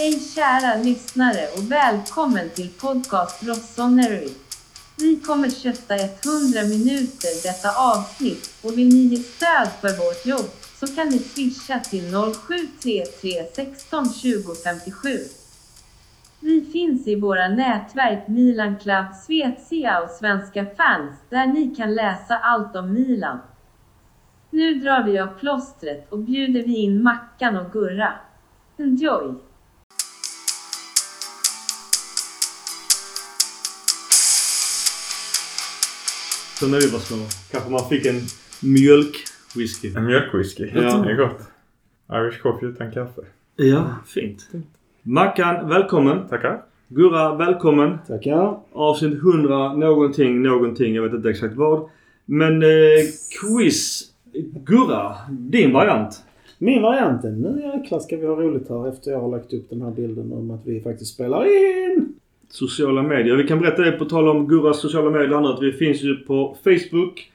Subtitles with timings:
[0.00, 4.28] Hej kära lyssnare och välkommen till podcast Rossoneri.
[4.98, 6.10] Vi kommer kötta 100
[6.68, 10.50] minuter detta avsnitt och vill ni ge stöd för vårt jobb
[10.80, 15.08] så kan ni swisha till 0733 16 20 57.
[16.40, 22.38] Vi finns i våra nätverk Milan Club Svezia och Svenska fans där ni kan läsa
[22.38, 23.38] allt om Milan.
[24.50, 28.12] Nu drar vi av plåstret och bjuder vi in Mackan och Gurra.
[28.78, 29.49] Enjoy!
[36.60, 37.16] Så när vi var små
[37.50, 38.20] kanske man fick en
[38.62, 39.92] mjölkwhisky.
[39.96, 40.70] En mjölkwhisky.
[40.74, 40.80] Ja.
[40.80, 41.40] Det är gott.
[42.12, 43.20] Irish coffee utan kaffe.
[43.56, 44.48] Ja, fint.
[45.02, 46.28] Mackan, välkommen.
[46.28, 46.62] Tackar.
[46.88, 47.98] Gurra, välkommen.
[48.06, 48.60] Tackar.
[48.72, 50.94] Avsnitt 100 någonting, någonting.
[50.94, 51.88] Jag vet inte exakt vad.
[52.24, 52.68] Men eh,
[53.40, 54.02] quiz.
[54.64, 56.22] Gurra, din variant.
[56.58, 59.70] Min variant är nu jäklar ska vi ha roligt här efter jag har lagt upp
[59.70, 62.19] den här bilden om att vi faktiskt spelar in.
[62.50, 63.36] Sociala medier.
[63.36, 66.16] Vi kan berätta det på tal om Gurras sociala medier nu att vi finns ju
[66.16, 67.30] på Facebook.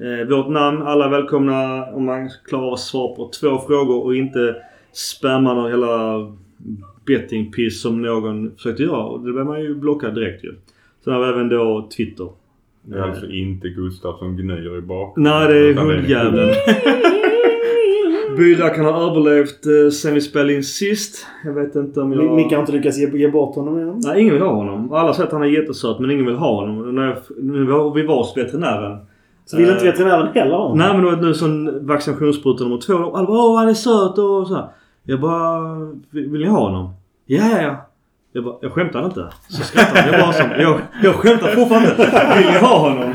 [0.00, 0.82] Eh, vårt namn.
[0.82, 4.56] Alla är välkomna om man klarar av att svara på två frågor och inte
[4.92, 6.26] spamma någon hela
[7.06, 9.04] bettingpiss som någon försökte göra.
[9.04, 10.54] Och det blir man ju blockad direkt ju.
[11.04, 12.28] Sen har vi även då Twitter.
[12.82, 15.32] Det är alltså inte Gustav som gnyr i bakgrunden.
[15.32, 16.54] Nej, det är hundjäveln.
[18.38, 21.26] Byra kan ha överlevt eh, sen vi spelade in sist.
[21.44, 22.22] Jag vet inte om jag...
[22.24, 24.00] Mi- Micke har inte lyckats ge, ge bort honom än.
[24.04, 24.92] Nej, ingen vill ha honom.
[24.92, 26.94] Alla säger att han är jättesöt men ingen vill ha honom.
[26.94, 28.98] När var vi var hos veterinären.
[29.44, 30.78] Så vill inte Eh, veterinären heller ha honom.
[30.78, 33.16] Nej men det var nu sån vaccinationsspruta nummer två.
[33.16, 34.66] Alla bara åh han är söt och så här.
[35.04, 35.60] Jag bara
[36.10, 36.90] vill ni ha honom?
[37.26, 37.84] Ja ja ja.
[38.32, 39.26] Jag bara, jag skämtar inte.
[39.48, 40.12] Så skrattade han.
[40.12, 41.88] Jag bara som, jag, jag skämtar fortfarande.
[42.38, 43.14] Vill ni ha honom?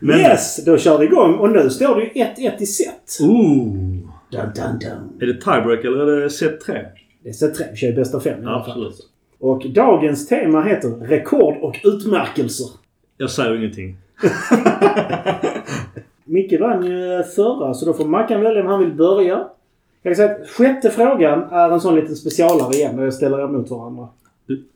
[0.00, 0.64] Men, Yes!
[0.64, 2.08] Då kör vi igång och nu står det ju
[2.50, 3.18] 1-1 i set.
[3.20, 3.93] Ooh.
[4.34, 5.12] Dun, dun, dun.
[5.20, 6.84] Är det tiebreak eller är det set 3?
[7.22, 7.66] Det är set 3.
[7.70, 8.70] Vi kör ju bästa fem i alla fall.
[8.70, 9.10] Absolut.
[9.38, 12.66] Och dagens tema heter Rekord och utmärkelser.
[13.16, 13.96] Jag säger ingenting.
[16.24, 19.48] Micke vann ju förra så då får Mackan välja om han vill börja.
[20.02, 23.38] Jag kan säga att sjätte frågan är en sån liten specialare igen där jag ställer
[23.38, 24.08] er mot varandra.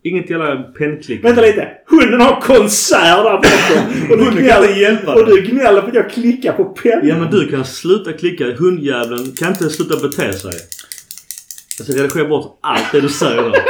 [0.02, 1.24] Inget jävla pennklick.
[1.24, 1.68] Vänta lite!
[1.86, 3.86] Hunden har konsert där borta!
[4.10, 6.64] Och du Hunden kan inte gnäller, hjälpa och du gnäller på att jag klickar på
[6.64, 7.08] pennan.
[7.08, 8.44] Ja men du kan sluta klicka.
[8.54, 10.52] Hundjäveln kan inte sluta bete sig.
[11.78, 13.52] Jag ska redigera bort allt det du säger då.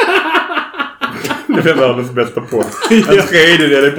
[1.62, 2.64] Det är världens bästa podd.
[2.90, 3.92] En tredjedel är.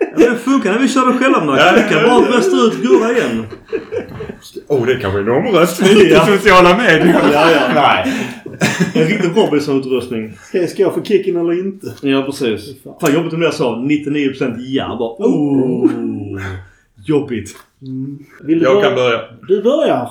[0.00, 1.62] Ja, men det funkar när vi kör det själva Max.
[1.90, 3.46] Kan bara ut Gurra igen.
[4.68, 7.20] Oh, det kanske är en omröstning på sociala medier.
[7.32, 7.60] Ja, ja.
[7.74, 8.14] Nej.
[8.94, 10.32] En riktig Robinson-utrustning.
[10.48, 11.94] Ska ska jag få kicken eller inte?
[12.02, 12.82] Ja precis.
[13.00, 14.96] Fan jobbigt om jag sa 99% ja.
[14.98, 15.90] Bara oh.
[17.06, 17.56] Jobbigt.
[18.42, 18.86] Vill du Jag börja?
[18.86, 19.20] kan börja.
[19.48, 20.10] Du börjar.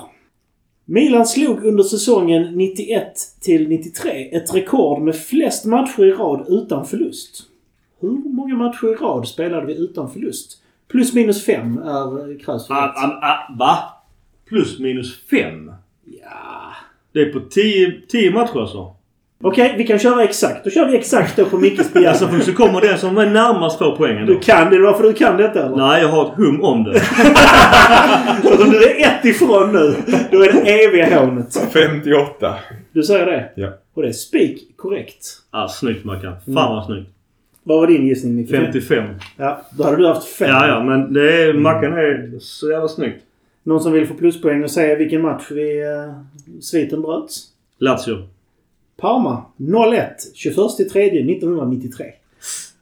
[0.86, 6.86] Milan slog under säsongen 91 till 93 ett rekord med flest matcher i rad utan
[6.86, 7.44] förlust.
[8.00, 10.62] Hur många matcher i rad spelade vi utan förlust?
[10.92, 12.96] Plus minus fem är krävs för Ah, rätt.
[12.96, 13.78] ah, ah, va?
[14.50, 15.72] Plus minus 5?
[17.14, 17.40] Det är på
[18.10, 18.94] 10 matcher alltså?
[19.44, 20.64] Okej, vi kan köra exakt.
[20.64, 22.10] Då kör vi exakt då på Mickes begäran.
[22.10, 24.34] Alltså så kommer den som är närmast få poängen då.
[24.34, 24.80] Du kan det.
[24.80, 25.76] Varför du kan detta eller?
[25.78, 27.00] Nej, jag har ett hum om det.
[28.44, 29.96] Så om du är ett ifrån nu,
[30.32, 31.70] då är det eviga hånet.
[31.74, 32.56] 58.
[32.92, 33.50] Du säger det?
[33.56, 33.70] Ja.
[33.94, 35.26] Och det är spik korrekt.
[35.52, 36.34] Ah, snyggt Mackan.
[36.46, 37.10] Fan vad snyggt.
[37.64, 38.50] Vad var din gissning Micke?
[38.52, 39.04] 55.
[39.38, 40.50] Ja, då hade du haft fem.
[40.50, 43.24] Ja, ja, men det är, Mackan är så jävla snyggt.
[43.68, 46.14] Någon som vill få pluspoäng och säga vilken match vi uh,
[46.62, 47.48] sviten bröts?
[47.78, 48.28] Lazio.
[48.98, 50.56] Parma 0-1 21
[50.92, 52.06] 3 1993.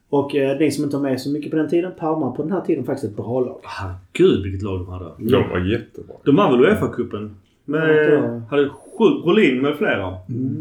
[0.09, 1.91] Och eh, ni som inte har med så mycket på den tiden.
[1.99, 3.59] Parma på den här tiden faktiskt ett bra lag.
[3.63, 5.05] Herregud vilket lag de hade.
[5.17, 6.15] De var jättebra.
[6.23, 7.35] De vann väl Uefa-cupen?
[7.65, 8.13] Med...
[8.13, 10.13] Ja, Hade Brolin med flera.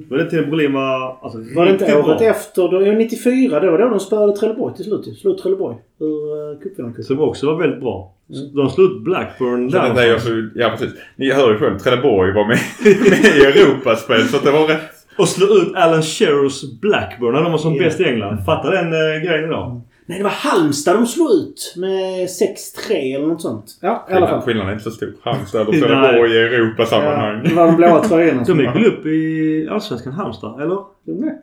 [0.08, 1.16] Var det tiden Brolin var...
[1.22, 2.26] Alltså, Var det inte året bra?
[2.28, 2.68] efter?
[2.68, 3.60] Då, ja, 94.
[3.60, 5.18] Det var då de spöade Trelleborg till slut.
[5.18, 6.06] Slog Trelleborg ur
[6.52, 7.04] uh, cupfinalcupen.
[7.04, 8.10] Som också var väldigt bra.
[8.54, 9.94] De slog ut Blackburn det där.
[9.94, 10.94] där är så, ja precis.
[11.16, 11.78] Ni hör ju själv.
[11.78, 12.58] Trelleborg var med,
[13.10, 14.90] med i Europaspel så att det var rätt.
[15.18, 17.82] Och slog ut Alan Shearers Blackburn när de var som Ja.
[17.84, 18.38] bäst i England.
[18.46, 19.82] Fatta den uh, grejen då.
[20.06, 23.78] Nej, det var Halmstad de slog ut med 6-3 eller något sånt.
[23.80, 24.40] Ja, i alla fall.
[24.40, 25.12] Skillnaden, är inte så stor.
[25.22, 27.42] Halmstad och Trelleborg i Ja, Europasammanhang.
[27.44, 28.44] det var de blåa tröjorna.
[28.44, 30.78] De gick väl upp i Allsvenskan Halmstad, eller?
[31.04, 31.38] Med.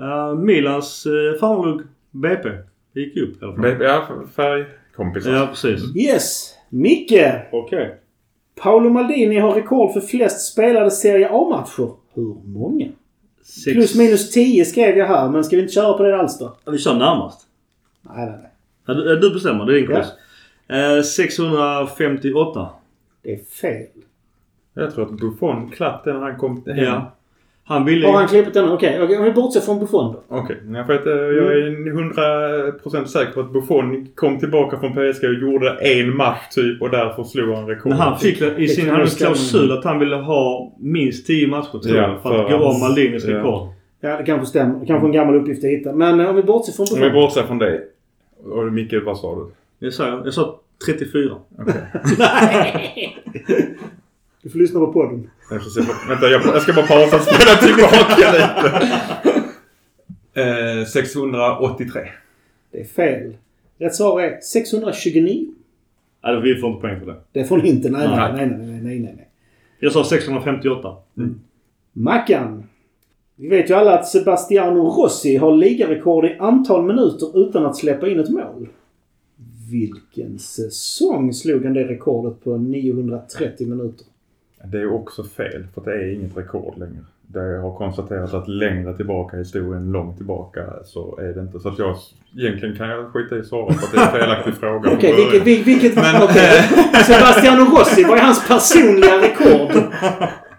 [0.00, 1.80] Uh, Milans uh, farlug
[2.10, 2.48] BP.
[2.94, 3.82] Gick upp i alla fall.
[3.82, 4.06] Ja,
[4.36, 5.30] färgkompisar.
[5.32, 5.96] Ja, precis.
[5.96, 6.54] Yes.
[6.68, 7.22] Micke.
[7.52, 7.98] Okej.
[8.62, 11.90] Paolo Maldini har rekord för flest spelade Serie A-matcher.
[12.14, 12.86] Hur många?
[13.44, 13.74] Sex...
[13.74, 16.56] Plus minus 10 skrev jag här, men ska vi inte köra på det alls då?
[16.64, 17.40] Ja, Vi kör närmast.
[18.16, 18.50] Nej, nej, nej.
[18.86, 19.66] Ja, Du, du bestämmer.
[19.66, 19.96] Det är din Ja.
[19.96, 20.08] quiz.
[20.98, 22.68] Eh, 658.
[23.22, 23.86] Det är fel.
[24.74, 26.84] Jag tror att Buffon klapp den när han kom hem.
[26.84, 27.12] Ja.
[27.64, 28.68] Han ville Har han klippt den?
[28.68, 30.22] Okej, okej, om vi bortser från Buffon då.
[30.28, 30.84] Okej, okay.
[30.84, 35.34] för att eh, jag är 100% säker på att Buffon kom tillbaka från PSG och
[35.34, 37.90] gjorde en match typ och därför slog han rekord.
[37.90, 41.96] Men han fick i sin han klausul att han ville ha minst 10 matcher tror
[41.96, 42.22] Ja, jag.
[42.22, 43.36] För att för gå om ja.
[43.38, 43.68] rekord.
[44.00, 44.80] Ja, det kanske stämmer.
[44.80, 45.92] Det kanske en gammal uppgift att hitta.
[45.92, 47.22] Men eh, om vi bortser från Om vi Buffon.
[47.22, 47.80] bortser från det.
[48.44, 49.50] Och Micke, vad sa du?
[49.86, 51.36] Jag sa, jag sa 34.
[52.18, 53.18] Nej!
[54.42, 55.30] Du får lyssna på podden.
[55.50, 58.82] Jag, får se, vänta, jag, jag ska bara pausa och spela tillbaka lite.
[60.80, 62.02] Eh, 683.
[62.72, 63.36] Det är fel.
[63.78, 65.46] Rätt svar är 629.
[66.24, 67.16] Nej, vi får inte poäng för det.
[67.32, 67.90] Det får ni inte.
[67.90, 68.46] Nej, nej, Nej.
[68.46, 69.28] nej, nej, nej, nej.
[69.78, 70.96] Jag sa 658.
[71.92, 72.64] Mackan.
[73.42, 78.08] Vi vet ju alla att Sebastiano Rossi har ligarekord i antal minuter utan att släppa
[78.08, 78.68] in ett mål.
[79.70, 84.06] Vilken säsong slog han det rekordet på 930 minuter?
[84.64, 87.04] Det är också fel för det är inget rekord längre.
[87.26, 91.60] Det jag har konstaterat att längre tillbaka i historien, långt tillbaka, så är det inte.
[91.60, 91.96] Så att jag,
[92.38, 94.92] egentligen kan jag skita i svara för att det är en felaktig fråga.
[94.92, 95.30] Okej, början.
[95.30, 95.46] vilket...
[95.46, 96.62] vil- vilket Men- okej.
[97.06, 99.82] Sebastiano Rossi, vad är hans personliga rekord?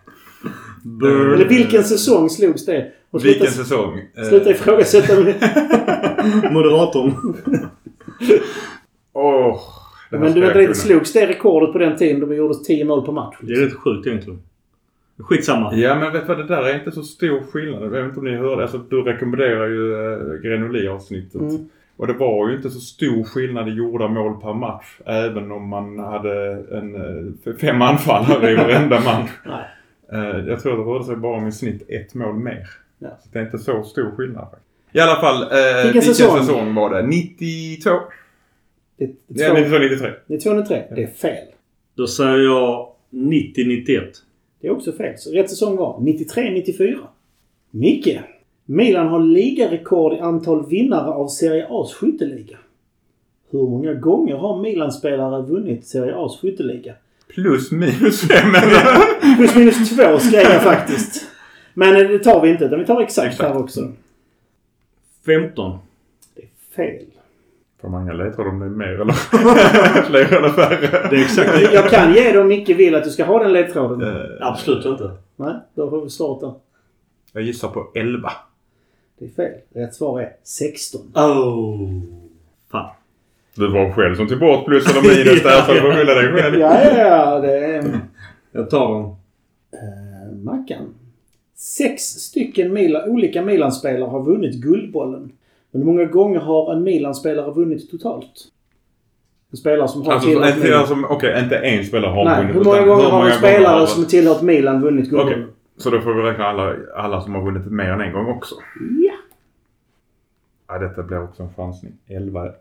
[1.33, 2.91] Eller vilken säsong slogs det?
[3.11, 3.99] Och sluta, Vilken säsong?
[4.17, 5.35] Eh, sluta ifrågasätta mig.
[6.51, 7.13] Moderatorn.
[9.13, 9.59] Åh,
[10.09, 10.73] det här Men du vet inte, kunna.
[10.73, 13.35] slogs det rekordet på den tiden då vi gjorde 10 mål på match?
[13.41, 14.41] Det är rätt sjukt egentligen.
[15.19, 15.75] Skitsamma.
[15.75, 17.83] Ja men vet du vad, det där är inte så stor skillnad.
[17.83, 18.61] Jag vet inte om ni hörde.
[18.61, 21.41] Alltså, du rekommenderar ju äh, Grenoli-avsnittet.
[21.41, 21.69] Mm.
[21.97, 24.85] Och det var ju inte så stor skillnad i gjorda mål per match.
[25.05, 29.31] Även om man hade en, eh, fem anfallare i varenda match.
[29.45, 29.65] Nej.
[30.13, 32.67] Eh, jag tror det rörde sig bara om i snitt ett mål mer.
[32.99, 33.09] Ja.
[33.23, 34.47] Så det är inte så stor skillnad.
[34.49, 34.95] faktiskt.
[34.95, 36.39] I alla fall, eh, vilken, säsong?
[36.39, 36.75] säsong?
[36.75, 37.07] var det?
[37.07, 37.89] 92?
[38.97, 40.09] Det, det, Ja, 92, 93.
[40.27, 40.83] det är 203.
[40.95, 41.47] Det är fel.
[41.95, 44.01] Då säger jag 90-91.
[44.61, 45.17] Det är också fel.
[45.17, 46.97] Så rätt säsong var 93-94.
[47.71, 48.19] Micke.
[48.65, 52.57] Milan har ligarekord i antal vinnare av Serie A's skytteliga.
[53.49, 56.93] Hur många gånger har Milan-spelare vunnit Serie A's skytteliga?
[57.33, 59.35] Plus minus fem eller?
[59.37, 61.25] Plus minus två skrev jag faktiskt.
[61.73, 62.65] Men eh, det tar vi inte.
[62.65, 63.49] utan Vi tar exakt, Exakt.
[63.53, 63.91] här också.
[65.25, 65.77] 15.
[66.35, 67.05] Det är fel.
[67.81, 69.13] Får man inga ledtrådar om det är mer eller
[70.03, 71.07] fler eller färre?
[71.09, 73.53] Det är exakt Jag kan ge dig om Micke vill att du ska ha den
[73.53, 74.01] ledtråden.
[74.15, 75.11] Eh, Absolut inte.
[75.35, 76.53] Nej, då får vi svaret där.
[77.31, 78.31] Jag gissar på 11.
[79.19, 79.59] Det är fel.
[79.73, 81.01] Rätt svar är 16.
[81.15, 81.89] Oh.
[82.71, 82.89] Fan.
[83.55, 86.31] Du var själv som tog bort plus eller minus där så du får skylla dig
[86.33, 86.59] själv.
[86.59, 87.39] Ja, ja.
[87.39, 87.99] Det är...
[88.51, 89.03] Jag tar den.
[89.73, 90.93] Eh, Mackan.
[91.55, 95.31] Sex stycken Mila, olika Milan-spelare har vunnit Guldbollen.
[95.71, 98.47] Men hur många gånger har en Milan-spelare vunnit totalt?
[99.51, 100.79] En spelare som har Alltså, tillhört Milan.
[100.79, 102.55] alltså, okej, inte en spelare har Nej, vunnit.
[102.55, 105.39] hur många gånger har en spelare gånger som tillhört Milan vunnit Guldbollen?
[105.43, 105.53] Okej.
[105.77, 108.55] Så då får vi räkna alla, alla som har vunnit mer än en gång också.
[109.07, 109.13] Ja.
[110.67, 111.93] Ja, detta blir också en chansning.
[112.07, 112.51] 11.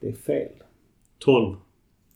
[0.00, 0.48] Det är fel.
[1.18, 1.56] 12.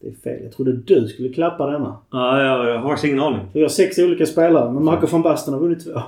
[0.00, 0.42] Det är fel.
[0.42, 1.96] Jag trodde du skulle klappa denna.
[2.10, 3.46] Ja, jag, jag har faktiskt ingen aning.
[3.52, 6.00] Vi har sex olika spelare, men Marco van Basten har vunnit två.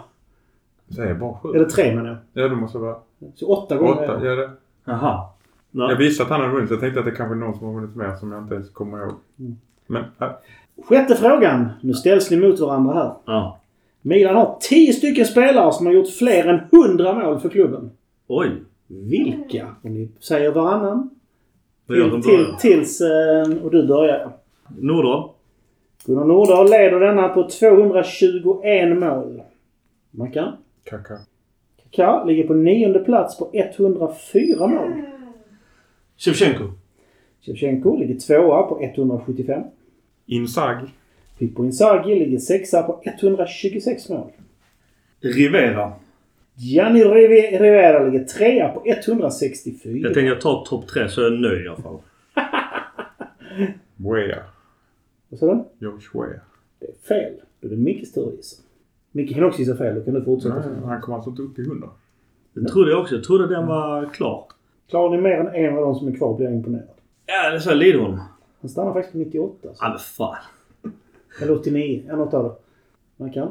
[0.87, 1.49] Det är bara sju.
[1.55, 2.43] Eller tre menar jag.
[2.45, 2.97] Ja, det måste vara
[3.35, 3.93] Så åtta gånger.
[3.93, 4.25] åtta.
[4.27, 4.51] Ja, det.
[4.85, 5.29] Jaha.
[5.71, 5.97] Jag Ja.
[5.97, 6.71] visste att han hade vunnit.
[6.71, 8.71] Jag tänkte att det kanske är någon som har vunnit mer som jag inte ens
[8.71, 9.13] kommer ihåg.
[9.39, 9.57] Mm.
[9.87, 10.41] Men, ja.
[10.89, 11.69] Sjätte frågan.
[11.81, 13.13] Nu ställs ni mot varandra här.
[13.25, 13.59] ja.
[14.03, 17.91] Milan har tio stycken spelare som har gjort fler än 100 mål för klubben.
[18.27, 18.51] Oj.
[18.87, 19.67] Vilka?
[19.83, 21.11] Och ni säger varannan.
[21.87, 23.01] Till, till, tills...
[23.01, 24.33] Eh, och du börjar.
[24.79, 25.31] Nordahl.
[26.07, 29.43] Gunnar Nordahl leder denna på 221 mål.
[30.11, 30.57] Mackan?
[30.85, 31.19] Kaka.
[31.83, 34.93] Kaká ligger på nionde plats på 104 mål.
[36.17, 36.65] Shevchenko.
[37.41, 39.63] Shevchenko ligger tvåa på 175.
[40.27, 40.87] Inzaghi.
[41.39, 44.31] Pippo Inzaghi ligger sexa på 126 mål.
[45.21, 45.93] Rivera.
[46.59, 49.93] Gianni Rive- Rivera ligger trea på 164.
[49.97, 51.99] Jag tänkte jag tar topp tre så är jag nöjd i alla fall.
[53.97, 54.43] Wea.
[55.29, 55.65] Vad sa du?
[55.79, 56.41] George Wea.
[56.81, 57.33] Det är fel.
[57.61, 58.63] Då är det Mickes tur att gissa.
[59.13, 59.95] Micke kan också gissa fel.
[59.95, 60.55] Då kan du fortsätta.
[60.55, 61.89] Nej, han kommer alltså inte upp i 100.
[62.53, 63.15] Den trodde jag också.
[63.15, 64.45] Jag trodde den var klar.
[64.89, 66.89] Klarar ni mer än en av de som är kvar blir jag imponerad.
[67.27, 68.19] Ja, det sa Lidholm.
[68.61, 69.57] Han stannar faktiskt på 98.
[69.63, 69.75] Så.
[69.85, 70.37] Ja, men fan.
[71.43, 72.03] Eller 89.
[72.11, 72.55] En något av det.
[73.17, 73.49] Man kan.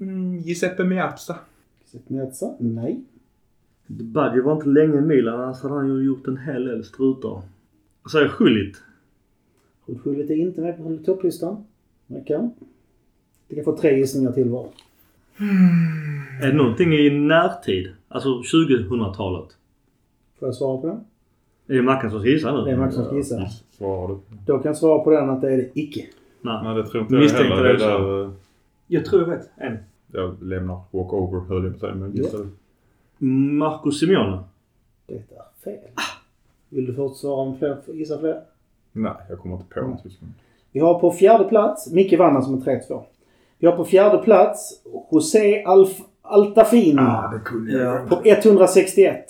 [0.00, 0.84] Mm, Giuseppe
[1.86, 2.54] Zetmiatsa?
[2.58, 3.00] Nej.
[3.86, 5.40] Badji var inte länge i Milan.
[5.40, 7.42] Annars hade han ju gjort en hel del strutar.
[8.02, 8.82] Jag säger Schullit.
[10.04, 11.64] Skyddet är inte med på topplistan.
[12.06, 12.50] Man kan.
[13.48, 14.66] Du kan få tre gissningar till var.
[16.42, 17.92] Är det någonting i närtid?
[18.08, 19.48] Alltså 2000-talet?
[20.38, 21.00] Får jag svara på den?
[21.66, 22.64] Är det Mackan som ska gissa nu?
[22.64, 23.48] Det är ska gissa.
[23.70, 24.18] Svarar du?
[24.46, 26.06] Då kan jag svara på den att det är det icke.
[26.40, 26.60] Nej.
[26.64, 27.98] Nej, det tror inte jag heller.
[27.98, 28.32] Det det
[28.86, 29.50] Jag tror jag vet.
[29.56, 29.78] En.
[30.12, 31.94] Jag lämnar walkover höll jag på att säga.
[31.94, 32.24] Men Ja.
[33.18, 33.26] det.
[33.26, 34.38] Marco Simeone.
[35.06, 35.22] Det är
[35.64, 35.78] fel.
[36.68, 38.40] Vill du först svara om fler, gissa fler?
[38.92, 39.90] Nej, jag kommer inte på Mm.
[39.90, 40.02] något.
[40.72, 43.02] Vi har på fjärde plats, Micke vann alltså med 3-2.
[43.58, 46.92] Vi har på fjärde plats José Alf Altafini
[47.32, 48.08] det kunde jag.
[48.08, 49.24] på 161.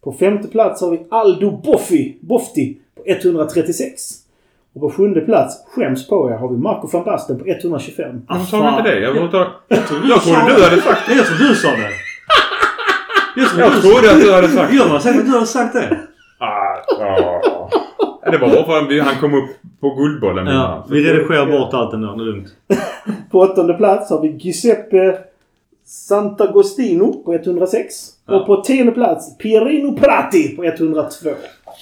[0.00, 4.02] På femte plats har vi Aldo Boffi, Bofti på 136.
[4.72, 8.22] Och på sjunde plats, skäms på er, har vi Marco van Basten på 125.
[8.28, 9.00] Varför sa vi inte det?
[9.00, 11.90] Jag, Jag, jag, jag trodde jag trodde du hade sagt Jag trodde du sa det.
[13.36, 15.46] Jag trodde, Jag du trodde att du hade sagt Jag var säker att du hade
[15.46, 15.98] sagt det.
[16.38, 17.70] Ah, ja.
[18.30, 21.94] Det var bara för att han kom upp på Guldbollen Ja, vi redigerar bort allt
[21.94, 22.14] ändå.
[22.14, 22.48] Det är lugnt.
[23.30, 25.18] På åttonde plats har vi Giuseppe
[26.10, 27.94] Sant'Agostino på 106.
[28.26, 28.34] Ja.
[28.34, 31.30] Och på tionde plats Pierino Prati på 102.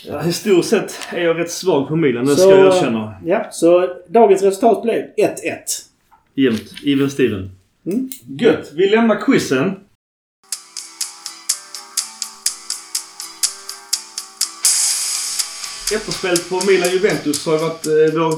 [0.04, 2.24] Ja, historiskt sett är jag rätt svag på milen.
[2.24, 3.14] Det ska jag erkänna.
[3.24, 5.04] Ja, så dagens resultat blev 1-1.
[6.34, 6.62] Jämnt.
[6.86, 7.50] Even Steven.
[7.86, 8.08] Mm.
[8.38, 8.72] Gött.
[8.74, 9.72] Vi lämnar quizen.
[15.94, 18.34] Efterspelet på Milan-Juventus har varit eh, vår,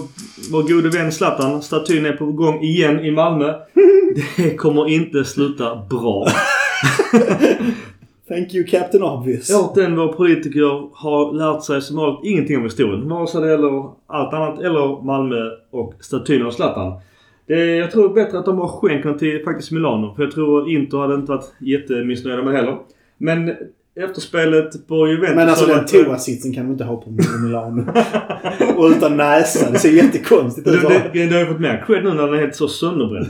[0.52, 1.62] vår gode vän Zlatan.
[1.62, 3.54] Statyn är på gång igen i Malmö.
[4.36, 6.26] Det kommer inte sluta bra.
[8.28, 9.50] Thank you Captain Obvious.
[9.50, 13.08] Jag den vår politiker har lärt sig som vanligt ingenting om historien.
[13.08, 17.00] Vare sig det gäller allt annat eller Malmö och statyn av Zlatan.
[17.48, 20.14] Det, jag tror bättre att de bara skänker den till faktiskt Milano.
[20.14, 22.76] För jag tror Inter hade inte varit jättemissnöjda med heller.
[23.18, 23.52] Men
[23.96, 27.10] efterspelet på Juventus Men alltså har den toasitsen kan du inte ha på
[27.44, 27.86] Milano.
[28.76, 29.70] och utan näsa.
[29.70, 30.82] Det ser jättekonstigt ut.
[30.82, 33.26] det, det, det har ju fått mer cred nu när den är helt så sönderbränd.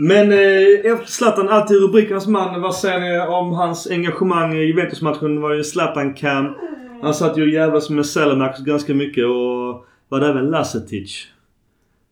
[0.00, 2.60] Men eh, efter Zlatan alltid rubrikernas man.
[2.60, 5.40] Vad säger ni om hans engagemang i Juventus-matchen?
[5.40, 6.54] var ju Zlatan Cam.
[7.02, 11.26] Han satt ju och jävlas med Selemax ganska mycket och var det även Lasetic.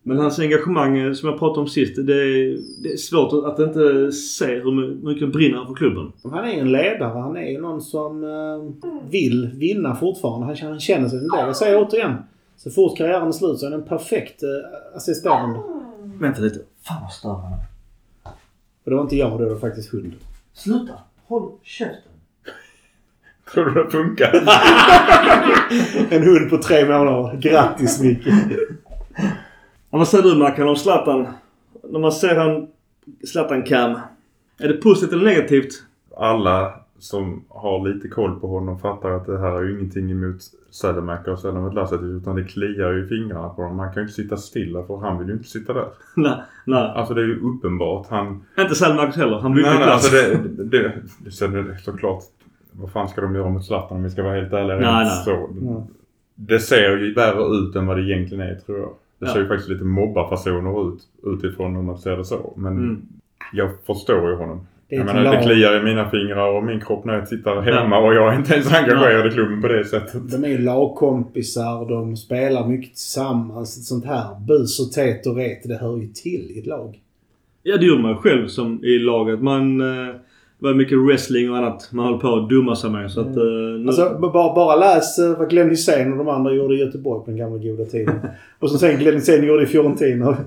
[0.03, 1.95] Men hans engagemang eh, som jag pratade om sist.
[1.95, 6.11] Det är, det är svårt att inte se hur my- mycket han brinner för klubben.
[6.23, 7.19] Han är ju en ledare.
[7.19, 10.45] Han är ju någon som eh, vill vinna fortfarande.
[10.45, 11.41] Han, han känner sig som det.
[11.45, 12.13] Jag säger återigen.
[12.57, 15.59] Så fort karriären är slut så är han en perfekt eh, assisterande.
[16.19, 16.59] Vänta lite.
[16.87, 17.53] Fan vad stör han.
[18.83, 20.13] Och det var inte jag, det var faktiskt hund.
[20.53, 20.93] Sluta!
[21.27, 22.11] Håll käften!
[23.53, 24.43] Tror du det funkar?
[26.15, 27.37] En hund på tre månader.
[27.41, 28.27] Grattis Micke!
[29.91, 31.27] Ja, vad säger du Mackan om Zlatan?
[31.89, 32.67] När man ser han
[33.27, 33.99] Zlatan Cam.
[34.59, 35.83] Är det positivt eller negativt?
[36.17, 40.35] Alla som har lite koll på honom fattar att det här är ju ingenting emot
[40.71, 43.79] Sädemäkar eller mot Lasetic utan det kliar ju i fingrarna på honom.
[43.79, 45.87] Han kan ju inte sitta stilla för han vill ju inte sitta där.
[46.15, 46.91] nej, nej.
[46.95, 48.07] Alltså det är ju uppenbart.
[48.09, 48.43] Han...
[48.57, 49.39] Inte Selmax heller.
[49.39, 50.13] Han byggde Nej, nej, klass.
[50.13, 52.23] alltså det, det, det, sen är det såklart.
[52.71, 54.77] Vad fan ska de göra mot Zlatan om vi ska vara helt ärliga?
[54.79, 55.23] Nej, nej.
[55.25, 55.87] Så.
[56.35, 58.89] Det ser ju värre ut än vad det egentligen är tror jag.
[59.21, 59.33] Det Ja.
[59.33, 62.53] ser ju faktiskt lite mobbarfasoner ut utifrån om man ser det så.
[62.57, 63.01] Men Mm.
[63.53, 64.67] jag förstår ju honom.
[64.89, 67.97] Det Jag menar, det kliar i mina fingrar och min kropp när jag tittar hemma
[67.99, 70.31] och jag är inte ens engagerad i klubben på det sättet.
[70.31, 73.77] De är ju lagkompisar, de spelar mycket tillsammans.
[73.77, 76.99] Ett sånt här bus och tät och ret, det hör ju till i ett lag.
[77.63, 79.41] Ja, det gjorde man själv som i laget.
[79.41, 79.81] Man...
[79.81, 80.15] Eh,
[80.61, 83.11] det var mycket wrestling och annat man höll på att dumma sig med.
[83.11, 83.37] Så att...
[83.37, 86.79] Eh, nu, Alltså bara, bara läs eh, vad Glenn Hysén och de andra gjorde i
[86.79, 88.19] Göteborg på den gamla goda tiden.
[88.59, 90.37] och så sen Glenn Hysén gjorde i Fiorentina.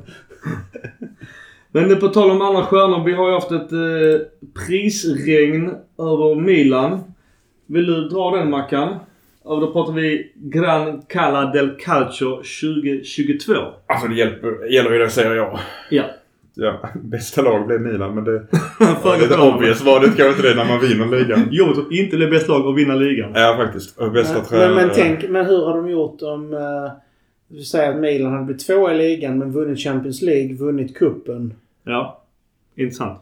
[1.73, 3.04] Men på tal om andra stjärnor.
[3.04, 4.26] Vi har ju haft ett eh,
[4.66, 7.00] prisregn över Milan.
[7.66, 8.94] Vill du dra den Mackan?
[9.42, 13.52] Och då pratar vi Gran Cala del Calcio 2022.
[13.87, 15.59] Alltså det hjälper, gäller ju det säger jag.
[15.90, 16.04] Ja.
[16.54, 18.46] Ja, bästa lag blev Milan men det...
[19.02, 21.40] Föga lite obvious var det kanske inte det när man vinner ligan.
[21.70, 23.32] Att inte bli bäst lag och vinna ligan.
[23.34, 23.99] Ja faktiskt.
[23.99, 24.75] Och bästa men, tränare.
[24.75, 26.54] men, men tänk, men hur har de gjort om...
[26.54, 26.90] Uh,
[27.62, 31.54] säger att Milan hade blivit tvåa i ligan men vunnit Champions League, vunnit kuppen.
[31.84, 32.23] Ja.
[32.75, 33.20] Intressant.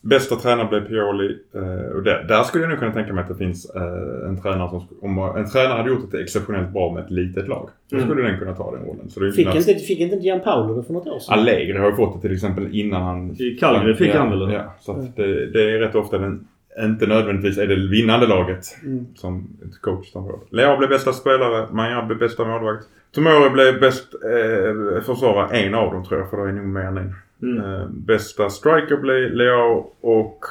[0.00, 1.38] Bästa tränare blev Pioli.
[1.54, 4.42] eh, och där, där skulle jag nog kunna tänka mig att det finns eh, en
[4.42, 4.82] tränare som...
[5.02, 7.68] Om en tränare hade gjort det exceptionellt bra med ett litet lag.
[7.90, 8.08] Då Mm.
[8.08, 9.10] skulle den kunna ta den rollen.
[9.10, 9.74] Så det Fick inte...
[9.74, 11.38] fick inte Gianpaolo det för något år sedan?
[11.38, 13.30] Allegri har ju fått det till exempel innan han...
[13.30, 14.52] I Calgary fick han väl?
[14.52, 16.46] Ja, så att det, det är rätt ofta den...
[16.80, 19.06] Inte nödvändigtvis är det vinnande laget Mm.
[19.14, 20.40] som ett coach tar på.
[20.50, 22.84] Leo blev bästa spelare, Maja blev bästa målvakt.
[23.14, 26.80] Tomori blev bäst eh, försvarare, en av dem tror jag, för det är nog mer
[26.84, 27.14] än en.
[27.42, 27.64] Mm.
[27.64, 30.44] Eh, bästa striker blev Leo och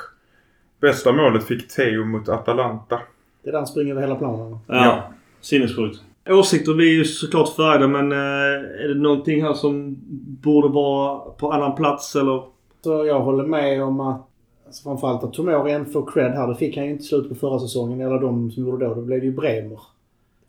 [0.81, 2.99] bästa målet fick Theo mot Atalanta.
[3.43, 4.57] Det är där han springer över hela planen.
[4.67, 4.75] Ja.
[4.85, 5.03] Ja.
[5.41, 5.99] Sinnessjukt.
[6.29, 9.97] Åsikter, vi är ju såklart färgade men eh, är det någonting här som
[10.43, 12.43] borde vara på annan plats eller?
[12.81, 14.27] Så jag håller med om att
[14.65, 16.47] alltså framförallt att Tomori ändå får cred här.
[16.47, 18.01] Det fick han ju inte i slutet på förra säsongen.
[18.01, 18.93] Eller de som gjorde då.
[18.93, 19.79] Då blev det ju Bremer.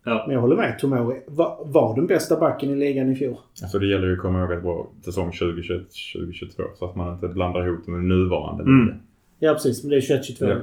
[0.08, 0.24] Ja.
[0.26, 0.78] Men jag håller med.
[0.78, 3.36] Tomori var, var den bästa backen i ligan i fjol.
[3.62, 7.14] Alltså det gäller ju att komma ihåg att det var säsong 2021-2022 så att man
[7.14, 8.86] inte blandar ihop det med nuvarande Mm.
[8.86, 8.96] liga.
[9.38, 9.82] Ja, precis.
[9.82, 10.48] Men det är 21-22.
[10.48, 10.56] Ja.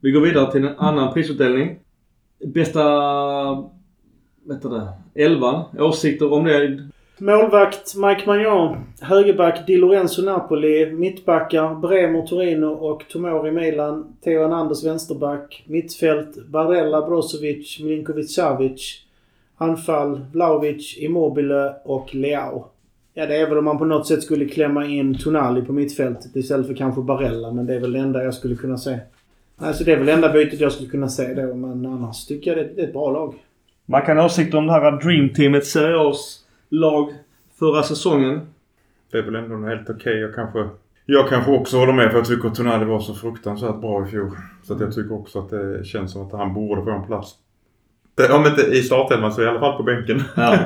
[0.00, 1.78] Vi går vidare till en annan prisutdelning.
[2.46, 2.82] Bästa...
[4.44, 4.88] Vet du det?
[5.24, 5.64] Elvan.
[5.78, 6.88] Åsikter om det?
[7.18, 8.76] Målvakt Mike Magnan.
[9.00, 10.92] Högerback Di Lorenzo Napoli.
[10.92, 14.16] Mittbackar Bremer Torino och Tomori Milan.
[14.24, 15.64] Theo Anders vänsterback.
[15.66, 19.02] Mittfält Barella Brozovic Milinkovic Savic.
[19.56, 22.64] Anfall Vlaovic, Immobile och Leao.
[23.14, 26.36] Ja, det är väl om man på något sätt skulle klämma in Tonali på mittfältet
[26.36, 27.52] istället för kanske Barella.
[27.52, 28.98] Men det är väl det enda jag skulle kunna se.
[29.56, 31.54] Alltså det är väl det enda bytet jag skulle kunna se då.
[31.54, 33.34] Men annars tycker jag det det är ett bra lag.
[33.86, 35.66] Man kan ha åsikter om det här Dream Teamet
[36.68, 37.08] lag
[37.58, 38.40] förra säsongen.
[39.10, 40.18] Det är väl ändå helt okej.
[40.20, 40.68] Jag kanske...
[41.08, 44.10] Jag kanske också håller med för jag tycker att Tonali var så fruktansvärt bra i
[44.10, 44.30] fjol.
[44.62, 47.34] Så att jag tycker också att det känns som att han borde få en plats.
[48.30, 50.22] Om inte i startelvan så i alla fall på bänken.
[50.36, 50.58] Ja.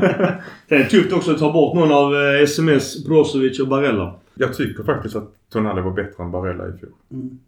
[0.69, 4.15] det är tufft också att ta bort någon av eh, SMS, Brozovic och Barella.
[4.35, 6.93] Jag tycker faktiskt att Tonali var bättre än Barella i fjol.
[7.11, 7.39] Mm.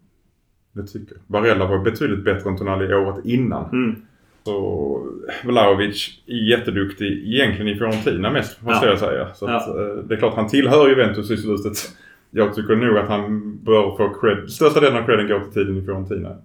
[0.73, 1.23] Det tycker jag.
[1.27, 3.71] Barella var betydligt bättre än Tonali året innan.
[3.71, 4.03] Mm.
[4.45, 4.99] Så
[5.45, 8.91] Vlahovic är jätteduktig egentligen i Fiorentina mest måste Ja.
[8.91, 9.35] jag säga.
[9.35, 9.83] Så att, Ja.
[9.83, 11.73] eh, det är klart han tillhör Juventus i slutet.
[12.31, 14.51] Jag tycker nog att han bör få cred.
[14.51, 16.37] Största delen av credden går till tiden i Fiorentina.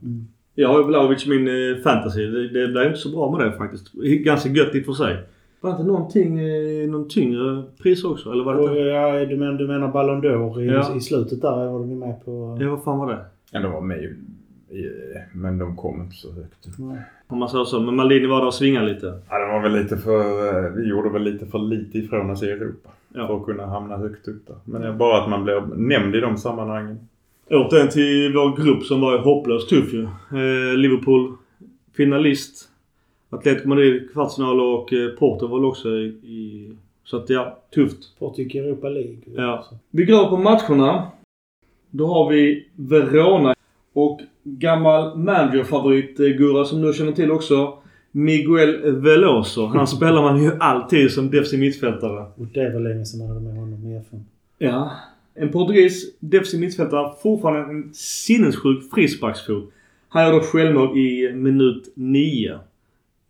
[0.55, 2.25] Jag har ju Vlahovic i min eh, fantasy.
[2.25, 3.93] Det, det blev inte så bra med det faktiskt.
[4.23, 5.17] Ganska gött i och för sig.
[5.61, 8.31] Var det inte någonting, eh, någon tyngre pris också?
[8.31, 8.79] Eller var det Och, inte?
[8.79, 10.95] ja, du, menar, du menar Ballon d'Or i, Ja.
[10.97, 12.57] i slutet där var de ju med på...
[12.61, 13.19] Ja, vad fan var det?
[13.51, 14.15] Ja, de var med
[15.33, 16.67] Men de kom inte så högt.
[16.79, 16.97] Nej.
[17.27, 17.79] Om man säger så.
[17.79, 19.19] Men Maldini var där och svingade lite.
[19.29, 20.47] Ja, det var väl lite för...
[20.65, 22.89] eh, Vi gjorde väl lite för lite ifrån oss i Europa.
[23.13, 23.27] Ja.
[23.27, 24.55] För att kunna hamna högt upp där.
[24.65, 26.99] Men det är bara att man blir nämnd i de sammanhangen.
[27.49, 30.03] Återigen till vår grupp som var hopplöst tuff ju.
[30.03, 31.33] Eh, Liverpool
[31.97, 32.69] finalist.
[33.29, 36.71] Atletico Madrid kvartsfinal och eh, Porto var också i, i...
[37.03, 38.19] Så att ja, tufft.
[38.19, 39.17] Portugal Europa League.
[39.35, 39.65] Ja.
[39.91, 41.07] Vi går på matcherna.
[41.89, 43.55] Då har vi Verona
[43.93, 47.77] och gammal managerfavorit eh, Gurra som du känner till också.
[48.11, 49.65] Miguel Veloso.
[49.65, 52.25] Han spelar man ju alltid som defensiv mittfältare.
[52.35, 54.25] Och det var länge sedan man hade med honom i FN.
[54.57, 54.91] Ja.
[55.35, 57.13] En portugis defensiv mittfältare.
[57.23, 59.71] Fortfarande en sinnessjuk frisparksfot.
[60.09, 62.59] Han gör då självmål i minut 9.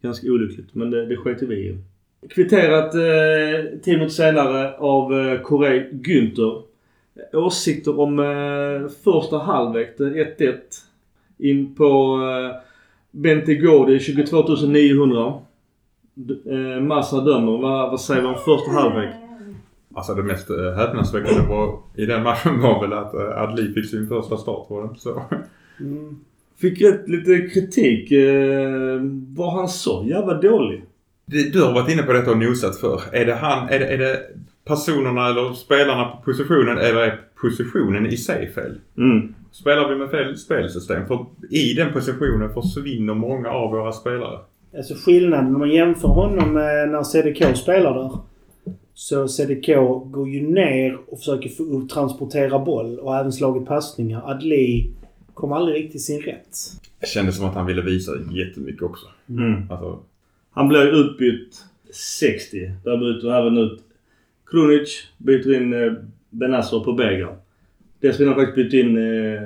[0.01, 1.77] Ganska olyckligt, men det, det sket vi i.
[2.29, 6.61] Kvitterat eh, 10 minuter senare av eh, Corey Günther.
[7.33, 10.53] Åsikter om eh, första halvlek, det är 1-1.
[11.39, 12.61] In på eh,
[13.11, 15.33] Bentegodi, 22 900.
[16.13, 17.57] D- Eh, Massa dömer.
[17.57, 19.09] Vad, vad säger vi om första halvlek?
[19.95, 23.89] Alltså det mest eh, häpnadsväckande var i den matchen var väl att eh, Adli fick
[23.89, 24.95] sin första start på den.
[24.97, 25.21] Så.
[25.79, 26.15] Mm.
[26.61, 28.11] Fick rätt lite kritik.
[28.11, 28.99] Eh,
[29.37, 30.83] var han så jävla dålig?
[31.25, 33.01] Du, du har varit inne på detta och nosat för.
[33.11, 34.19] Är det han, är det, är det
[34.67, 38.75] personerna eller spelarna på positionen eller är positionen i sig fel?
[38.97, 39.33] Mm.
[39.51, 41.07] Spelar vi med fel spelsystem?
[41.07, 44.39] För i den positionen försvinner många av våra spelare.
[44.77, 48.11] Alltså skillnaden om man jämför honom med när CDK spelar där.
[48.93, 49.67] Så CDK
[50.05, 54.21] går ju ner och försöker få upp, transportera boll och även slagit passningar.
[54.25, 54.91] Adli
[55.33, 56.57] kom aldrig riktigt sin rätt.
[56.99, 59.07] Det kändes som att han ville visa jättemycket också.
[59.29, 59.71] Mm.
[59.71, 59.99] Alltså,
[60.51, 62.71] Han blev utbytt 60.
[62.83, 63.83] Där byter även ut
[64.51, 65.07] Krunic.
[65.17, 67.35] Byter in eh, på Bega.
[68.01, 69.41] Dessförinnan har han faktiskt bytt in eh,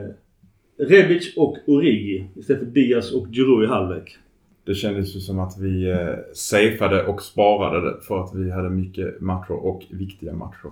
[0.77, 4.17] Rebic och Origi istället för Diaz och Giroud i halvlek.
[4.65, 8.69] det kändes ju som att vi eh, safeade och sparade det för att vi hade
[8.69, 10.71] mycket matcher och viktiga matcher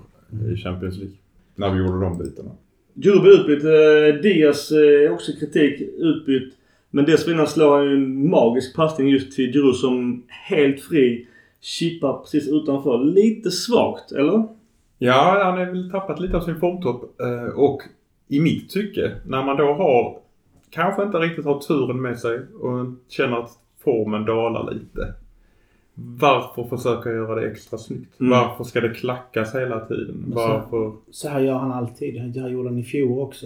[0.54, 1.16] i Champions League.
[1.56, 2.52] När vi gjorde de bitarna.
[2.94, 3.64] Giroud blev utbytt.
[3.64, 6.54] Eh, Diaz eh, också kritik utbytt.
[6.92, 11.28] Men dessförinnan slår han ju en magisk passning just till Giroud som helt fri
[11.62, 13.04] chippar precis utanför.
[13.04, 14.44] Lite svagt, eller?
[14.98, 17.22] Ja, han har väl tappat lite av sin formtopp.
[17.22, 17.82] Eh, och
[18.28, 20.18] i mitt tycke, när man då har
[20.70, 23.52] kanske inte riktigt har turen med sig och känner att
[23.84, 25.14] formen dalar lite.
[26.20, 28.20] Varför försöka göra det extra snyggt?
[28.20, 28.30] Mm.
[28.32, 30.26] Varför ska det klackas hela tiden?
[30.34, 30.92] Så- Varför?
[31.12, 32.32] Så här gör han alltid.
[32.34, 33.46] Det här gjorde han i fjol också.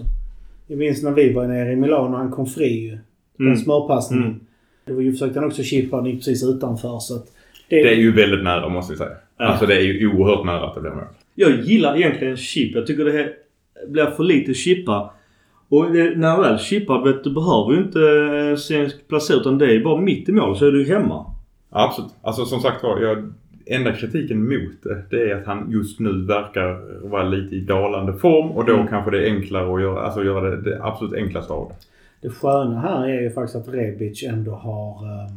[0.68, 2.98] Jag minns när vi var nere i Milano och han kom fri ju.
[3.38, 3.58] Den Mm.
[3.60, 4.26] smörpassningen.
[4.28, 4.40] Mm.
[4.86, 5.96] Det var ju försökte han också chippa.
[5.96, 7.28] Han gick precis utanför så att...
[7.76, 9.10] Det, Det är ju väldigt nära måste vi säga.
[9.38, 9.46] Ja.
[9.46, 11.04] Alltså det är ju oerhört nära att det blir mål.
[11.36, 12.76] Jag gillar egentligen chip.
[12.76, 13.34] Jag tycker det här
[13.88, 15.14] blir för lite chippa.
[15.70, 18.00] Och det, när väl chippar, vet du, behöver ju inte
[18.50, 21.26] eh, se en placering utan det är bara mitt i mål så är du hemma.
[21.70, 22.12] Absolut.
[22.22, 23.34] Alltså som sagt var, jag,
[23.66, 28.14] enda kritiken mot det, det är att han just nu verkar vara lite i dalande
[28.14, 28.88] form och då Mm.
[28.88, 32.28] kanske det är enklare att göra, alltså göra det, det absolut enklaste av det.
[32.28, 35.04] det sköna här är ju faktiskt att Rebic ändå har...
[35.06, 35.32] eh,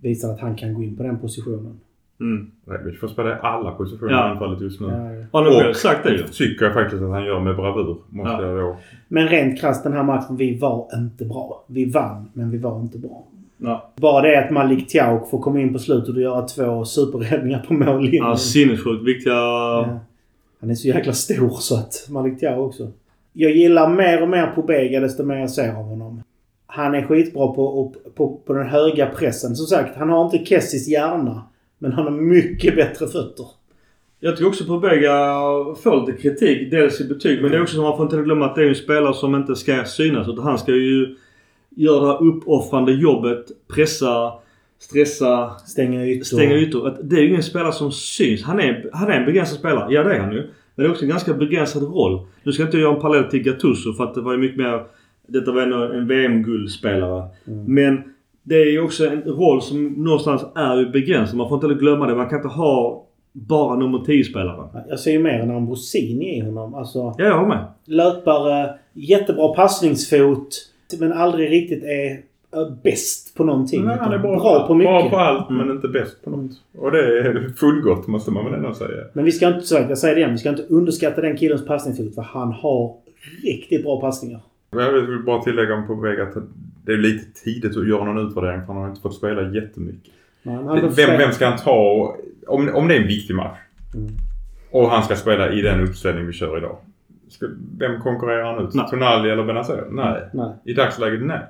[0.00, 1.80] visar att han kan gå in på den positionen.
[2.20, 2.50] Mm.
[2.66, 4.28] Rebic får spela i alla positioner Ja.
[4.28, 4.86] i anfallet just nu.
[4.86, 5.24] Ja, ja.
[5.32, 6.22] Har Och- själv sagt det ju?
[6.22, 7.96] Tycker jag faktiskt att han gör med bravur.
[8.08, 8.42] Måste Ja.
[8.46, 8.76] jag då.
[9.08, 11.64] Men rent krasst den här matchen, vi var inte bra.
[11.66, 13.24] Vi vann, men vi var inte bra.
[13.58, 13.90] Ja.
[13.96, 17.74] Bara det att Malik Tiauk får komma in på slutet och göra två superräddningar på
[17.74, 18.24] mållinjen.
[18.26, 19.32] Ja, sinnessjukt viktiga...
[19.34, 19.98] Ja.
[20.60, 22.88] Han är så jäkla stor så att Malik Tiauk också.
[23.32, 26.22] Jag gillar mer och mer Pobega desto mer jag ser av honom.
[26.70, 29.56] Han är skitbra på, på, på den höga pressen.
[29.56, 31.42] Som sagt, han har inte Kessis hjärna.
[31.78, 33.46] Men han har mycket bättre fötter.
[34.20, 35.14] Jag tycker också på Vega
[35.82, 36.70] får lite kritik.
[36.70, 38.68] Dels i betyg men det är också som man får inte glömma att det är
[38.68, 40.28] en spelare som inte ska synas.
[40.28, 41.16] Utan han ska ju
[41.76, 43.46] göra det här uppoffrande jobbet.
[43.74, 44.32] Pressa,
[44.78, 46.24] stressa, Stänga ytor.
[46.24, 46.88] stänga ytor.
[46.88, 48.42] Att Det är ju ingen spelare som syns.
[48.42, 49.92] Han är, han är en begränsad spelare.
[49.94, 50.40] Ja det är han ju.
[50.74, 52.26] Men det är också en ganska begränsad roll.
[52.42, 54.58] Nu ska jag inte göra en parallell till Gattuso för att det var ju mycket
[54.58, 54.84] mer...
[55.32, 57.24] Detta var ändå en VM-guldspelare.
[57.46, 57.74] Mm.
[57.74, 58.02] Men
[58.42, 61.36] det är ju också en roll som någonstans är begränsad.
[61.36, 62.14] Man får inte glömma det.
[62.14, 64.68] Man kan inte ha bara nummer 10-spelare.
[64.88, 66.74] Jag ser ju mer en Ambrosini i honom.
[66.74, 67.64] Alltså Ja, jag håller med.
[67.86, 70.48] löpare, jättebra passningsfot.
[71.00, 72.10] Men aldrig riktigt är
[72.60, 73.84] äh, bäst på någonting.
[73.84, 74.90] Nej, han är utan bra, på mycket.
[74.92, 75.66] Bra på allt Mm.
[75.66, 76.50] men inte bäst på något.
[76.78, 79.04] Och det är fullgott måste man väl ändå säga.
[79.12, 81.66] Men vi ska inte, så jag säger det igen, vi ska inte underskatta den killens
[81.66, 82.94] passningsfot för han har
[83.44, 84.40] riktigt bra passningar.
[84.70, 86.34] Jag vill bara tillägga på väg att
[86.84, 90.14] det är lite tidigt att göra någon utvärdering för han har inte fått spela jättemycket.
[90.42, 92.16] Vem, vem ska han ta?
[92.46, 93.58] Om, om det är en viktig match.
[93.94, 94.10] Mm.
[94.70, 96.76] Och han ska spela i den uppställning vi kör idag.
[97.28, 97.46] Ska,
[97.78, 98.74] vem konkurrerar han ut?
[98.74, 98.86] Nej.
[98.90, 99.84] Tonali eller Benazer?
[99.90, 100.22] Nej.
[100.32, 100.52] Nej.
[100.64, 101.40] I dagsläget nej.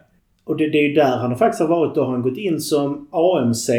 [0.44, 1.94] Och det, det är ju där han faktiskt har varit.
[1.94, 3.70] Då har han gått in som AMC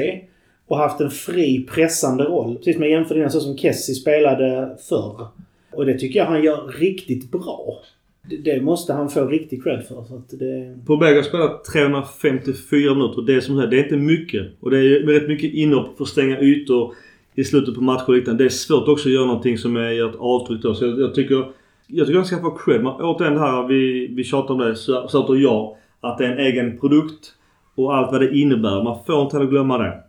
[0.68, 2.58] och haft en fri pressande roll.
[2.58, 5.28] Precis som jag jämförde innan så som Kessie spelade förr.
[5.72, 7.82] Och det tycker jag han gör riktigt bra.
[8.24, 10.04] Det, måste han få riktig cred för.
[10.04, 13.22] Så att det, Pobega har spelat 354 minuter.
[13.22, 14.48] Det är som sagt, det är inte mycket.
[14.60, 16.94] Och det är rätt mycket inhopp för att stänga ytor
[17.36, 18.44] i slutet på matcher och liknande.
[18.44, 20.74] Det är svårt också att göra någonting som är ett avtryck då.
[20.74, 21.46] Så jag, jag tycker...
[21.88, 22.84] Jag tycker han ska få cred.
[22.84, 25.76] Men återigen det här, vi, vi tjatar om det, så och jag.
[26.02, 27.34] Att det är en egen produkt.
[27.76, 28.84] Och allt vad det innebär.
[28.84, 30.04] Man får inte heller glömma det.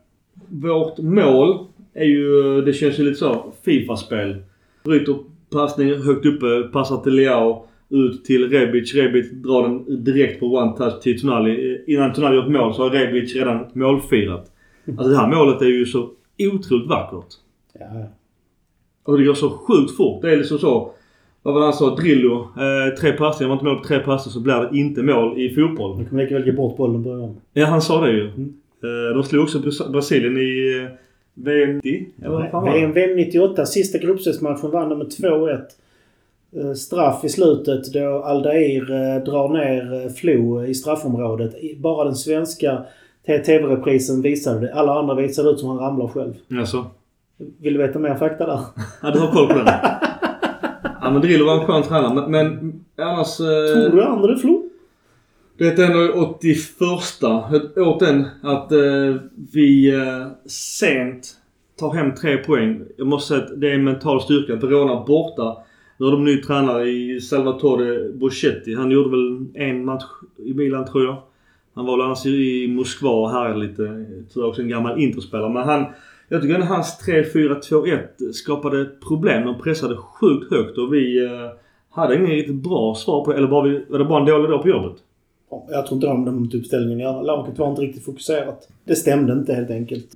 [0.49, 2.61] Vårt mål är ju...
[2.61, 4.37] Det känns ju lite så Fifa-spel.
[4.85, 5.17] Bryter
[5.51, 7.67] passning högt uppe, passar till Leao.
[7.93, 8.95] Ut till Rebic.
[8.95, 11.83] Rebic drar den direkt på one-touch till Tonali.
[11.87, 14.51] Innan Tonali gjort mål så har Rebic redan målfirat.
[14.89, 16.11] Alltså det här målet är ju så
[16.53, 17.27] otroligt vackert.
[17.81, 17.87] ja,
[19.05, 20.23] Och det går så sjukt fort.
[20.23, 20.91] Det är liksom så...
[21.43, 21.95] Vad var det han sa?
[21.97, 22.41] Drillo.
[22.41, 23.49] Eh, tre passningar.
[23.49, 25.99] Var inte mål på tre passningar så blir det inte mål i fotboll.
[25.99, 27.37] nu kommer lika väl ge bort bollen och börja om.
[27.53, 28.29] Ja, han sa det ju.
[28.29, 28.55] Mm.
[28.83, 30.89] Eh, de slog också Bras- Brasilien i eh,
[31.35, 32.07] VM 90.
[32.19, 33.07] Eller vad fan var VM, det?
[33.07, 35.59] VM 98, sista gruppspelsmatchen vann de med 2-1.
[36.57, 41.55] Eh, Straff i slutet då Aldair eh, drar ner eh, Flo i straffområdet.
[41.79, 42.85] Bara den svenska
[43.27, 44.75] TV-reprisen visade det.
[44.75, 46.35] Alla andra visade ut som han ramlar själv.
[46.49, 46.87] Jaså?
[47.61, 48.61] Vill du veta mer fakta där?
[49.03, 49.67] Ja, du har koll på den.
[51.01, 52.29] ja, men Drillo var en skön tränare.
[52.29, 53.41] Men, annars...
[53.41, 54.69] Eh, Tror du andra Flo?
[55.59, 56.59] Det är ändå 81.
[57.77, 58.79] Återigen att eh,
[59.53, 61.37] vi eh, sent
[61.79, 62.83] tar hem tre poäng.
[62.97, 64.55] Jag måste säga att det är en mental styrka.
[64.55, 65.57] Verona borta.
[66.03, 68.75] Nu har de ny tränare i Salvatore Boschetti.
[68.75, 70.05] Han gjorde väl en match
[70.37, 71.23] i Milan tror jag.
[71.75, 74.05] Han var väl annars i Moskva och härjade lite.
[74.33, 75.53] Tror också en gammal interspelare.
[75.53, 75.85] Men han...
[76.29, 79.47] Jag tycker att hans 3-4-2-1 skapade problem.
[79.47, 81.31] De pressade sjukt högt och vi eh,
[81.91, 83.39] hade inget riktigt bra svar på det.
[83.39, 84.97] Eller var, vi, var det bara en dålig dag på jobbet?
[85.71, 87.23] Jag tror inte det har med den uppställningen att göra.
[87.23, 88.69] Laget var inte riktigt fokuserat.
[88.85, 90.07] Det stämde inte helt enkelt.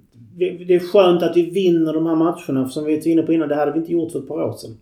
[0.67, 2.65] Det är skönt att vi vinner de här matcherna.
[2.65, 4.43] För som vi var inne på innan, det hade vi inte gjort för ett par
[4.43, 4.77] år sedan.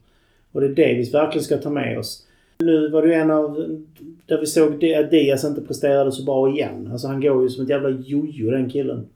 [0.55, 2.27] Och det är det vi verkligen ska ta med oss.
[2.59, 3.79] Nu var det ju en av...
[4.27, 6.89] Där vi såg att Diaz inte presterade så bra igen.
[6.93, 9.07] Alltså han går ju som ett jävla jojo den killen.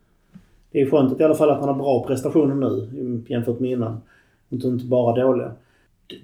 [0.73, 3.71] Det är skönt att i alla fall att han har bra prestationer nu jämfört med
[3.71, 4.01] innan.
[4.49, 5.53] Inte inte bara dåliga.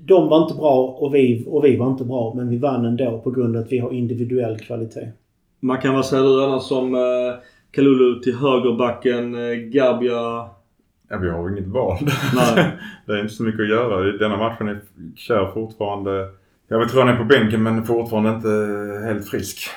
[0.06, 2.34] De var inte bra och vi, och vi var inte bra.
[2.36, 5.08] Men vi vann ändå på grund av att vi har individuell kvalitet.
[5.60, 7.00] Man kan väl säga du annars som eh,
[7.70, 10.48] Kalulu till högerbacken, eh, Gabia...
[11.08, 11.98] Ja, vi har inget val.
[12.34, 12.78] Nej.
[13.06, 14.08] det är inte så mycket att göra.
[14.08, 14.80] I Denna matchen är
[15.16, 16.30] Kjär fortfarande...
[16.68, 18.48] Jag vet tror han är på bänken men fortfarande inte
[19.06, 19.70] helt frisk.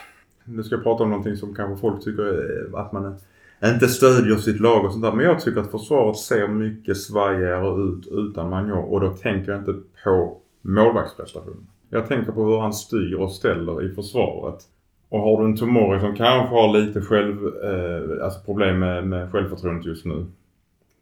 [0.46, 3.20] Nu ska jag prata om någonting som kanske folk tycker att man
[3.66, 5.12] inte stödjer sitt lag och sånt där.
[5.12, 8.84] Men jag tycker att försvaret ser mycket svajigare ut utan Magnon.
[8.84, 11.68] Och då tänker jag inte på målvaktsprestationen.
[11.90, 14.60] Jag tänker på hur han styr och ställer i försvaret.
[15.10, 19.32] Och har du en Tomori som kanske har lite själv, eh, alltså problem med, med
[19.32, 20.26] självförtroendet just nu.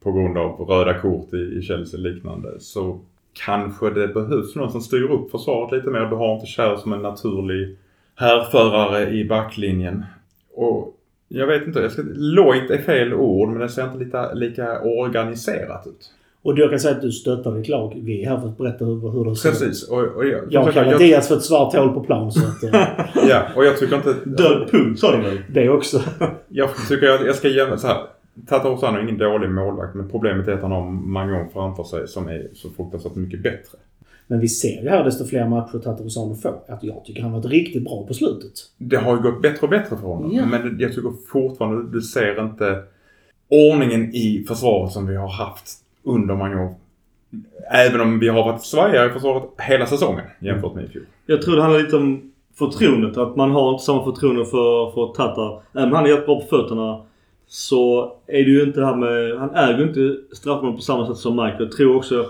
[0.05, 2.49] På grund av röda kort i, i Chelsea liknande.
[2.59, 2.99] Så
[3.45, 6.05] kanske det behövs någon som styr upp försvaret lite mer.
[6.05, 7.77] Du har inte Kjär som en naturlig
[8.15, 10.05] härförare i backlinjen.
[10.55, 11.79] Och Jag vet inte.
[11.79, 16.11] Jag ska, lojt är fel ord men det ser inte lika, lika organiserat ut.
[16.41, 18.01] Och du kan säga att du stöttar ditt lag.
[18.03, 19.59] Vi är här för att berätta hur, hur det ser ut.
[19.59, 19.89] Precis.
[19.89, 22.31] Och, och jag, Jag kallar jag, Diaz för ett svart hål på plan.
[22.31, 22.81] Så att, eh,
[23.29, 24.13] Ja, och jag tycker inte...
[24.25, 25.37] Död punkt sa de väl?
[25.49, 26.01] det också.
[26.49, 27.97] Jag tycker jag, jag ska jämföra så här.
[28.47, 32.07] Tata Osano är ingen dålig målvakt men problemet är att han har Mangon framför sig
[32.07, 33.77] som är så fruktansvärt mycket bättre.
[34.27, 36.59] Men vi ser ju här desto fler matcher Tatarusano får.
[36.67, 38.51] Att jag tycker han varit riktigt bra på slutet.
[38.77, 40.31] Det har ju gått bättre och bättre för honom.
[40.33, 40.45] Ja.
[40.45, 42.83] Men jag tycker fortfarande du ser inte
[43.49, 45.69] ordningen i försvaret som vi har haft
[46.03, 46.75] under Mangon.
[47.71, 51.05] Även om vi har varit svajigare i försvaret hela säsongen jämfört med i fjol.
[51.25, 53.17] Jag tror det handlar lite om förtroendet.
[53.17, 55.61] Att man har inte samma förtroende för, för Tatar.
[55.73, 57.01] Även om han är jättebra på fötterna
[57.47, 59.37] så är det ju inte det här med...
[59.39, 61.55] Han äger ju inte straffmål på samma sätt som Mike.
[61.59, 62.25] Jag tror också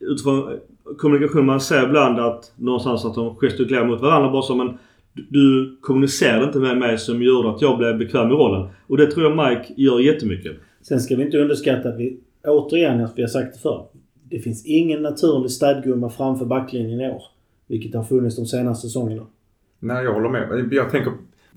[0.00, 0.58] utifrån
[0.98, 4.78] kommunikation man ser ibland att någonstans att de gestikulerar mot varandra bara som en...
[5.12, 8.68] du- Du kommunicerade inte med mig som gjorde att jag blev bekväm i rollen.
[8.86, 10.56] Och det tror jag Mike gör jättemycket.
[10.82, 13.86] Sen ska vi inte underskatta att vi, återigen, att vi har sagt det förr.
[14.30, 17.22] Det finns ingen naturlig städgumma framför backlinjen i år.
[17.66, 19.22] Vilket har funnits de senaste säsongerna.
[19.80, 20.68] Nej, jag håller med.
[20.72, 21.12] Jag tänker...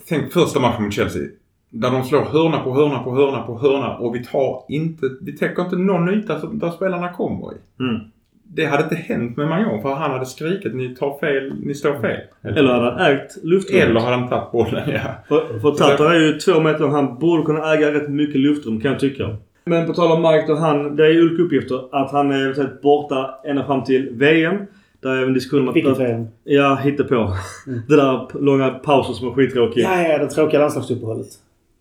[0.07, 1.27] Tänk första matchen mot Chelsea.
[1.69, 5.05] Där de slår hörna på hörna på hörna på hörna och vi tar inte...
[5.21, 7.83] Vi täcker inte någon yta som- där spelarna kommer i.
[7.83, 7.99] Mm.
[8.43, 11.93] Det hade inte hänt med Mangon för han hade skrikit ni tar fel, ni står
[11.93, 12.19] fel.
[12.41, 13.85] Eller hade han ägt luftrummet.
[13.85, 14.99] Eller hade han tagit bollen, ja.
[15.27, 16.91] För, för Tatar är ju två meter lång.
[16.91, 19.35] Han borde kunna äga rätt mycket luftrum kan jag tycka.
[19.65, 20.55] Men på tal om Mike då.
[20.55, 21.79] Han, det är ju olika uppgifter.
[21.91, 24.55] Att han är eventuellt borta ända fram till VM.
[25.01, 25.75] Där är en diskussion om att...
[25.75, 26.27] Vilket VM?
[26.43, 27.33] Ja, på.
[27.87, 29.81] Det där långa pausen som är skittråkig.
[29.83, 31.27] Ja, ja, det tråkiga landslagsuppehållet.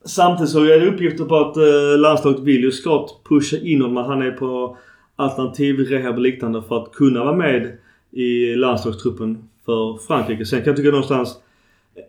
[0.06, 3.96] Samtidigt så är det uppgifter på att eh, landslaget vill ju såklart pusha in honom.
[4.04, 4.76] Han är på
[5.16, 7.72] alternativ rehab och liknande för att kunna vara med
[8.12, 10.44] i landslagstruppen för Frankrike.
[10.44, 11.36] Sen kan jag tycka någonstans...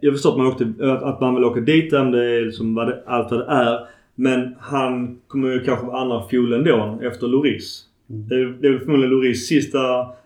[0.01, 2.87] Jag förstår att man, åkte, att, man vill åka dit om det är liksom vad
[2.87, 3.79] det, allt vad det är.
[4.15, 7.83] Men han kommer ju kanske vara andra fjol ändå efter Loris.
[8.07, 9.79] Det, är- det är väl förmodligen Loris sista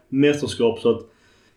[0.09, 1.01] mästerskap så att...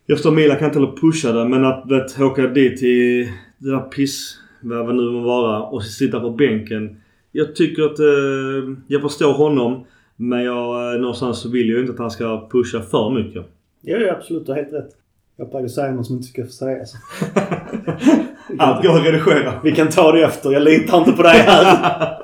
[0.05, 3.69] Jag förstår Milan kan inte heller pusha det men att vet, åka dit till det
[3.69, 4.37] där piss...
[4.65, 7.01] Vad nu må vara och sitta på bänken.
[7.31, 7.99] Jag tycker att...
[7.99, 9.85] Eh, jag förstår honom.
[10.15, 13.45] Men jag, eh, någonstans så vill jag ju inte att han ska pusha för mycket.
[13.81, 14.45] Ja, ja absolut.
[14.45, 14.89] Du har helt rätt.
[15.37, 16.93] Jag plaggar säga något som inte ska få sägas.
[18.57, 19.53] Allt går att redigera.
[19.63, 20.51] Vi kan ta det efter.
[20.51, 22.17] Jag litar inte på dig här.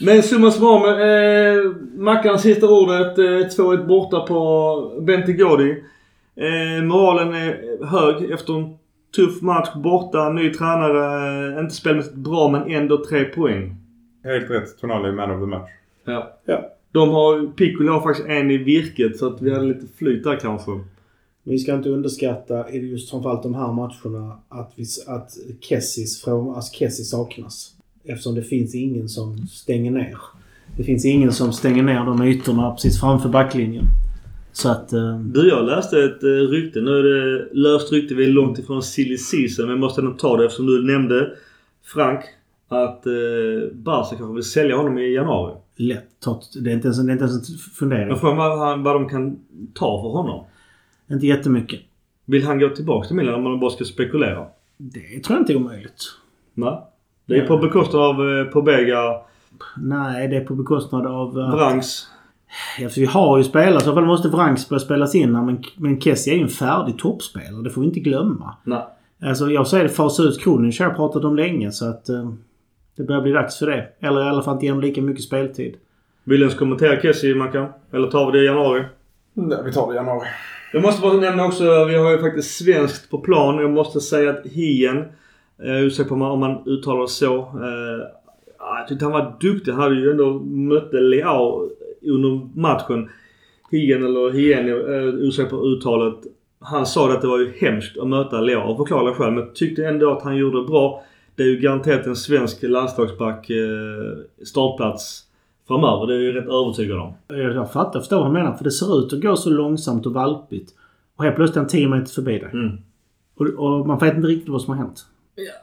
[0.00, 1.00] Men summa summarum.
[1.00, 3.18] Eh, Mackan sista ordet.
[3.18, 5.82] Eh, 2-1 borta på Bentegodi.
[6.36, 8.78] Eh, moralen är hög efter en
[9.16, 10.32] tuff match borta.
[10.32, 11.60] Ny tränare.
[11.60, 13.76] Inte spelmässigt bra men ändå tre poäng.
[14.24, 14.78] Helt rätt.
[14.80, 15.70] Tonali är man of the match.
[16.04, 16.38] Ja.
[16.44, 16.72] Ja.
[16.92, 20.36] De har, Piccolo har faktiskt en i virket så att vi hade lite flyt där
[20.40, 20.70] kanske.
[21.42, 26.56] Vi ska inte underskatta i just framförallt de här matcherna att, vi, att Kessis, från,
[26.56, 27.72] alltså saknas.
[28.04, 30.18] Eftersom det finns ingen som stänger ner.
[30.76, 33.84] Det finns ingen som stänger ner de ytorna precis framför backlinjen.
[34.56, 34.92] Så att...
[34.92, 36.80] Eh, Du, jag läste ett eh, rykte.
[36.80, 38.14] Nu är det löst rykte.
[38.14, 39.64] Vi är långt ifrån silly season.
[39.64, 41.30] Men jag måste ändå ta det eftersom du nämnde
[41.84, 42.20] Frank.
[42.68, 43.12] Att eh,
[43.72, 45.54] Barca kanske vill sälja honom i januari.
[45.76, 46.04] lätt.
[46.64, 48.08] Det, är inte ens, det är inte ens en fundering.
[48.08, 49.38] Jag frågar vad, vad de kan
[49.74, 50.44] ta för honom.
[51.10, 51.80] Inte jättemycket.
[52.24, 54.46] Vill han gå tillbaka till Milan om man bara ska spekulera?
[54.76, 56.02] Det tror jag inte är omöjligt.
[56.54, 56.78] Nej.
[57.26, 59.14] Det är på bekostnad av eh, Pobega,
[59.76, 61.38] Nej, det är på bekostnad av...
[61.38, 61.50] eh,
[62.78, 63.80] För vi har ju spelare.
[63.80, 65.42] Så fall måste Vranks börja spelas in här.
[65.42, 67.62] Men, men Kessie är ju en färdig toppspelare.
[67.62, 68.54] Det får vi inte glömma.
[68.64, 68.82] Nej.
[69.22, 71.72] Alltså jag säger det, fasa ut Kronic har jag pratat om länge.
[71.72, 72.30] Så att eh,
[72.96, 73.88] det börjar bli dags för det.
[74.00, 75.76] Eller i alla fall inte ge lika mycket speltid.
[76.24, 77.68] Vill du ens kommentera Kessie, Mackan?
[77.92, 78.84] Eller tar vi det i januari?
[79.34, 80.26] Nej, vi tar det i januari.
[80.72, 83.58] Jag måste bara nämna också, vi har ju faktiskt svenskt på plan.
[83.58, 85.04] Jag måste säga att Hien, eh,
[85.58, 87.36] jag är osäker på om man, om man uttalar det så.
[87.36, 88.06] Eh,
[88.58, 89.72] jag tyckte han var duktig.
[89.72, 91.68] Han hade ju ändå mötte Leao
[92.10, 93.08] under matchen.
[93.70, 96.14] Hien eller Hien, jag är osäker på uttalet.
[96.60, 99.32] Han sa att det var ju hemskt att möta Leao och förklarade själv.
[99.32, 101.02] Men tyckte ändå att han gjorde det bra.
[101.34, 105.22] Det är ju garanterat en svensk landslagsback eh, startplats
[105.68, 106.06] framöver.
[106.06, 107.12] Det är jag ju rätt övertygad om.
[107.28, 108.56] Jag, fattar, förstår vad han menar.
[108.56, 110.72] För det ser ut att gå så långsamt och valpigt.
[111.16, 112.50] Och helt plötsligt är han 10 meter förbi dig.
[112.52, 112.76] Mm.
[113.36, 115.06] Och, och man vet inte riktigt vad som har hänt.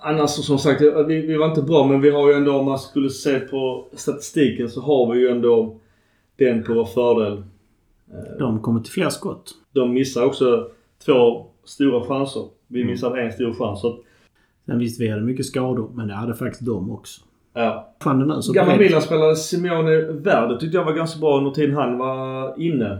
[0.01, 2.79] Annars som sagt, vi, vi var inte bra men vi har ju ändå om man
[2.79, 5.79] skulle se på statistiken så har vi ju ändå
[6.37, 7.43] den på vår fördel.
[8.39, 9.51] De kommer till fler skott.
[9.71, 10.67] De missar också
[11.05, 12.43] två stora chanser.
[12.67, 12.91] Vi Mm.
[12.91, 13.81] missade en stor chans.
[13.81, 13.99] Så att,
[14.65, 15.91] Sen visst, vi hade mycket skador.
[15.95, 17.21] Men det hade faktiskt de också.
[17.53, 17.95] ja.
[18.53, 18.77] Gamla.
[18.77, 22.99] Milan-spelare Simeone Verde tyckte jag var ganska bra under tiden han var inne.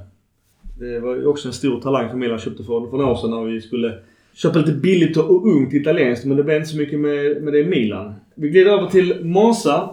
[0.80, 3.30] Det var ju också en stor talang som Milan köpte för, för några år sedan
[3.30, 3.94] när vi skulle
[4.34, 6.26] köpa lite billigt och ungt italienskt.
[6.26, 8.14] Men det blev inte så mycket med, med det i Milan.
[8.36, 9.90] Vi glider över till Monza.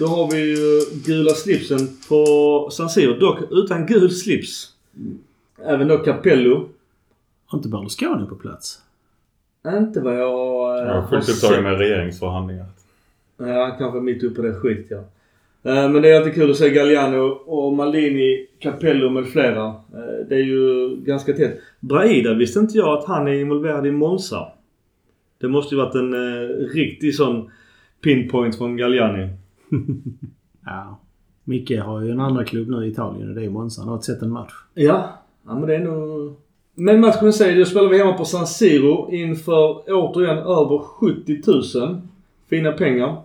[0.00, 2.24] Då har vi ju gula slipsen på
[2.72, 3.18] San Siro.
[3.18, 4.68] Dock utan gul slips.
[5.64, 6.68] Även då Capello.
[7.46, 8.78] Har inte Berlusconi på plats?
[9.78, 12.66] Inte vad jag eh, Jag har fullt upptagen med regeringsförhandlingar.
[13.38, 14.96] Ja, han kanske är mitt uppe i det skit ja.
[15.70, 19.66] Eh, Men det är alltid kul att se Galliano och Maldini, Capello med flera.
[19.66, 21.60] Eh, Det är ju ganska tätt.
[21.80, 24.48] Braida visste inte jag att han är involverad i Monza.
[25.40, 27.50] Det måste ju varit en eh, riktig sån
[28.02, 29.28] pinpoint från Galliani.
[30.66, 30.98] Ja.
[31.44, 33.80] Micke har ju en andra klubb nu i Italien och det är Monza.
[33.80, 34.52] Han har inte sett en match.
[34.74, 35.08] Ja,
[35.46, 36.34] ja men det är nog...
[36.74, 41.42] Men matchen säger då spelar vi hemma på San Siro inför återigen över 70
[41.78, 42.00] 000.
[42.50, 43.22] Fina pengar.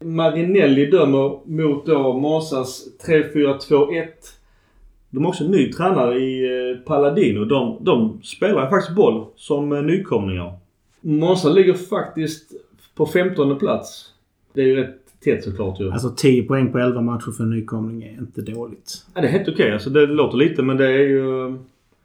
[0.00, 4.06] Marinelli dömer mot då Monzas 3-4-2-1.
[5.10, 6.46] De har också en ny tränare i
[6.84, 6.84] Paladino.
[6.86, 7.44] Palladino.
[7.44, 10.52] De, de spelar faktiskt boll som eh, nykomlingar.
[11.00, 12.52] Monza ligger faktiskt
[12.94, 14.12] på 15 plats.
[14.52, 15.92] Det är ju rätt tätt såklart ju.
[15.92, 19.06] Alltså 10 poäng på 11 matcher för en nykomling är inte dåligt.
[19.14, 19.72] Ja, det är helt okej.
[19.72, 21.56] Alltså, det låter lite men det är ju...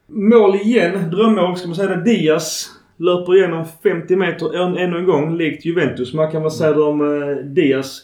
[0.09, 1.09] Mål igen.
[1.11, 2.03] Drömmål ska man säga det.
[2.03, 6.13] Diaz löper igenom 50 meter än, ännu en gång likt Juventus.
[6.13, 8.01] Man kan väl säga det om eh, Diaz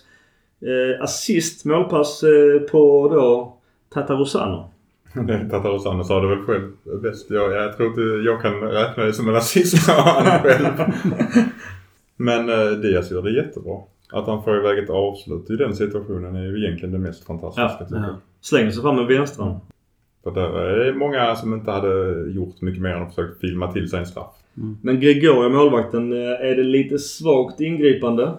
[0.62, 3.58] eh, assist, målpass eh, på då
[3.94, 4.70] Tatarusano.
[5.52, 6.72] Tatarosano sa det väl själv
[7.02, 7.30] bäst.
[7.30, 10.66] Jag, jag tror inte jag kan räkna det som en rasist sa han själv.
[12.18, 13.78] Men eh, Diaz gör det jättebra.
[14.14, 17.62] Att han får iväg ett avslut i den situationen är ju egentligen det mest fantastiska
[17.80, 18.04] Ja, tycker jag.
[18.10, 18.16] ja.
[18.42, 19.56] Slänger sig fram med vänstran.
[20.24, 23.90] För där är många som inte hade gjort mycket mer än att försöka filma till
[23.90, 24.34] sig en straff.
[24.82, 26.18] Men Gregoria, målvakten, eh,
[26.52, 28.32] är det lite svagt ingripande?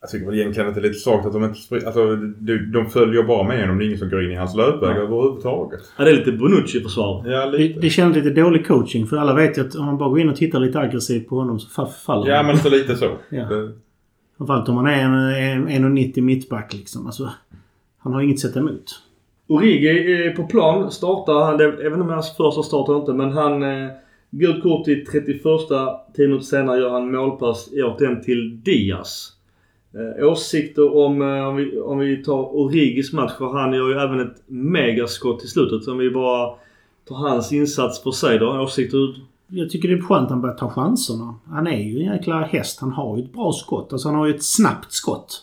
[0.00, 2.56] Jag tycker väl egentligen att det är lite svagt att de inte spri- Alltså de,
[2.72, 3.78] de följer bara med honom.
[3.78, 5.00] Det är ingen som går in i hans löpväg Ja.
[5.02, 5.80] överhuvudtaget.
[5.98, 7.24] Ja, det är lite Bonucci-försvar.
[7.26, 7.80] Ja, Det, lite.
[7.80, 10.28] det känns lite dålig coaching för alla vet ju att om man bara går in
[10.28, 12.46] och tittar lite aggressivt på honom så fa- faller Ja, han.
[12.46, 13.04] men så lite så.
[13.30, 13.44] Ja.
[13.44, 13.72] Det,
[14.38, 17.06] Framförallt om man är en, en 1,90 mittback liksom.
[17.06, 17.30] Alltså,
[17.98, 19.02] han har inget att sätta emot.
[19.46, 19.88] Origi
[20.26, 20.90] är på plan.
[20.90, 21.44] Startar.
[21.46, 23.62] Han, det- jag vet inte om det är hans första start eller inte men han...
[23.62, 23.88] Eh,
[24.30, 25.42] gult kort i 31
[26.16, 29.32] 10 minuter senare gör han målpass återigen till Diaz.
[29.94, 33.94] Eh, åsikter om, eh, om, vi, om vi tar Origis match för han gör ju
[33.94, 35.88] även ett megaskott i slutet.
[35.88, 36.54] Om vi bara
[37.08, 38.60] tar hans insats för sig då.
[38.62, 39.14] Åsikter?
[39.50, 41.34] Jag tycker det är skönt att han börjar ta chanserna.
[41.46, 42.80] Han är ju en jäkla häst.
[42.80, 43.92] Han har ju ett bra skott.
[43.92, 45.42] Alltså han har ju ett snabbt skott.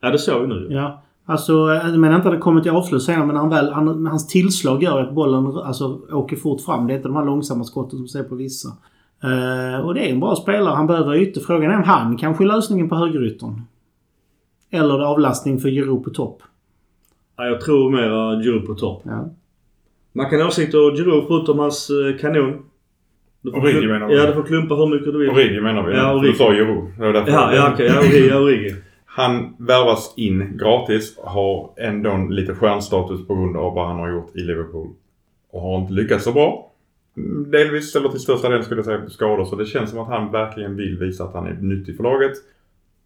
[0.00, 0.68] Ja det såg vi nu.
[0.70, 1.02] Ja.
[1.26, 4.28] Alltså, jag menar inte att det kommer till avslut senare men han väl, han, hans
[4.28, 6.86] tillslag gör att bollen alltså, åker fort fram.
[6.86, 8.68] Det är inte de här långsamma skotten som ser på vissa.
[9.22, 10.74] Eh, och det är en bra spelare.
[10.74, 11.40] Han behöver ytor.
[11.40, 13.62] Frågan är om han kanske är lösningen på högeryttern.
[14.70, 16.42] Eller avlastning för Giroud på topp.
[17.36, 19.02] Ja, jag tror mera Giroud på topp.
[19.04, 19.30] Ja.
[20.12, 22.62] Man kan ha åsikter om Giroud förutom hans eh, kanon.
[23.44, 24.14] Du får Origi menar du?
[24.14, 25.30] Ja, du får klumpa hur mycket du vill.
[25.30, 25.96] Origi menar vi.
[25.96, 26.32] Ja, Origi.
[26.32, 26.84] Du sa Giroud.
[26.98, 27.86] Det var därför Ja, ja okej.
[27.86, 28.32] Ja, Origi.
[28.32, 28.74] Origi.
[29.06, 31.18] Han värvas in gratis.
[31.18, 34.88] Har ändå lite stjärnstatus på grund av vad han har gjort i Liverpool.
[35.50, 36.70] Och har inte lyckats så bra.
[37.16, 39.44] Mm, Delvis, eller till största delen skulle jag säga, på skador.
[39.44, 42.32] Så det känns som att han verkligen vill visa att han är nyttig för laget.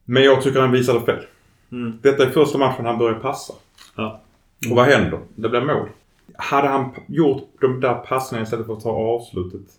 [0.04, 1.20] Men jag tycker han visade fel.
[1.72, 1.92] Mm.
[2.02, 3.54] Detta är första matchen han börjar passa.
[3.96, 4.20] Ja.
[4.70, 5.18] Och vad händer?
[5.34, 5.88] Det blir mål.
[6.36, 9.77] Hade han gjort de där passningarna istället för att ta avslutet.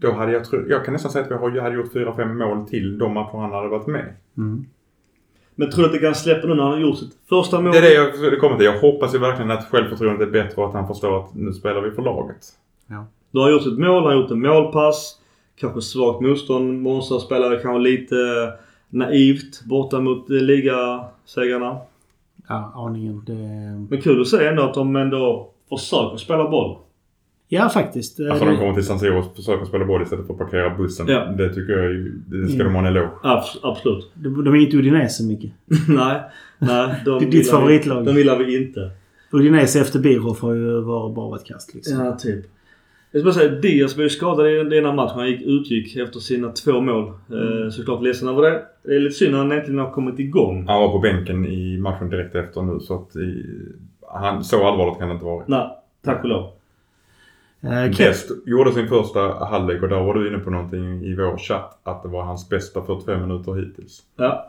[0.00, 0.44] Då hade jag.
[0.68, 3.68] Jag kan nästan säga att vi hade gjort 4-5 mål till de matcher han hade
[3.68, 4.14] varit med.
[4.36, 4.66] Mm.
[5.54, 7.72] Men tror du att det kan släppa nu när han har gjort sitt första mål?
[7.72, 8.66] Det är det jag det kommer till.
[8.66, 11.80] Jag hoppas ju verkligen att självförtroendet är bättre och att han förstår att nu spelar
[11.80, 12.46] vi för laget.
[13.36, 15.20] Du har gjort ett mål, han har gjort en målpass.
[15.56, 16.82] Kanske svagt motstånd.
[16.82, 21.78] Monza spelade kanske lite eh, naivt borta mot eh, ligasegrarna.
[22.48, 23.22] Ja, aningen.
[23.26, 23.32] Det...
[23.90, 26.76] Men kul att se ändå att de ändå försöker spela boll.
[27.48, 28.20] Ja, faktiskt.
[28.20, 30.76] Alltså Det- de kommer till San Siro och försöker spela boll istället för att parkera
[30.76, 31.06] bussen.
[31.08, 31.24] Ja.
[31.38, 31.94] Det tycker jag
[32.26, 32.66] det ska Mm.
[32.66, 33.08] de ha en eloge.
[33.22, 34.10] Abs- absolut.
[34.14, 35.52] de, de är inte Udinese, Micke.
[35.88, 36.20] nej.
[36.58, 36.94] Nej.
[37.04, 38.04] De Det är ditt gillar vi- favoritlag.
[38.04, 38.90] De gillar vi inte.
[39.30, 42.04] Udinese efter Birhoff har ju varit bara ett kast liksom.
[42.04, 42.44] Ja, typ.
[43.10, 45.18] Jag ska bara säga, Diaz ju skadad i den ena matchen.
[45.18, 47.08] Han gick, utgick efter sina två mål.
[47.08, 48.62] Eh, såklart ledsen över det.
[48.84, 50.66] Det är lite synd att han äntligen har kommit igång.
[50.66, 53.46] Han var på bänken i matchen direkt efter nu så att i,
[54.12, 55.44] han, så allvarligt kan det inte vara.
[55.46, 55.68] Nej,
[56.04, 56.50] tack och lov.
[57.60, 61.38] Eh, Best gjorde sin första halvlek och där var du inne på någonting i vår
[61.38, 64.02] chatt att det var hans bästa 45 minuter hittills.
[64.16, 64.46] Ja.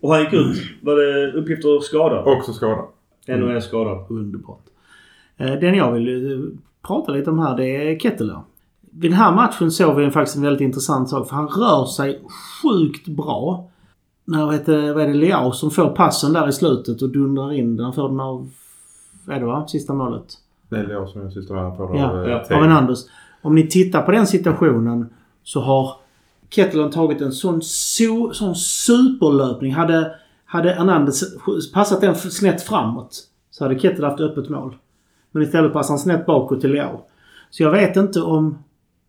[0.00, 0.56] Och han gick ut.
[0.82, 2.26] Var det uppgifter skadad?
[2.26, 2.84] Också skadad.
[3.26, 4.06] Ännu en skadad.
[4.08, 4.62] Underbart.
[5.36, 6.38] Eh, Den jag vill eh,
[6.86, 8.40] prata lite om här det är Ketteler.
[8.90, 12.22] Vid den här matchen såg vi faktiskt en väldigt intressant sak för han rör sig
[12.62, 13.70] sjukt bra.
[14.24, 17.52] När, vad heter, vad är det, Leao som får passen där i slutet och dundrar
[17.52, 17.84] in den.
[17.84, 18.50] Han får den av,
[19.24, 19.66] vad är det va?
[19.68, 20.26] Sista målet.
[20.68, 21.90] Det är jag som sista värden på.
[21.96, 23.06] Ja, av, eh, ja, av Hernandez.
[23.42, 25.08] Om ni tittar på den situationen
[25.42, 25.96] så har
[26.50, 29.74] Kettler tagit en sån, so, sån superlöpning.
[29.74, 31.24] Hade, hade Hernandez
[31.74, 34.76] passat den snett framåt så hade Kettler haft öppet mål.
[35.32, 37.00] Men istället passar han snett bakåt till Leao.
[37.50, 38.58] Så jag vet inte om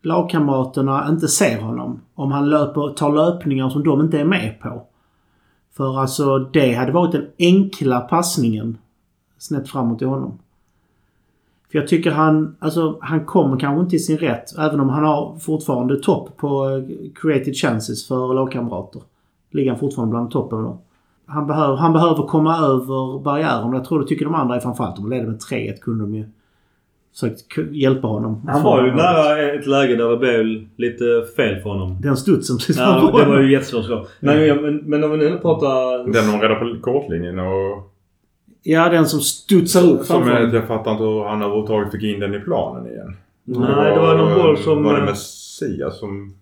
[0.02, 2.02] lagkamraterna inte ser honom.
[2.16, 4.84] Om han löper, tar löpningar som de inte är med på.
[5.78, 8.78] För alltså det hade varit den enkla passningen
[9.38, 10.40] snett framåt till honom.
[11.72, 14.58] För jag tycker han, alltså han kommer kanske inte till sin rätt.
[14.58, 19.02] Även om han har fortfarande topp på eh, created chances för lagkamrater.
[19.52, 20.78] Ligger han fortfarande bland toppen då.
[21.26, 23.74] Han behöver, han behöver komma över barriären.
[23.74, 24.96] Jag tror det tycker de andra är framförallt.
[24.96, 26.26] De ledde med 3-1 kunde de ju
[27.14, 28.42] försökt hjälpa honom.
[28.48, 31.04] Han var ju nära ett läge där det blev lite
[31.36, 32.02] fel för honom.
[32.02, 34.08] Den studsen precis Ja, det var ju jättesvårt.
[34.20, 35.98] Men, men, men om vi nu pratar...
[35.98, 37.92] Den de räddade på kortlinjen och...
[38.68, 40.56] Ja, den som studsar upp Som framför är, honom.
[40.56, 43.16] jag fattar inte hur han överhuvudtaget fick in den i planen igen.
[43.44, 44.84] Nej, det var någon boll som...
[44.84, 46.34] Var det eh, Messias som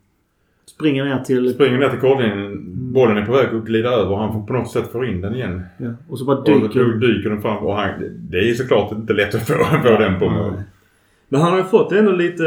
[0.66, 1.54] Springer ner till...
[1.54, 2.64] springer ner till kortlinjen.
[2.94, 5.22] Bollen är på väg att glida över och han får på något sätt få in
[5.22, 5.62] den igen.
[5.78, 6.84] Ja, och så bara Och då dyker...
[7.00, 7.90] dyker den fram och han...
[8.30, 9.54] Det är såklart inte lätt att få,
[9.84, 10.54] få den på mål.
[11.30, 12.44] Men han har ju fått ändå lite,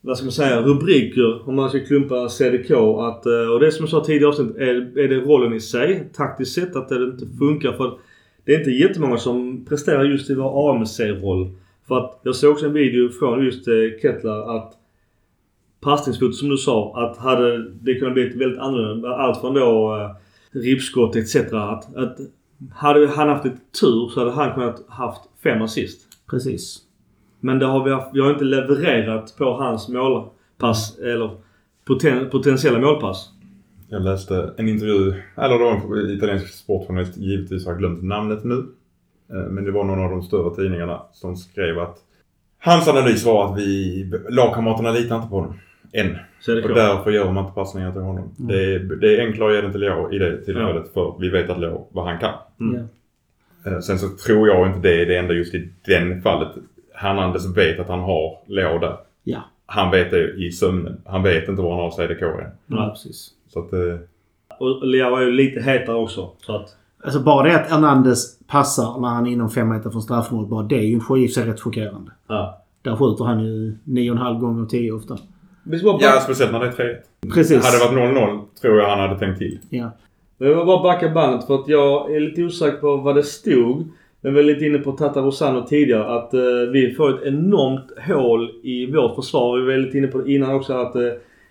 [0.00, 2.70] vad ska man säga, rubriker om man ska klumpa CDK.
[2.98, 6.10] Att, eh, och det som jag sa tidigare avsnitt, är, är det rollen i sig,
[6.16, 7.72] taktiskt sett, att det inte funkar.
[7.72, 7.98] För att
[8.44, 11.50] det är inte jättemånga som presterar just i vår AMC-roll.
[11.88, 14.72] För att jag såg också en video från just eh, Kettler att
[15.80, 19.16] passningsfotot som du sa, att hade det kunnat bli väldigt annorlunda.
[19.16, 20.10] Allt från då eh,
[20.60, 21.36] ribbskott etc.
[21.36, 22.18] Att, att
[22.72, 26.00] hade han haft ett tur så hade han kunnat haft fem assist.
[26.30, 26.78] Precis.
[27.40, 31.30] Men det har vi, haft, vi har inte levererat på hans målpass eller
[31.84, 33.31] poten, potentiella målpass.
[33.92, 38.44] Jag läste en intervju, eller det var en italiensk sportjournalist, givetvis har jag glömt namnet
[38.44, 38.64] nu.
[39.32, 41.98] Eh, Men det var någon av de större tidningarna som skrev att
[42.58, 45.58] hans analys var att vi, lagkamraterna litar inte på honom.
[45.92, 46.16] Än.
[46.40, 46.76] Så Och klart.
[46.76, 48.34] därför gör man inte passningar till honom.
[48.38, 48.48] Mm.
[48.48, 51.28] Det, är, det är enklare att ge den till Leo i det tillfället för vi
[51.28, 52.34] vet att Leo, vad han kan.
[52.60, 52.86] Mm.
[53.64, 53.70] Ja.
[53.70, 56.48] Eh, Sen så tror jag inte det är det enda just i den fallet.
[56.94, 58.96] Hernandez vet att han har Leo där.
[59.24, 59.38] Ja.
[59.66, 61.00] Han vet det i sömnen.
[61.04, 62.50] Han vet inte var han har CDK än.
[62.66, 63.30] Ja, precis.
[63.52, 63.78] Så att eh,
[64.58, 66.30] Och Leo är ju lite hetare också.
[66.38, 70.02] Så att, Alltså bara det att Hernandez passar när han är inom fem meter från
[70.02, 70.50] straffområdet.
[70.50, 70.82] Bara det är
[71.16, 72.10] ju i sig rätt chockerande.
[72.28, 72.58] ja.
[72.82, 75.18] Där skjuter han ju nio och en halv gånger av tio ofta.
[75.64, 77.32] Vi ska bara Ja, speciellt när det är 3-1.
[77.34, 77.64] Precis.
[77.64, 79.58] Hade det varit 0-0 tror jag han hade tänkt till.
[79.70, 79.90] Ja.
[80.38, 83.22] men jag vill bara backa bandet för att jag är lite osäker på vad det
[83.22, 83.88] stod.
[84.20, 86.40] Men vi är lite inne på Tata Rosano tidigare att eh,
[86.72, 89.58] vi får ett enormt hål i vårt försvar.
[89.58, 91.02] Vi var lite inne på det innan också att eh,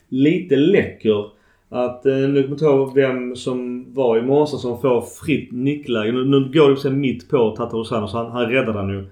[0.10, 1.26] lite läcker.
[1.74, 5.52] Att eh, nu kommer jag inte ihåg vem som var i Monza som får fritt
[5.52, 6.12] nickläge.
[6.12, 9.08] Nu, nu går det liksom mitt på Tata Rosano så han, han räddar den nu.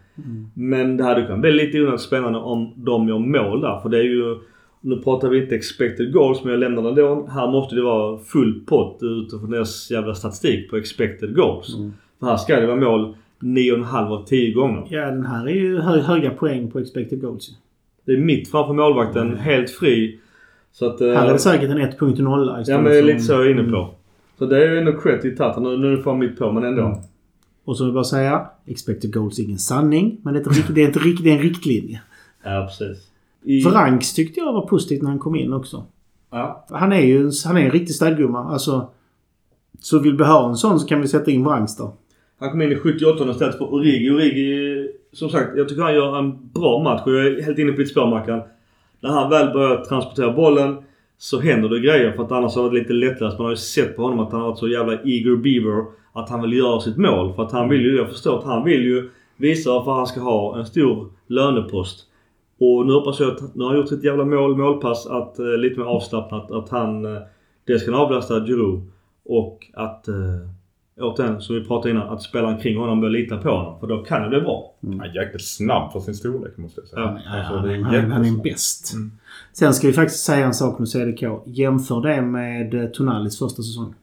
[0.54, 3.80] Men det hade kunnat bli lite onödigt spännande om de gör mål där.
[3.80, 4.38] För det är ju...
[4.82, 7.28] Nu pratar vi inte expected goals men jag lämnar den då.
[7.32, 11.76] Här måste det vara full pott utifrån deras jävla statistik på expected goals.
[11.78, 11.94] Mm.
[12.20, 14.88] För här ska det vara mål 9,5 av 10 gånger.
[14.90, 17.50] Ja, den här är ju hö höga poäng på expected goals.
[17.50, 17.56] ju.
[18.06, 20.20] Det är mitt framför målvakten, helt fri.
[20.72, 21.02] Så att...
[21.02, 23.50] eh, Här är det säkert en 1.0 Ja men det är lite så jag är
[23.52, 23.72] inne Mm.
[23.72, 23.90] på.
[24.40, 25.60] Så det är ju ändå cred till Tata.
[25.60, 26.82] Nu, nu får han mitt på men ändå.
[26.86, 26.98] Mm.
[27.66, 30.18] Och vill jag bara säga, expected goals är ingen sanning.
[30.24, 32.02] Men det är, rikt- det är, ett, rikt- det är en riktlinje.
[32.44, 33.08] Ja precis.
[33.44, 35.84] I, Franks tyckte jag var positivt när han kom in också.
[36.32, 36.66] ja.
[36.70, 38.40] Han är ju han är en riktig städgumma.
[38.52, 38.90] Alltså,
[39.80, 41.90] så vill vi ha en sån så kan vi sätta in Vrangs där.
[42.40, 44.10] Han kom in i 78 istället för Origi.
[44.10, 47.72] Origi, som sagt, jag tycker han gör en bra match och jag är helt inne
[47.72, 48.42] på ditt spår Mackan.
[49.00, 50.78] När han väl börjar transportera bollen
[51.18, 52.12] så händer det grejer.
[52.12, 53.38] För att annars har det varit lite lättläst.
[53.38, 55.86] Man har ju sett på honom att han har varit så jävla eager beaver.
[56.14, 57.34] Att han vill göra sitt mål.
[57.34, 60.20] För att han vill ju, jag förstår att han vill ju visa varför han ska
[60.20, 62.06] ha en stor lönepost.
[62.60, 65.46] Och nu hoppas jag att, nu har han gjort sitt jävla mål, målpass, att eh,
[65.46, 66.52] lite mer avslappnat.
[66.52, 67.22] Att han eh,
[67.68, 68.82] dels kan avlasta Giroud
[69.26, 70.16] och att eh,
[71.02, 73.80] återigen, som vi pratade innan, att spelaren kring honom bör lita på honom.
[73.80, 74.74] För då kan det bli bra.
[74.82, 77.02] Han är jäkligt snabb för sin storlek måste jag säga.
[77.02, 78.94] Ja, Ja, Alltså, han, det är han, han är bäst.
[78.94, 79.12] Mm.
[79.54, 81.24] Sen ska vi faktiskt säga en sak med CDK.
[81.46, 83.94] Jämför det med eh, Tonalis första säsong.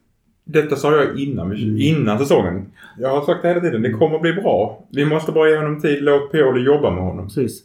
[0.44, 1.78] Detta sa jag innan, Mm.
[1.78, 2.66] innan säsongen.
[2.98, 3.82] Jag har sagt det hela tiden.
[3.82, 4.84] Det kommer bli bra.
[4.90, 6.02] Vi måste bara ge honom tid.
[6.02, 7.24] Låt Pioli jobba med honom.
[7.26, 7.62] Precis.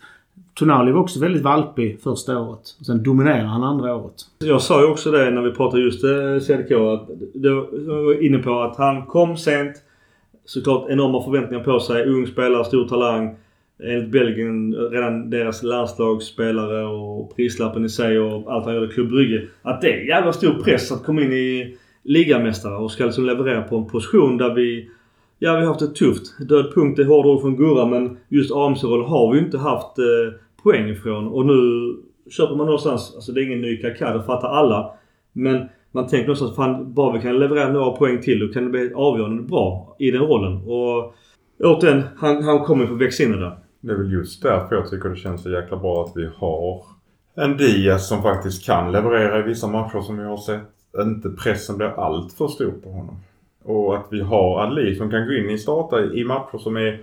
[0.54, 2.60] Tonali var också väldigt valpig första året.
[2.86, 4.14] Sen dominerade han andra året.
[4.40, 6.72] Jag sa ju också det när vi pratade just eh, CDK.
[6.72, 9.76] Att det, jag var inne på att han kom sent.
[10.46, 12.06] Såklart enorma förväntningar på sig.
[12.06, 13.36] Ung spelare, stor talang.
[13.84, 19.10] Enligt Belgien redan deras landslagsspelare och prislappen i sig och allt han gjorde i Klubb
[19.10, 19.48] Brygge.
[19.62, 23.62] Att det är jävla stor press att komma in i ligamästare och ska liksom leverera
[23.62, 24.90] på en position där vi
[25.44, 26.40] Ja, vi har haft det tufft.
[26.40, 29.98] Död punkt är hårda ord från Gurra men just AMC-rollen har vi ju inte haft
[29.98, 30.34] eh,
[30.64, 31.28] poäng ifrån.
[31.28, 31.54] Och nu
[32.30, 34.94] köper man någonstans, alltså det är ingen ny kaka, det fattar alla.
[35.34, 38.70] Men man tänker någonstans fan bara vi kan leverera några poäng till då kan det
[38.70, 40.58] bli avgörande bra i den rollen.
[40.58, 41.16] Och
[41.64, 43.58] återigen, han, han kommer få växa in i det.
[43.80, 46.84] Det är väl just därför jag tycker det känns så jäkla bra att vi har
[47.36, 50.62] en Diaz som faktiskt kan leverera i vissa matcher som vi har sett.
[51.02, 53.16] Inte pressen blir allt för stor på honom.
[53.64, 57.02] Och att vi har Ali som kan gå in i starta i matcher som är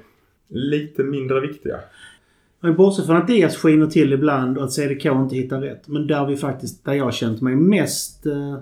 [0.48, 1.76] lite mindre viktiga.
[2.60, 5.88] Men bortsett från att Diaz skiner till ibland och att CDK inte hittar rätt.
[5.88, 8.56] Men där vi faktiskt, där jag känt mig mest eh,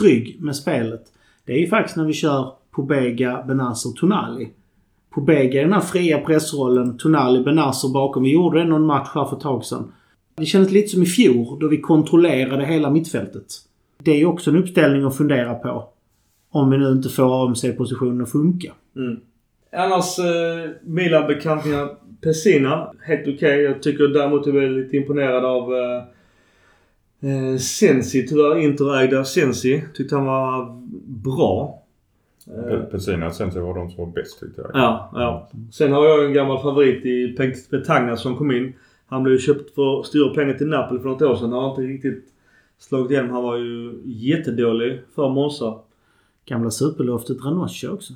[0.00, 1.02] trygg med spelet.
[1.44, 4.48] Det är ju faktiskt när vi kör Pobega, Benazer, Tonali.
[5.14, 8.22] Pobega i den här fria pressrollen, Tonali, Benazer bakom.
[8.22, 9.92] Vi gjorde det någon match här för ett tag sedan.
[10.34, 13.46] Det kändes lite som i fjol då vi kontrollerade hela mittfältet.
[14.02, 15.88] Det är ju också en uppställning att fundera på.
[16.54, 18.72] Om vi nu inte får AMC-positionen att funka.
[18.96, 19.20] Mm.
[19.72, 21.88] Annars eh, Milan-bekantingar
[22.20, 23.34] Pessina, helt okej.
[23.34, 23.60] Okay.
[23.60, 25.96] Jag tycker däremot jag är lite imponerad av eh,
[27.30, 29.84] eh, Sensi, tyvärr interägda Sensi.
[29.94, 31.82] Tyckte han var bra.
[32.90, 34.70] Pessina och Sensi var de som var bäst tyckte jag.
[34.74, 35.48] Ja, ja.
[35.72, 37.36] Sen har jag en gammal favorit i
[37.70, 38.72] Petagna som kom in.
[39.06, 41.52] Han blev köpt för stora pengar till Napoli för något år sedan.
[41.52, 42.24] Han har inte riktigt
[42.78, 43.30] slagit igenom.
[43.30, 45.78] Han var ju jättedålig för Monza.
[46.46, 48.12] Gamla superloftet Ranocchio också.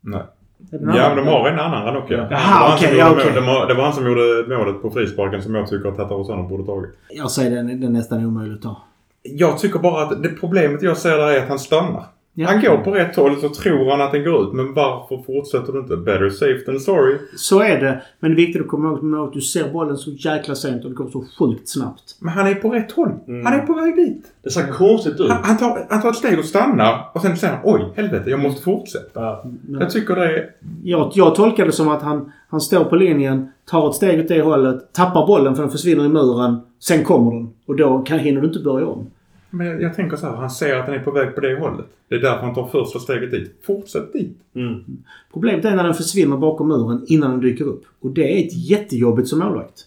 [0.00, 0.22] Nej.
[0.70, 2.18] Ja, men de har en annan Ranocchia.
[2.18, 2.26] Ja.
[2.30, 2.86] Jaha, okej.
[2.86, 3.32] Okay, ja, okay.
[3.32, 6.48] det, var, det var han som gjorde målet på frisparken som jag tycker att Tatarosano
[6.48, 6.90] borde tagit.
[7.10, 8.76] Jag säger den, den är nästan omöjlig att ta.
[9.22, 12.04] Jag tycker bara att det problemet jag ser där är att han stannar.
[12.34, 12.48] Ja.
[12.48, 14.52] Han går på rätt håll så tror han att den går ut.
[14.52, 15.96] Men varför fortsätter du inte?
[15.96, 17.18] Better safe than sorry.
[17.36, 18.02] Så är det.
[18.20, 20.90] Men det är viktigt att komma ihåg att du ser bollen så jäkla sent och
[20.90, 22.16] det går så sjukt snabbt.
[22.20, 23.10] Men han är på rätt håll.
[23.28, 23.46] Mm.
[23.46, 24.26] Han är på väg dit.
[24.42, 25.30] Det ser konstigt ut.
[25.30, 28.30] Han, han, tar, han tar ett steg och stannar och sen säger han oj helvete
[28.30, 29.20] jag måste fortsätta.
[29.20, 29.44] Ja.
[29.80, 30.50] Jag tycker det är...
[30.82, 34.28] Jag, jag tolkar det som att han, han står på linjen, tar ett steg åt
[34.28, 36.60] det hållet, tappar bollen för den försvinner i muren.
[36.78, 37.50] Sen kommer den.
[37.66, 39.06] Och då kan, hinner du inte börja om.
[39.54, 41.60] Men jag, jag, tänker så här, han ser att den är på väg på det
[41.60, 41.86] hållet.
[42.08, 43.54] Det är därför han tar första steget dit.
[43.62, 44.38] Fortsätt dit.
[44.54, 44.84] Mm.
[45.32, 47.84] Problemet är när den försvinner bakom muren innan den dyker upp.
[48.00, 49.86] Och det är ett jättejobbigt som målvakt.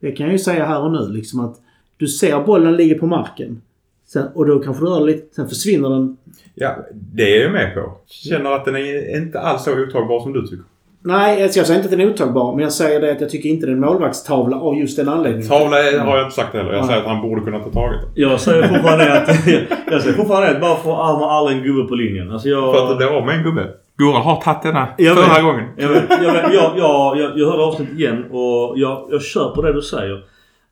[0.00, 1.60] Det kan jag ju säga här och nu liksom att
[1.96, 3.62] du ser bollen ligger på marken.
[4.06, 6.16] Sen, och då kanske du rör lite, sen försvinner den.
[6.54, 7.92] Ja, det är jag med på.
[8.06, 10.64] Känner att den är inte alls så ottagbar som du tycker.
[11.02, 12.52] Nej, jag säger inte att den är otagbar.
[12.52, 15.08] Men jag säger det att jag tycker inte det är en målvaktstavla av just den
[15.08, 15.48] anledningen.
[15.48, 16.72] Tavla har jag inte sagt heller.
[16.72, 19.28] Jag säger att han borde kunna ta taget Jag säger fortfarande att...
[19.90, 22.32] jag säger fortfarande att varför har man aldrig en gubbe på linjen?
[22.32, 22.74] Alltså jag...
[22.74, 23.66] För att det blir av med en gubbe.
[23.98, 25.64] Gurra har tagit denna jag förra vet, gången.
[25.76, 29.62] Jag, vet, jag, vet, jag, jag, jag, jag hörde avsnittet igen och jag, jag köper
[29.62, 30.22] det du säger.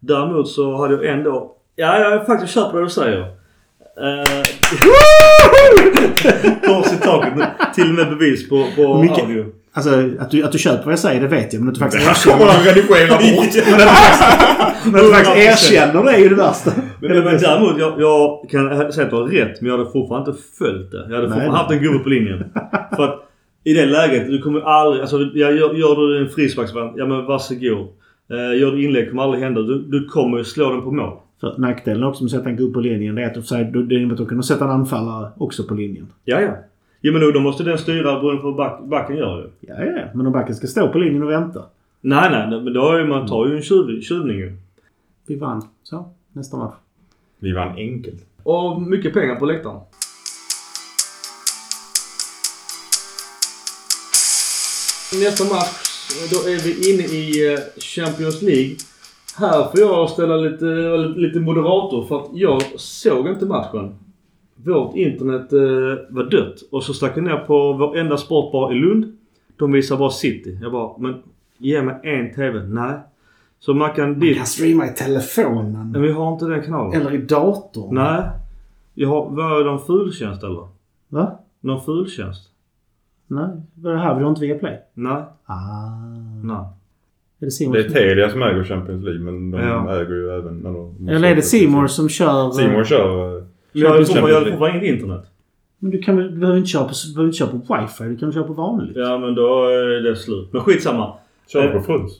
[0.00, 1.52] Däremot så hade jag ändå...
[1.76, 3.26] Ja, jag faktiskt köper det du säger.
[3.98, 4.42] Uh,
[6.66, 7.32] Kors i taket.
[7.74, 9.44] Till och med bevis på, på Mycket, audio.
[9.72, 11.60] Alltså att du, att du köper vad jag säga det vet jag.
[11.60, 12.46] Men att du faktiskt erkänner...
[12.46, 13.54] Det han redigera bort.
[14.84, 16.72] men att du faktiskt erkänner det är ju det värsta.
[17.00, 19.60] Men, men däremot, jag, jag kan säga att du har rätt.
[19.60, 21.06] Men jag hade fortfarande inte följt det.
[21.08, 22.44] Jag hade fortfarande haft en gubbe på linjen.
[22.96, 23.28] För att
[23.64, 25.00] i det läget, du kommer aldrig...
[25.00, 27.88] Alltså jag, gör, gör du en frisparksvariant, ja men varsågod.
[28.32, 29.62] Uh, gör du inlägg kommer aldrig hända.
[29.62, 31.18] Du, du kommer slå den på mål.
[31.40, 33.94] För nackdelen också med att sätta en gubbe på linjen det är att du, det
[33.94, 36.06] innebär att du kan sätta en anfallare också på linjen.
[36.24, 36.56] Ja, ja.
[37.00, 39.68] Ja men då måste den styra beroende på vad back, backen gör ju.
[39.68, 40.04] Ja, ja.
[40.14, 41.64] Men om backen ska stå på linjen och vänta.
[42.00, 42.60] Nej, nej.
[42.60, 44.56] Men då är man tar ju en tjuv, tjuvning ju.
[45.26, 45.62] Vi vann.
[45.82, 46.10] Så.
[46.32, 46.74] Nästa match.
[47.38, 48.26] Vi vann enkelt.
[48.42, 49.80] Och mycket pengar på läktaren.
[55.22, 58.76] Nästa match, då är vi inne i eh, Champions League.
[59.36, 60.64] Här får jag ställa lite,
[61.16, 63.94] lite moderator för att jag såg inte matchen
[64.64, 65.58] vårt internet eh,
[66.08, 66.62] var dött.
[66.70, 69.16] Och så stack jag ner på vår enda sportbar i Lund.
[69.56, 70.58] De visar bara City.
[70.62, 71.14] Jag bara, men
[71.58, 72.64] ge mig en TV.
[72.66, 72.94] Nej.
[73.58, 74.30] Så Mackan, ditt...
[74.30, 75.90] Man kan streama i telefonen.
[75.92, 77.00] Men vi har inte den kanalen.
[77.00, 77.94] Eller i datorn.
[77.94, 78.22] Nej.
[78.94, 80.68] Jag har, vad är det, en fultjänst eller?
[81.08, 81.38] Va?
[81.60, 82.48] Någon fultjänst?
[83.26, 83.48] Nej.
[83.74, 84.14] Vad är det här?
[84.14, 84.80] Vi har inte Viaplay?
[84.94, 85.22] Nej.
[85.44, 85.54] Ah.
[86.44, 86.66] Nej.
[87.40, 90.00] Är det, det är Telia som äger Champions League men de ja.
[90.00, 90.66] äger ju även...
[90.66, 92.50] Eller, eller är det Simor som kör...
[92.50, 95.24] Simor kör jag har fortfarande inget internet.
[95.78, 98.04] Men du, kan, du behöver inte köra på, behöver inte köra på wifi.
[98.04, 98.96] Du kan köra på vanligt.
[98.96, 100.48] Ja men då är det slut.
[100.52, 101.14] Men skitsamma.
[101.52, 102.12] Kör du på fruns?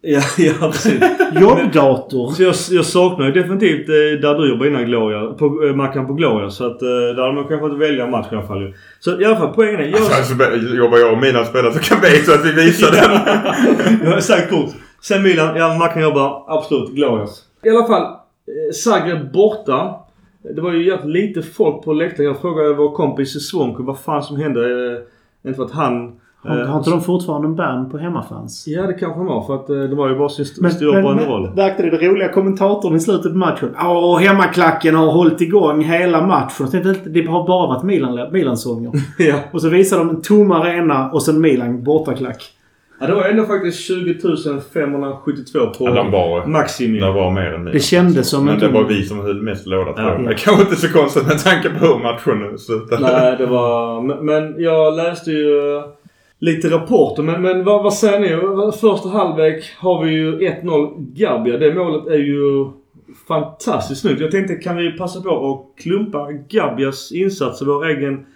[0.00, 1.02] Ja, ja precis.
[1.40, 2.30] Jobbdator.
[2.30, 5.32] Så jag, jag saknar ju definitivt eh, där du jobbar innan Gloria.
[5.34, 6.50] På, eh, Mackan på Gloria.
[6.50, 9.24] Så att eh, där hade man kanske fått välja match i alla fall Så i
[9.24, 9.84] alla fall poängen är...
[9.84, 9.94] Jag...
[9.94, 13.10] Alltså, alltså, jobbar jag och mina spelare så kan vi så att vi visar den.
[14.04, 14.70] jag har sagt kort.
[15.02, 17.42] Sen Milan, ja Mackan jobbar absolut Glorias.
[17.64, 18.16] I alla fall.
[18.74, 20.05] Zagreb borta.
[20.54, 22.26] Det var ju jävligt lite folk på läktaren.
[22.28, 24.60] Jag frågade vår kompis Svånko vad fan som hände.
[24.60, 28.64] Eh, inte för att han Har, Eh, har inte de fortfarande en ban på hemmafans?
[28.66, 29.42] Ja, det kanske de har.
[29.42, 31.50] För att eh, de har ju bara sin st- stora roll.
[31.56, 33.74] verkade det roliga kommentatorn i slutet på matchen?
[33.84, 36.66] Åh, hemmaklacken har hållit igång hela matchen.
[36.72, 38.92] Det det har bara varit Milan, Milan-sånger.
[39.18, 39.34] ja.
[39.52, 42.42] och så visar de en tom arena och sen Milan bortaklack.
[43.00, 44.14] Ja, det var ändå faktiskt 20
[44.74, 46.98] 572 på Ja, var, Maximi.
[47.00, 49.66] det var mer än Det kändes som Men en det var vi som höll mest
[49.66, 50.20] låda tror jag.
[50.24, 50.28] Ja.
[50.28, 53.02] Det kanske inte så konstigt med tanke på hur matchen slutade.
[53.02, 54.00] Nej, det var...
[54.22, 55.82] men- jag läste ju
[56.38, 57.22] lite rapporter.
[57.22, 58.72] Men, men vad, vad säger ni?
[58.80, 61.58] Första halvlek har vi ju 1-0 Gabia.
[61.58, 62.66] Det målet är ju
[63.28, 64.20] fantastiskt snyggt.
[64.20, 68.26] Jag tänkte kan vi passa på att klumpa Gabias insatser, vår egen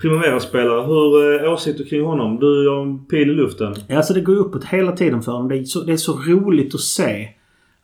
[0.00, 0.86] Primavera-spelare.
[0.86, 2.38] Hur eh, åsikter kring honom?
[2.40, 3.74] Du har en pil i luften.
[3.88, 5.48] Ja, Alltså det går uppåt hela tiden för dem.
[5.48, 7.28] Det är, så, det är så roligt att se.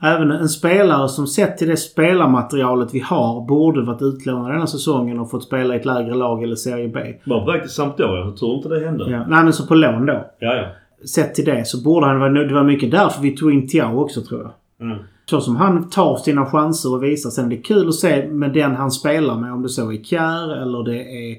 [0.03, 5.19] Även en spelare som sett till det spelarmaterialet vi har borde varit utlånad denna säsongen
[5.21, 7.01] och fått spela i ett lägre lag eller Serie B.
[7.25, 8.25] Var på väg till Sampdoria.
[8.25, 9.11] Jag tror inte det hände.
[9.11, 9.25] Ja.
[9.29, 10.31] Nej men så på lån då.
[10.39, 10.65] Ja, ja.
[11.07, 14.01] Sett till det så borde han vara Det var mycket därför vi tog in Tiao
[14.01, 14.53] också tror jag.
[14.87, 14.99] Mm.
[15.31, 17.31] Så som han tar sina chanser och visar.
[17.31, 19.53] Sen det är kul att se med den han spelar med.
[19.53, 21.37] Om det så är Kjär eller det är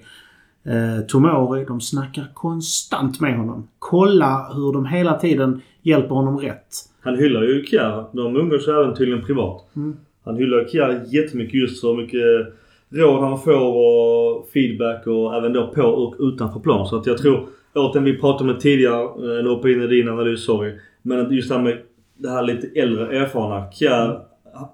[0.64, 1.66] eh, Tomori.
[1.66, 3.68] De snackar konstant med honom.
[3.80, 6.68] Kolla hur de hela tiden hjälper honom rätt.
[7.02, 8.06] Han hyllar ju Kjär.
[8.12, 9.66] De umgås ju även tydligen privat.
[9.76, 9.98] Mm.
[10.24, 12.54] Han hyllar Kjär jättemycket just för mycket
[12.90, 16.88] råd han får och feedback och även då på och utanför plan.
[16.88, 20.10] Så att jag tror, återigen vi pratade om tidigare, eh, nu hoppar in i din
[20.10, 20.74] analys, sorry.
[21.02, 21.78] Men just det här med
[22.18, 23.72] det här lite äldre erfarna.
[23.72, 24.20] Kjär,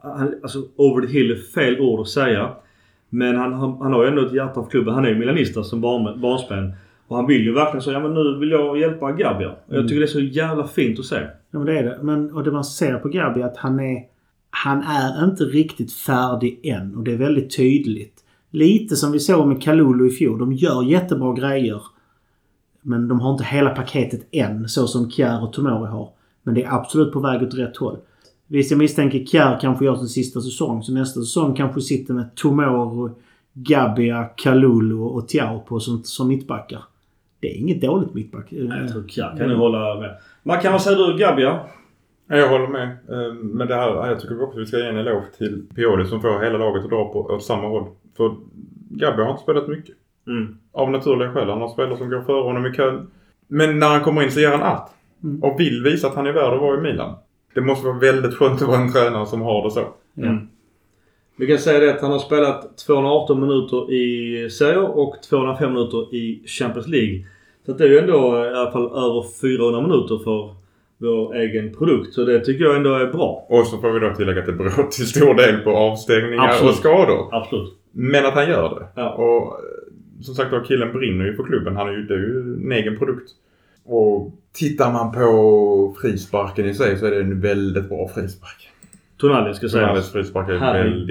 [0.02, 2.56] han, alltså over the hill är fel ord att säga.
[3.16, 4.94] Men han, han, han har ju ändå ett hjärta för klubben.
[4.94, 6.74] Han är ju milanista som barn.
[7.08, 9.50] Och han vill ju verkligen säga, ja men nu vill jag hjälpa Gabia.
[9.50, 11.16] Och jag tycker det är så jävla fint att se.
[11.52, 12.00] Ja men det är det.
[12.02, 14.04] Men, och det man ser på Gabi att han är...
[14.50, 18.24] Han är inte riktigt färdig än och det är väldigt tydligt.
[18.52, 20.40] Lite som vi såg med Kalulu i fjol.
[20.40, 21.82] De gör jättebra grejer.
[22.82, 26.10] Men de har inte hela paketet än så som Kjär och Tomori har.
[26.44, 27.98] Men det är absolut på väg åt rätt håll.
[28.48, 30.84] Visst, jag misstänker Kjär kanske gör sin sista säsong.
[30.84, 33.12] Så nästa säsong kanske sitter med Tomori,
[33.54, 36.84] Gabia, Kalulu och Tiao på som, som mittbackar.
[37.40, 38.46] Det är inget dåligt mittback.
[38.50, 40.16] Jag tror Kjär kan du hålla med.
[40.44, 41.60] Man kan vad säger du Gabia?
[42.28, 42.88] Ja, Jag håller med.
[42.88, 46.22] Eh, Men det här, jag tycker också vi ska ge en eloge till Pioli som
[46.22, 47.86] får hela laget att dra på, åt samma håll.
[48.18, 48.36] För
[48.90, 49.96] Gabby har inte spelat mycket.
[50.28, 50.58] Mm.
[50.72, 51.50] Av naturliga skäl.
[51.50, 53.08] Han har spelare som går före honom i kön.
[53.48, 54.92] Men när han kommer in så gör han allt.
[55.24, 55.44] Mm.
[55.44, 57.16] Och vill visa att han är värd att vara i Milan.
[57.56, 59.88] Det måste vara väldigt skönt att vara en tränare som har det så.
[60.18, 60.48] Mm.
[61.38, 65.74] Vi kan säga det att han har spelat 218 minuter i Serie A och 205
[65.74, 67.26] minuter i Champions League.
[67.66, 70.56] Så det är ju ändå i alla fall över 400 minuter för
[70.98, 72.14] vår egen produkt.
[72.14, 73.46] Så det tycker jag ändå är bra.
[73.50, 76.72] Och så får vi då tillägga att det beror till stor del på avstängningar Absolut.
[76.72, 77.30] och skador.
[77.32, 77.74] Absolut.
[77.92, 79.02] Men att han gör det.
[79.02, 79.10] Ja.
[79.14, 81.76] Och eh, som sagt då, killen brinner ju för klubben.
[81.76, 83.32] Han är ju, det är ju en egen produkt.
[83.86, 88.70] Och tittar man på frisparken i sig så är det en väldigt bra frispark.
[89.18, 89.74] Tonali ska sägas.
[89.88, 90.62] Tonales frispark är väldigt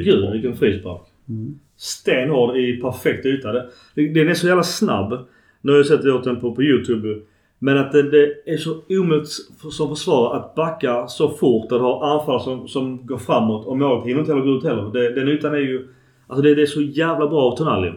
[0.06, 0.30] Herregud bra.
[0.32, 1.00] vilken frispark.
[1.28, 1.58] Mm.
[1.76, 3.52] Stenhård i perfekt yta.
[3.52, 5.18] Det- Den är så jävla snabb.
[5.60, 7.20] Nu har jag sett åt den på, på Youtube.
[7.58, 9.28] Men att det, det är så omöjligt
[9.72, 11.72] som försvarare att backa så fort.
[11.72, 14.90] Att ha anfall som, som går framåt och målet hinner inte heller gå ut heller.
[14.92, 15.88] Det, den ytan är ju...
[16.26, 17.92] Alltså det, det är så jävla bra av Tonali.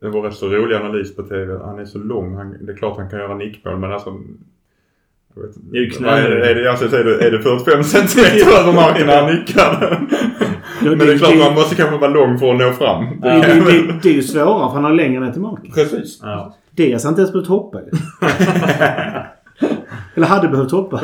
[0.00, 1.58] Det var rätt så rolig analys på TV.
[1.64, 2.34] Han är så lång.
[2.34, 4.14] Han, det är klart han kan göra nickmål men alltså...
[5.34, 8.72] Jag vet, är är, det, är, det, alltså, är, det, är det 45 centimeter över
[8.72, 10.08] marken när han nickar?
[10.82, 13.20] Ja, men det är klart man måste kanske vara lång för att nå fram.
[13.20, 13.40] Det, det,
[13.86, 15.72] det, det är ju svårare för han har längre ner till marken.
[15.72, 16.20] Precis.
[16.22, 16.56] Ja.
[16.70, 17.80] Diaz har inte ens behövt hoppa.
[20.14, 21.00] Eller hade behövt hoppa.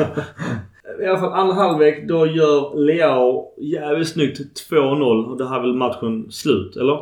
[1.01, 4.39] I alla fall andra halvlek då gör Leao jävligt snyggt
[4.71, 5.25] 2-0.
[5.25, 6.99] Och det här är väl matchen slut, eller?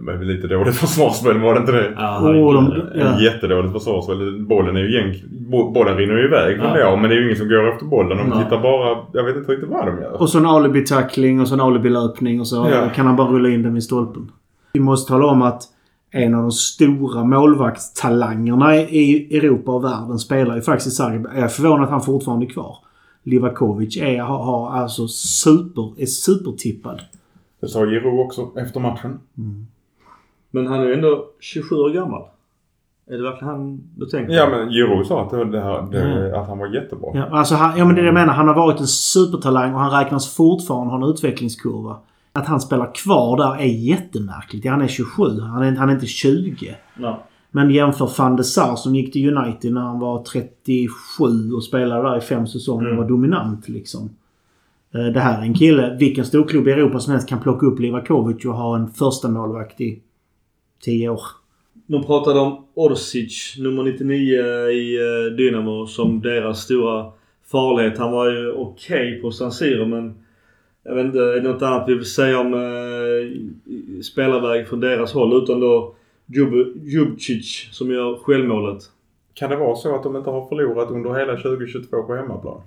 [0.00, 1.92] Men lite dåligt försvarsspel var det inte det?
[1.96, 3.20] Ja, de, ja.
[3.20, 4.46] Jättedåligt försvarsspel.
[4.48, 5.14] Bollen är ju
[5.50, 6.78] bo- Bollen rinner ju iväg från Ja.
[6.78, 6.96] ja.
[6.96, 8.18] men det är ju ingen som går efter bollen.
[8.18, 8.44] De Nej.
[8.44, 8.98] tittar bara...
[9.12, 10.20] Jag vet inte riktigt vad de gör.
[10.22, 12.88] Och så en alibi-tackling och så en alibi-löpning och så Ja.
[12.94, 14.30] kan han bara rulla in den vid stolpen.
[14.72, 15.62] Vi måste tala om att
[16.10, 21.26] en av de stora målvaktstalangerna i Europa och världen spelar ju faktiskt i Zagreb.
[21.34, 22.76] Jag är förvånad att han fortfarande är kvar.
[23.24, 27.00] Livakovic är, har, har alltså super, är supertippad.
[27.60, 29.18] Det sa Giroud också efter matchen.
[30.50, 32.22] Men han är ju ändå 27 år gammal.
[33.10, 36.40] Är det verkligen han du tänker Ja men Giroud sa att, det, här, det, Mm.
[36.40, 37.10] att han var jättebra.
[37.14, 38.32] Ja, alltså han, ja men det är det jag menar.
[38.34, 41.96] Han har varit en supertalang och han räknas fortfarande ha en utvecklingskurva.
[42.32, 44.64] Att han spelar kvar där är jättemärkligt.
[44.64, 45.40] Ja, han är 27.
[45.40, 46.74] Han är, han är inte 20.
[47.00, 47.22] Ja.
[47.50, 52.02] Men jämför van de Sar som gick till United när han var 37 och spelade
[52.08, 53.02] där i fem säsonger och Mm.
[53.02, 54.10] var dominant liksom.
[54.94, 57.80] Eh, Det här är en kille, vilken storklubb i Europa som helst kan plocka upp
[57.80, 60.02] Livakovic och ha en första målvakt i
[60.82, 61.20] 10 år.
[61.86, 64.22] De pratade om Orsic, nummer 99
[64.70, 67.12] i eh, Dynamo, som deras stora
[67.46, 67.98] farlighet.
[67.98, 70.14] Han var ju okej på San Siro men
[70.84, 75.12] jag vet inte, är det något annat vi vill säga om eh, spelarväg från deras
[75.12, 75.94] håll utan då
[76.26, 78.82] Jub- Jubcic som gör självmålet.
[79.34, 82.60] Kan det vara så att de inte har förlorat under hela 2022 på hemmaplan?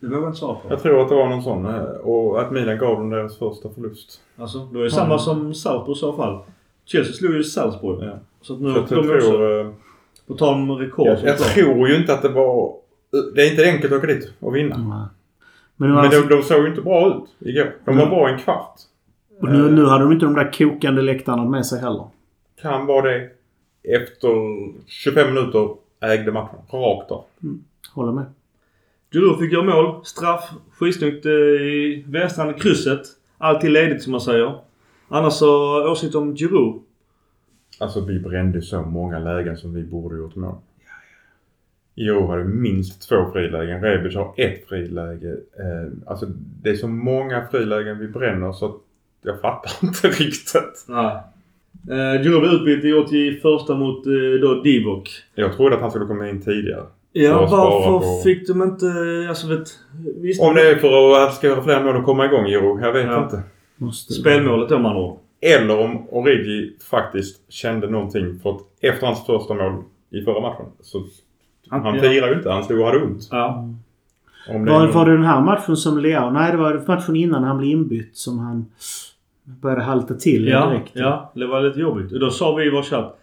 [0.00, 0.60] Det vågar jag inte svara på.
[0.70, 1.66] Jag tror att det var någon sån.
[1.66, 4.20] eh, Och att Milan gav dem deras första förlust.
[4.36, 6.38] Alltså, då är det samma som Salzburg i så fall.
[6.84, 8.02] Chelsea slog ju Salzburg.
[8.08, 8.18] Ja.
[8.40, 9.60] Så att nu Så att jag de också, tror...
[9.60, 9.70] eh,
[10.26, 12.74] på tal om rekord Jag, jag tror ju inte att det var...
[13.34, 14.76] Det är inte enkelt att åka dit och vinna.
[14.76, 15.06] Nej.
[15.76, 17.72] Men, Men alltså, de, de såg ju inte bra ut igår.
[17.84, 18.14] De var Mm.
[18.18, 18.74] bra en kvart.
[19.40, 22.04] och nu, nu hade de inte de där kokande läktarna med sig heller.
[22.62, 23.28] Kan vara det.
[23.82, 24.28] Efter
[24.86, 25.68] 25 minuter
[26.00, 26.58] ägde matchen.
[26.70, 27.24] Rakt av.
[27.94, 28.24] Håller med.
[29.12, 30.04] Giroud fick göra mål.
[30.04, 30.50] Straff.
[30.78, 33.00] Skitsnyggt eh, i vänstra krysset.
[33.38, 34.58] Alltid ledigt som man säger.
[35.08, 36.82] Annars så åsikt om Giroud.
[37.78, 40.54] Alltså vi brände så många lägen som vi borde gjort mål.
[41.94, 43.82] I år har det minst två frilägen.
[43.82, 45.30] Rebic har ett friläge.
[45.30, 46.26] Eh, alltså
[46.62, 48.80] det är så många frilägen vi bränner så
[49.22, 50.84] jag fattar inte riktigt.
[50.88, 51.16] Nej.
[51.90, 55.10] Eh, Giroud blev utbytt i år till första mot eh, då Divock.
[55.34, 56.86] Jag trodde att han skulle komma in tidigare.
[57.22, 58.86] Ja, varför fick de inte...
[59.28, 59.68] Alltså vet...
[60.20, 62.80] Visst, Om det är för att han ska göra fler mål och komma igång Jiro,
[62.80, 63.24] jag vet Ja.
[63.24, 63.42] inte.
[63.76, 64.12] Måste.
[64.12, 65.18] Spelmålet med andra ord.
[65.40, 70.66] Eller om Origi faktiskt kände någonting för att efter hans första mål i förra matchen
[70.80, 71.02] så
[71.68, 72.00] han Ja.
[72.02, 72.50] firade ju inte.
[72.50, 73.28] Han stod och hade ont.
[73.30, 73.68] Ja.
[74.50, 76.30] Om det Var, var det den här matchen som Leao...
[76.30, 78.66] Nej, det var matchen innan han blev inbytt som han
[79.44, 80.90] började halta till Ja, direkt.
[80.94, 82.12] ja, det var lite jobbigt.
[82.12, 83.18] Och Då sa vi i vår chatt.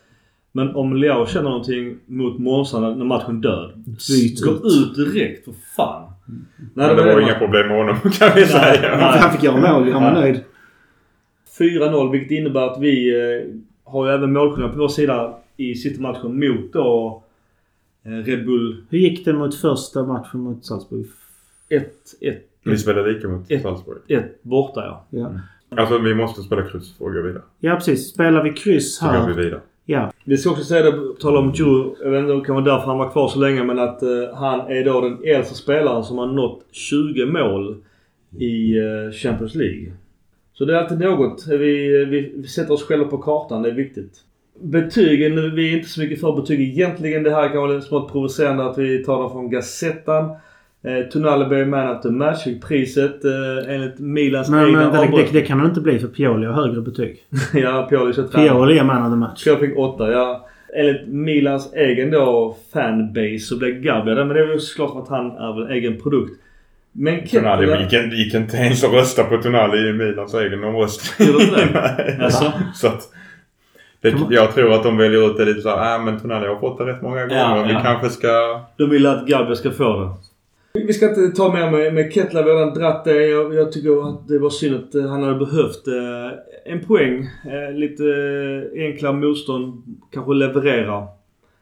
[0.56, 3.74] Men om Leao känner någonting mot Månsarna när matchen dör.
[4.10, 4.64] Byt Gå ut.
[4.66, 6.12] ut direkt för fan.
[6.26, 6.38] Nej,
[6.74, 8.98] Men det var det inga problem med honom kan vi säga.
[8.98, 9.20] Nej.
[9.20, 9.92] Han fick göra mål.
[9.92, 10.20] Han var Ja.
[10.20, 10.44] nöjd.
[11.60, 16.40] 4-0 vilket innebär att vi eh, har ju även målskillnad på vår sida i City-matchen
[16.40, 17.24] mot då
[18.06, 21.06] eh, Red Bull Hur gick det mot första matchen mot Salzburg?
[21.70, 22.36] 1-1.
[22.64, 23.62] Vi spelade lika mot Ett.
[23.62, 23.98] Salzburg.
[24.08, 25.06] 1 borta ja.
[25.10, 25.32] Ja.
[25.82, 27.44] Alltså vi måste spela kryss för att gå vidare.
[27.60, 28.10] ja, precis.
[28.10, 29.34] Spelar vi kryss Så går vi här...
[29.34, 29.62] vidare.
[29.86, 30.12] Ja.
[30.24, 32.56] Vi ska också säga det, på tal om Joe, jag vet inte om det kan
[32.56, 35.56] vara därför han var kvar så länge men att eh, han är då den äldsta
[35.56, 37.78] spelaren som har nått 20 mål
[38.40, 39.94] i eh, Champions League.
[40.54, 41.48] Så det är alltid något.
[41.48, 44.22] Vi, eh, vi, vi sätter oss själva på kartan, det är viktigt.
[44.60, 47.24] Betygen, vi är inte så mycket för betyg egentligen.
[47.24, 50.36] Det här kan vara lite smått provocerande att vi tar dem från Gazettan.
[50.86, 55.12] Eh, Tonali blev man of the match, fick priset eh, enligt Milans Men, egna men
[55.12, 57.24] det, det, det kan det inte bli för Pioli har högre betyg.
[57.54, 58.50] ja, Pioli så tränare.
[58.50, 59.48] Pioli är man of the match.
[59.48, 60.48] Jag fick åtta, ja.
[60.78, 64.26] Enligt Milans egen då fanbase så blev Gabriel det.
[64.26, 66.42] Men det är väl såklart för att han är väl egen produkt.
[66.92, 71.28] Men Tonali gick, inte- gick inte ens att rösta på Tonali i Milans egen omröstning.
[71.28, 71.68] Gjorde du det?
[72.08, 72.18] Nej.
[72.22, 72.54] Alltså?
[72.74, 73.02] Så att,
[74.02, 76.78] det, jag tror att de väljer ut det lite såhär, äh, men Tonali har fått
[76.78, 77.58] det rätt många gånger.
[77.58, 77.80] Ja, vi ja.
[77.84, 78.62] kanske ska...
[78.78, 80.10] De vill att Gabriel ska få det.
[80.76, 82.44] Vi ska inte ta mer med, med Kettler.
[82.44, 83.28] Vi har redan dratt det.
[83.28, 87.30] Jag, jag tycker att det var synd att eh, han hade behövt eh, en poäng.
[87.46, 89.84] Eh, lite eh, enklare motstånd.
[90.12, 91.08] Kanske leverera.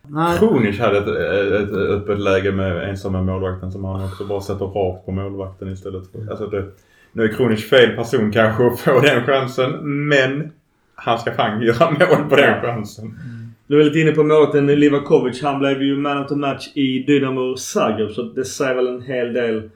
[0.07, 4.41] Nej, Kronic hade ett, ett, ett öppet läge med ensamma målvakten som han också bara
[4.41, 6.30] sätter rakt på målvakten istället för...
[6.32, 6.66] Alltså det,
[7.11, 9.72] nu är Kronic fel person kanske att få den chansen,
[10.07, 10.51] men
[10.95, 13.20] han ska fan göra mål på den chansen.
[13.68, 15.41] Du är lite inne på målvakten Livakovic.
[15.41, 18.11] Han blev ju man of the match i Dynamo Zagreb.
[18.11, 19.70] Så det säger väl en hel del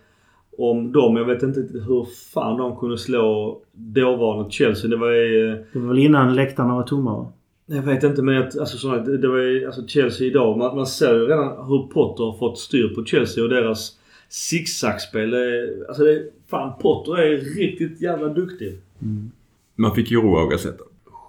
[0.57, 1.17] om dem.
[1.17, 4.89] Jag vet inte hur fan de kunde slå dåvarande Chelsea.
[4.89, 5.47] Det var ju...
[5.73, 7.31] det var väl innan läktarna var tomma va?
[7.65, 10.57] Jag vet inte men att, alltså, sådana, det det var ju alltså Chelsea idag.
[10.57, 13.91] Man, man ser ju redan hur Potter har fått styr på Chelsea och deras
[14.29, 15.29] zigzagspel.
[15.29, 18.77] Det är- Alltså det, fan Potter är riktigt jävla duktig.
[19.75, 20.83] Man fick ju ro av Gazetta.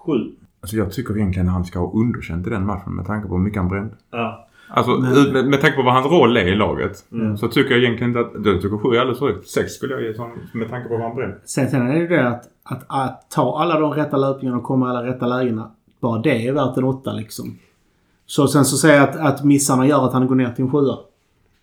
[0.05, 0.31] Sju.
[0.61, 3.33] Alltså jag tycker egentligen att han ska ha underkänt i den matchen med tanke på
[3.33, 3.93] hur mycket han brände.
[4.11, 4.45] Ja.
[4.69, 7.05] Alltså Men- med, med tanke på vad hans roll är i laget.
[7.11, 7.37] Mm.
[7.37, 8.45] Så tycker jag egentligen inte att...
[8.45, 9.47] Jag tycker sju är alldeles för högt.
[9.47, 11.35] Sex skulle jag ge som, med tanke på vad han brände.
[11.45, 14.63] Sen, sen är det ju det att, att, att ta alla de rätta löpningarna och
[14.63, 15.71] komma i alla rätta lägena.
[15.99, 17.57] Bara det är värt en åtta liksom.
[18.25, 20.71] Så sen så säger jag att, att missarna gör att han går ner till en
[20.71, 20.97] sjua.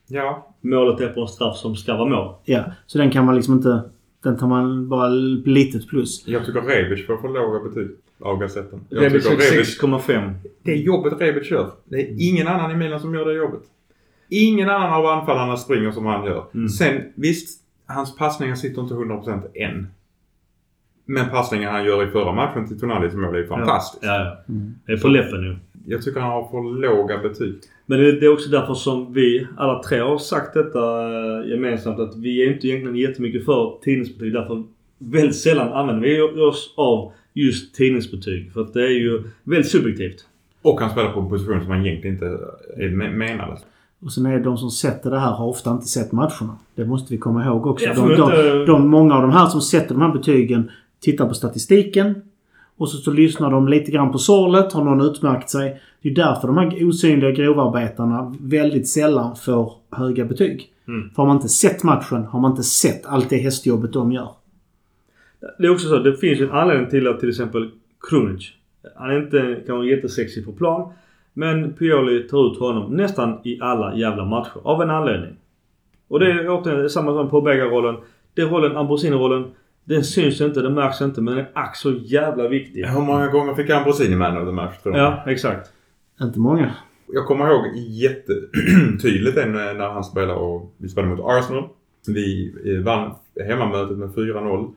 [0.07, 0.47] Ja.
[0.61, 2.35] Målet är på en straff som ska vara mål.
[2.45, 3.83] Ja, så den kan man liksom inte...
[4.27, 6.29] Den tar man bara litet plus.
[6.29, 7.89] Jag tycker Rebic får för låga betyg
[8.21, 8.81] av Gazetten.
[8.89, 9.81] Jag Rebic tycker fick Rebic...
[9.83, 10.35] 6,5.
[10.63, 11.71] Det jobbet Rebic gör.
[11.85, 13.61] Det är ingen annan i Milan som gör det jobbet.
[14.29, 16.45] Ingen annan av anfallarna springer som han gör.
[16.55, 16.69] Mm.
[16.69, 19.87] Sen visst, hans passningar sitter inte 100% än.
[21.05, 24.05] Men passningen han gör i förra matchen till Tonalis mål är ju fantastiskt.
[24.05, 24.53] Ja, ja.
[24.55, 24.75] Mm.
[24.87, 25.57] Det är på läppen nu.
[25.89, 27.55] Jag tycker han har för låga betyg.
[27.87, 32.17] Men det är också därför som vi alla tre har sagt detta eh, gemensamt att
[32.17, 34.33] vi är inte egentligen jättemycket för tidningsbetyg.
[34.33, 34.65] Därför
[34.99, 38.53] väldigt sällan använder vi oss av just tidningsbetyg.
[38.53, 40.27] För att det är ju väldigt subjektivt.
[40.63, 42.27] Och han spelar på en position som han egentligen inte
[42.77, 43.59] är me- menad.
[44.01, 46.59] Och sen är det de som sätter det här har ofta inte sett matcherna.
[46.75, 47.87] Det måste vi komma ihåg också.
[47.97, 50.71] De, de, de, många av de här som sätter de här betygen
[51.01, 52.15] tittar på statistiken.
[52.77, 54.73] Och så, så lyssnar de lite grann på sorlet.
[54.73, 55.81] Har någon utmärkt sig?
[56.03, 60.73] Det är därför de här osynliga grovarbetarna väldigt sällan får höga betyg.
[60.89, 61.11] Mm.
[61.11, 64.29] För har man inte sett matchen har man inte sett allt det hästjobbet de gör.
[65.59, 65.99] Det är också så.
[65.99, 67.71] Det finns en anledning till att till exempel
[68.11, 68.53] Krunic.
[68.97, 70.93] Han är inte kanske jättesexig på plan.
[71.33, 74.61] Men Pioli tar ut honom nästan i alla jävla matcher.
[74.63, 75.37] Av en anledning.
[76.09, 77.97] Och det är återigen samma som på rollen
[78.35, 79.45] Den rollen, Ambrosini-rollen.
[79.89, 81.21] Den syns inte, den märks inte.
[81.21, 82.85] Men den är ack så jävla viktig.
[82.85, 84.99] Hur många gånger fick Ambrosini man of the match tror du?
[84.99, 85.73] Ja, exakt.
[86.23, 86.75] Inte många.
[87.13, 91.69] Jag kommer ihåg jättetydligt eh, när han spelade och vi spelade mot Arsenal.
[92.07, 93.15] Vi eh, vann
[93.47, 94.73] hemmamötet med 4-0.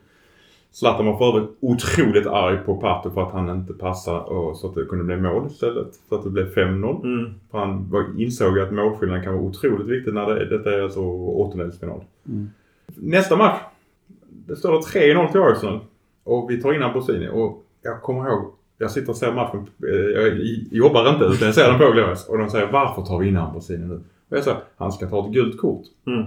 [0.72, 4.68] Zlatan var för övrigt otroligt arg på Pato för att han inte passade och så
[4.68, 5.88] att det kunde bli mål istället.
[6.08, 7.04] Så att det blev 5-0.
[7.04, 7.34] Mm.
[7.50, 11.00] För han var, insåg att målskillnaden kan vara otroligt viktig när det, detta är alltså
[11.00, 12.04] åttondelsfinal.
[12.28, 12.50] Mm.
[12.96, 13.60] Nästa match.
[14.50, 15.80] Det står det 3-0 till Arsenal.
[16.24, 19.66] Och vi tar in Ambrosini och jag kommer ihåg jag sitter och ser matchen.
[19.88, 20.38] eh, Jag
[20.70, 22.28] jobbar inte utan jag ser den på Glorious.
[22.28, 23.94] Och de säger varför tar vi in Ambrosini nu?
[24.30, 25.82] Och jag säger han ska ta ett gult kort.
[26.06, 26.24] Mm.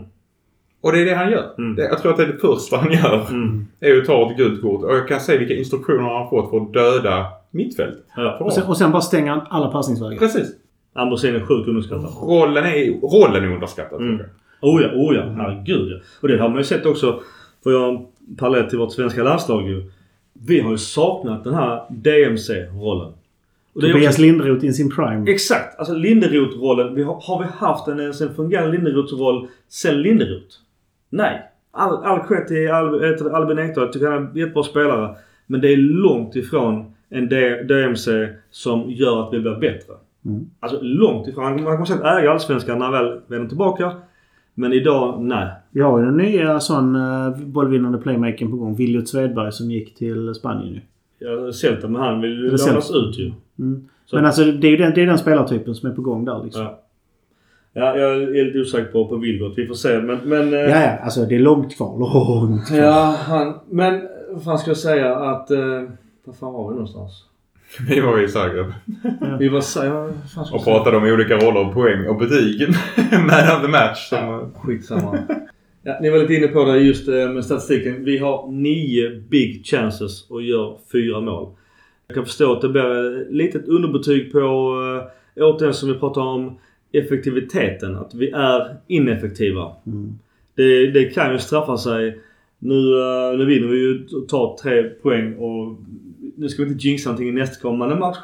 [0.82, 1.44] Och det är det han gör.
[1.58, 1.76] Mm.
[1.76, 3.26] Det, jag tror att det är det första han gör.
[3.30, 3.68] Mm.
[3.80, 4.84] Är att ta ett gult kort.
[4.84, 8.04] Och jag kan se vilka instruktioner han har fått för att döda mittfältet.
[8.16, 8.38] Ja.
[8.40, 10.18] Och sen, och sen bara stänger han alla passningsvägar.
[10.20, 10.48] Precis.
[10.94, 12.10] Ambrosini är sjukt underskattad.
[12.22, 14.18] Rollen är, rollen är underskattad Mm.
[14.18, 14.30] tycker
[14.62, 14.70] jag.
[14.70, 15.24] Oh ja, oh ja.
[15.24, 15.98] Herregud ja.
[16.22, 17.20] Och det har man ju sett också.
[17.64, 18.06] För jag
[18.38, 19.92] parallell till vårt svenska landslag ju.
[20.34, 23.14] Vi har ju saknat den här DMC-rollen.
[23.74, 25.32] Tobias också- Lindroth in sin prime.
[25.32, 25.80] Exakt!
[25.80, 26.96] Alltså Linderoth-rollen.
[26.96, 30.56] Vi har, har vi haft en, ens en fungerande Linderoth-roll sen Linderoth?
[31.10, 31.42] Nej.
[31.72, 33.84] All, all cred till Al, Albin Ekdal.
[33.84, 35.16] Jag tycker han är en jättebra spelare.
[35.48, 39.94] Men det är långt ifrån en D, DMC som gör att vi blir bättre.
[40.26, 40.46] Mm.
[40.60, 41.44] Alltså långt ifrån.
[41.44, 43.92] Han, han kommer säkert äga Allsvenskan när han väl vänder tillbaka.
[44.54, 45.48] Men idag, nej.
[45.72, 48.76] Vi har ju den nya sån uh, bollvinnande playmakern på gång.
[48.76, 51.28] Viljot Svedberg som gick till Spanien ju.
[51.28, 53.32] Har sett det, men han vill ju lånas ut ju.
[53.60, 53.88] Mm.
[54.12, 56.44] Men alltså det är ju den, det är den spelartypen som är på gång där
[56.44, 56.64] liksom.
[56.64, 56.80] Ja.
[57.76, 59.54] Ja, jag är lite osäker på, på Vilgot.
[59.58, 60.02] Vi får se.
[60.02, 60.18] Men...
[60.24, 60.98] men eh, Ja, ja.
[61.04, 62.00] Alltså det är långt kvar.
[62.00, 62.78] Långt kvar.
[62.78, 63.54] Ja, han...
[63.70, 64.02] Men
[64.32, 65.52] vad fan ska jag säga att...
[65.52, 65.84] Eh,
[66.26, 67.26] vad fan var vi någonstans?
[67.90, 68.74] Vi var i Zagreb
[69.40, 69.64] Vi var...
[69.76, 72.68] Ja, jag och pratade om olika roller och poäng och betyg.
[73.12, 74.10] Man of the match.
[74.10, 75.18] Som, Skitsamma.
[75.84, 78.06] ja, ni var lite inne på det just eh, med statistiken.
[78.06, 81.50] Vi har nio big chances och gör fyra mål.
[82.08, 84.40] Jag kan förstå att det blir ett litet underbetyg på,
[85.38, 86.58] eh, återigen som vi pratar om,
[86.92, 87.96] effektiviteten.
[87.96, 89.72] Att vi är ineffektiva.
[89.86, 90.20] Mm.
[90.56, 92.20] Det, det kan ju straffa sig.
[92.60, 95.78] Nu, eh, nu vinner vi ju och tar tre poäng och
[96.38, 98.18] nu ska vi inte jinxa någonting i nästkommande match.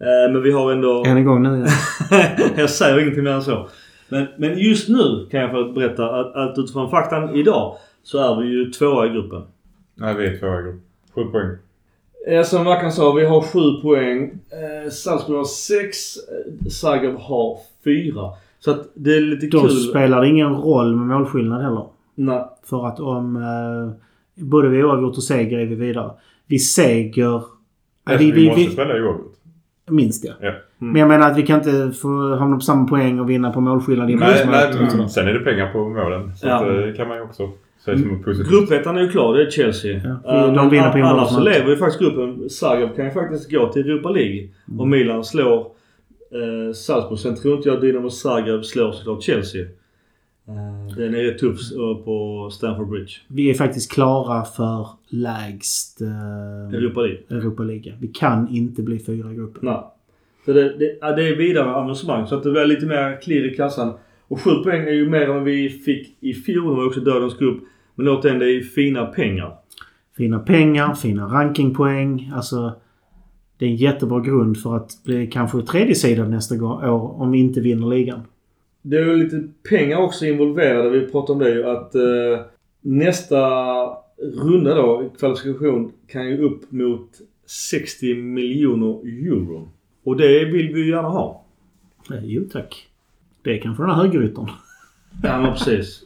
[0.00, 1.04] Eh, Men vi har ändå...
[1.06, 1.66] Än en gång nu.
[2.10, 2.18] ja.
[2.56, 3.68] jag säger ingenting mer än så.
[4.08, 8.40] Men, men just nu kan jag få berätta att, att utifrån faktan idag så är
[8.42, 9.42] vi ju tvåa i gruppen.
[9.94, 10.80] nej, vi är tvåa i grupp.
[11.14, 11.50] Sju poäng.
[12.28, 14.22] Eh, Som Mackan sa, vi har sju poäng.
[14.50, 16.16] Eh, Salzburg har sex.
[16.16, 18.30] Eh, Zagreb har fyra.
[18.58, 19.70] Så att det är lite Då kul.
[19.70, 21.84] spelar det ingen roll med målskillnad heller.
[22.14, 22.44] Nej.
[22.64, 23.92] För att om eh,
[24.44, 26.10] både vi oavgjort och seger är vi vidare.
[26.50, 27.42] Vi seger...
[28.10, 29.34] Ja, vi, vi, måste vi, spela oavgjort.
[29.90, 30.32] minst ja.
[30.40, 30.48] Ja.
[30.48, 30.58] Mm.
[30.92, 33.60] Men jag menar att vi kan inte få hamna på samma poäng och vinna på
[33.60, 36.32] målskillnad i Nej, nej, men sen är det pengar på målen.
[36.36, 36.54] Så Ja.
[36.54, 37.50] att, det kan man ju också
[37.84, 38.52] se som en positiv.
[38.52, 39.34] Gruppettan är ju klar.
[39.34, 40.00] Det är Chelsea.
[40.24, 42.50] Ja, Eh, de men vinner på Annars så lever ju faktiskt gruppen.
[42.50, 44.48] Zagreb kan ju faktiskt gå till Europa League.
[44.68, 44.80] Mm.
[44.80, 47.18] Och Milan slår eh, Salzburg.
[47.18, 49.66] Sen tror inte jag Dynamo Zagreb slår såklart Chelsea.
[50.50, 51.58] Eh, den är rätt tuff
[52.04, 53.12] på Stamford Bridge.
[53.28, 57.20] Vi är faktiskt klara för lägst eh, Europa League.
[57.30, 57.94] Europa League.
[58.00, 59.60] Vi kan inte bli fyra i gruppen.
[59.62, 59.82] Nej.
[60.44, 62.26] Så det, det, ja, det är vidare avancemang.
[62.26, 63.92] Så att det blir lite mer klirr i kassan.
[64.28, 66.70] Och 7 poäng är ju mer än vad vi fick i fjol.
[66.70, 67.60] Det var också dödens grupp.
[67.94, 69.52] Men återigen, det är ju fina pengar.
[70.16, 72.32] Fina pengar, fina rankingpoäng.
[72.34, 72.72] Alltså,
[73.58, 77.38] det är en jättebra grund för att bli kanske tredje sidan nästa år om vi
[77.38, 78.20] inte vinner ligan.
[78.82, 80.90] Det är ju lite pengar också involverade.
[80.90, 82.46] Vi pratade om det ju att eh,
[82.80, 83.40] nästa
[84.18, 87.10] runda då, kvalifikation, kan ju upp mot
[87.46, 89.68] 60 miljoner euro.
[90.04, 91.44] Och det vill vi ju gärna ha.
[92.12, 92.86] Eh, Jo tack.
[93.42, 94.48] Det är kanske den här högeryttern.
[95.22, 96.02] Ja men precis.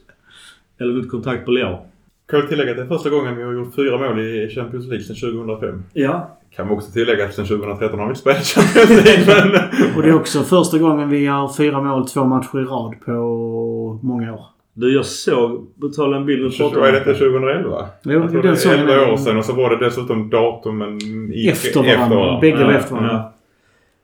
[0.77, 1.77] Eller ut kontrakt på Leo.
[2.25, 4.87] Kan jag tillägga att det är första gången vi har gjort fyra mål i Champions
[4.87, 5.83] League sedan 2005.
[5.93, 6.37] Ja.
[6.55, 9.25] Kan man också tillägga att sedan 2013 har vi inte spelat Champions League.
[9.51, 9.95] Men...
[9.95, 13.99] Och det är också första gången vi har fyra mål två matcher i rad på
[14.03, 14.45] många år.
[14.73, 17.05] Du, jag såg, på tal om bilden du Vad pratade är om.
[17.07, 17.19] detta?
[17.19, 17.85] 2011?
[18.03, 18.89] Jo, jag tror den det såg är jag.
[19.01, 21.01] 11 år sedan och så var det dessutom datumen
[21.33, 22.39] i, Efter varandra.
[22.41, 23.23] Bägge var efter varandra.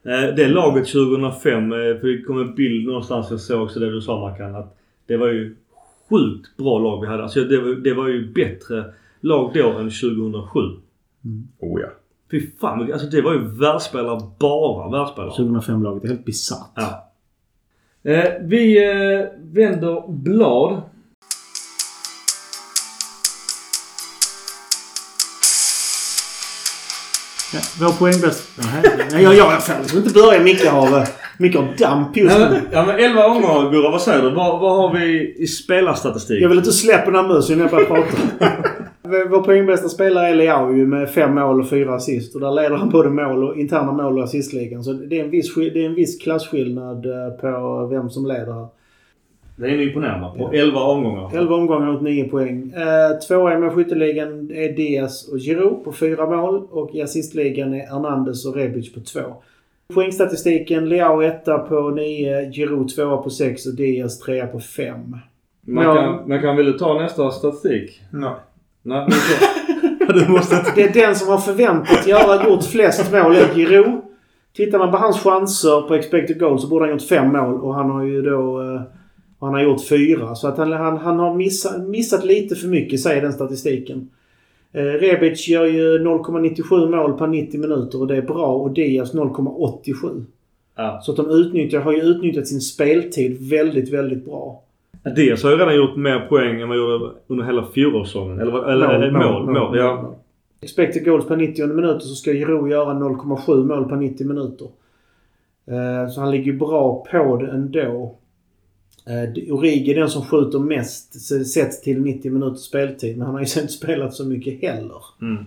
[0.04, 0.28] Ja.
[0.28, 3.92] Eh, Det laget 2005, eh, för det kom en bild någonstans jag såg också det
[3.92, 4.56] du sa Mackan.
[4.56, 4.78] Att
[5.08, 5.56] det var ju
[6.10, 7.24] sjukt bra lag vi hade.
[7.24, 8.84] Alltså det, var- det var ju bättre
[9.22, 10.60] lag då än 2007.
[11.60, 11.88] Oh ja.
[12.32, 15.32] Fy fan alltså det var ju världsspelare, bara världsspelare.
[15.32, 16.72] 2005-laget är helt bisarrt.
[16.76, 17.12] Ja.
[18.12, 20.82] Eh, vi eh, vänder blad.
[27.54, 28.50] Ja, vår poängbäst...
[29.12, 30.40] Nej, jag, jag, jag får inte börja.
[30.40, 31.08] Micke har,
[31.38, 32.62] Micke har damp just nu.
[32.72, 34.30] ja men 11 omgångar Gurra, vad säger du?
[34.30, 36.42] Vad, vad har vi i spelarstatistik?
[36.42, 38.18] Jag vill inte släppa den här musen när jag börjar prata.
[39.04, 42.36] Vår poängbästa spelare är Leao ju med fem mål och fyra assist.
[42.36, 44.84] Och där leder han både mål och interna mål och assistligan.
[44.84, 48.54] Så det är en viss, det är en viss klasskillnad eh, på vem som leder
[48.54, 48.68] här.
[49.56, 51.32] Det är ni imponerande på 11 omgångar.
[51.38, 52.74] 11 omgångar och 9 poäng.
[52.76, 56.68] Eh, tvåa med skytteligan är Diaz och Giroud på fyra mål.
[56.72, 59.20] Och i assistligan är Hernandez och Rebic på två.
[59.94, 65.18] Poängstatistiken Leao etta på 9, Giroud tvåa på 6 och Diaz trea på 5.
[65.66, 65.94] Man Ja.
[65.96, 68.02] kan, man kan väl ta nästa statistik?
[68.12, 68.32] Nej.
[68.84, 69.08] Nej,
[70.08, 70.66] du måste.
[70.76, 74.02] Det är den som har förväntat göra gjort flest mål är Giroud.
[74.56, 77.76] Tittar man på hans chanser på expected goal så borde han gjort fem mål och
[77.76, 78.62] han har ju då...
[78.62, 78.82] eh,
[79.42, 80.36] och han har gjort fyra.
[80.36, 84.10] Så att han, han, han har missat, missat lite för mycket säger den statistiken.
[84.74, 88.56] Eh, Rebic gör ju 0,97 mål per 90 minuter och det är bra.
[88.56, 90.26] Och Diaz 0,87.
[90.76, 91.02] Ja.
[91.04, 94.64] Så att de utnyttjar, har ju utnyttjat sin speltid väldigt, väldigt bra.
[95.04, 98.40] Dels har ju redan gjort mer poäng än vad jag gjorde under hela fjolårssäsongen.
[98.40, 100.16] Eller, eller, eller mål, mål, ja.
[100.62, 104.68] Expected goals per 90 minuter så ska Giroud göra 0,7 mål per 90 minuter.
[105.68, 108.16] Eh, Så han ligger bra på det ändå.
[109.08, 111.14] Eh, Origi är den som skjuter mest
[111.54, 113.18] sett till 90 minuters speltid.
[113.18, 115.02] Men han har ju inte spelat så mycket heller.
[115.22, 115.46] Mm.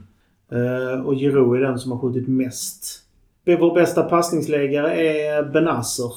[0.52, 3.00] Eh, Och Giroud är den som har skjutit mest.
[3.46, 6.12] Vår bästa passningsläggare är Benazer.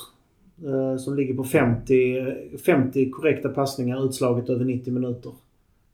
[0.66, 2.26] Eh, Som ligger på 50,
[2.66, 5.32] 50 korrekta passningar utslaget över 90 minuter.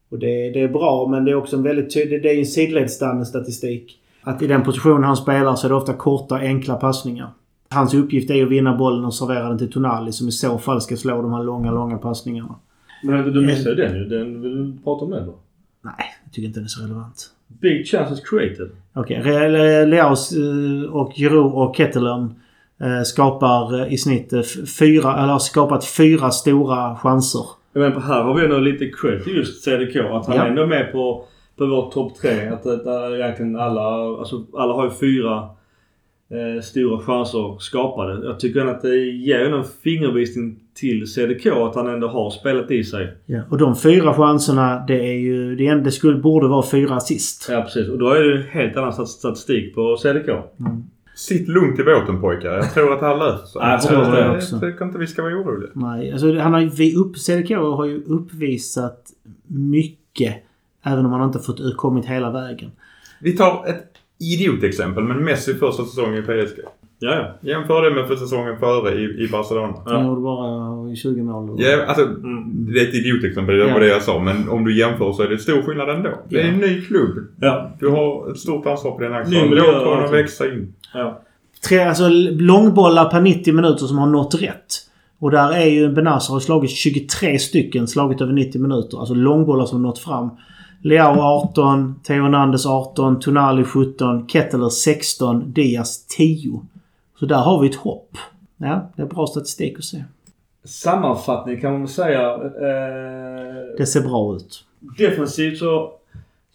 [0.09, 2.23] Och det, det är bra men det är också en väldigt tydlig...
[2.23, 3.99] Det är en sidledsstande statistik.
[4.21, 7.29] Att i den positionen han spelar så är det ofta korta enkla passningar.
[7.69, 10.81] Hans uppgift är att vinna bollen och servera den till Tonali som i så fall
[10.81, 12.55] ska slå de här långa, långa passningarna.
[13.03, 14.05] Men du missade den ju.
[14.05, 15.35] Den vill du prata om den då?
[15.81, 15.93] Nej,
[16.23, 17.29] jag tycker inte den är så relevant.
[17.47, 18.69] Big chances created.
[18.93, 19.19] Okej.
[19.19, 19.85] Okay.
[19.85, 22.29] Leaus eh, och Giroud och Kettelön eh,
[23.05, 24.41] skapar eh, i snitt eh,
[24.79, 27.45] fyra, eller har skapat fyra stora chanser.
[27.73, 29.95] Men här har vi ändå lite cred till just CDK.
[29.95, 30.43] Att han Ja.
[30.43, 31.25] är ändå med på,
[31.57, 32.47] på vår topp tre.
[32.47, 33.81] Att det, där egentligen alla,
[34.19, 35.37] alltså alla har ju fyra
[36.29, 38.25] eh, stora chanser skapade.
[38.25, 42.71] Jag tycker ändå att det ger en fingervisning till CDK att han ändå har spelat
[42.71, 43.13] i sig.
[43.25, 43.41] Ja.
[43.49, 45.55] Och de fyra chanserna, det är ju...
[45.55, 47.47] Det, det skulle, borde vara fyra assist.
[47.51, 47.89] Ja precis.
[47.89, 50.29] Och då är det en helt annan stat- statistik på CDK.
[51.27, 52.53] Sitt lugnt i båten pojkar.
[52.53, 53.61] Jag tror att det här löser sig.
[53.61, 54.59] Jag tror det jag också.
[54.59, 55.69] tycker inte vi ska vara oroliga.
[55.73, 56.69] Nej, alltså han har ju...
[56.69, 59.11] vi Upp, CDK har ju uppvisat
[59.47, 60.35] mycket.
[60.83, 62.71] Även om han inte fått kommit hela vägen.
[63.21, 66.59] Vi tar ett idiotexempel men Messi första säsongen i PSG.
[67.03, 67.49] Ja, ja.
[67.51, 69.73] Jämför det med för säsongen före i, i Barcelona.
[69.85, 71.55] Han gjorde bara 20 mål.
[71.57, 72.05] Ja, alltså,
[72.45, 73.79] det är ett idiotexempel, det var Ja.
[73.79, 74.19] det jag sa.
[74.19, 76.09] Men om du jämför så är det stor skillnad ändå.
[76.29, 77.17] Det är en ny klubb.
[77.41, 77.71] Ja.
[77.79, 79.49] Du har ett stort ansvar på axeln.
[79.49, 80.73] miljö Låt och honom växa in.
[80.93, 81.21] ja.
[81.69, 84.65] Tre, alltså långbollar per 90 minuter som har nått rätt.
[85.19, 88.97] Och där är ju Benazer har slagit 23 stycken slagit över 90 minuter.
[88.99, 90.29] Alltså långbollar som har nått fram.
[90.81, 96.61] Leao 18, Theo Hernandez 18, Tonali 17, Ketteler 16, Diaz 10.
[97.23, 98.17] Så där har vi ett hopp.
[98.57, 100.03] Ja, det är bra statistik att se.
[100.63, 102.33] Sammanfattning kan man väl säga.
[102.33, 104.65] Eh, Det ser bra ut.
[104.97, 105.91] defensivt så,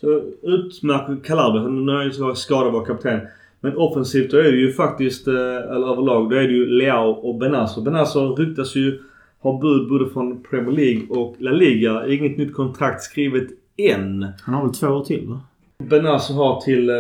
[0.00, 1.62] så utmärker Calabria.
[1.68, 3.20] Nu är ju skadad vår kapten.
[3.60, 7.10] Men offensivt då är det ju faktiskt, eh, eller överlag, då är det ju Leao
[7.10, 7.82] och Benazer.
[7.82, 9.00] Benazer ryktas ju
[9.40, 12.06] ha bud både från Premier League och La Liga.
[12.08, 13.46] Inget nytt kontrakt skrivet
[13.76, 14.26] än.
[14.42, 15.40] Han har väl två år till va?
[15.78, 16.96] Benazer har till eh,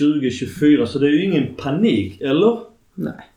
[0.00, 2.71] 2024 så det är ju ingen panik, eller?
[2.94, 3.30] Nej.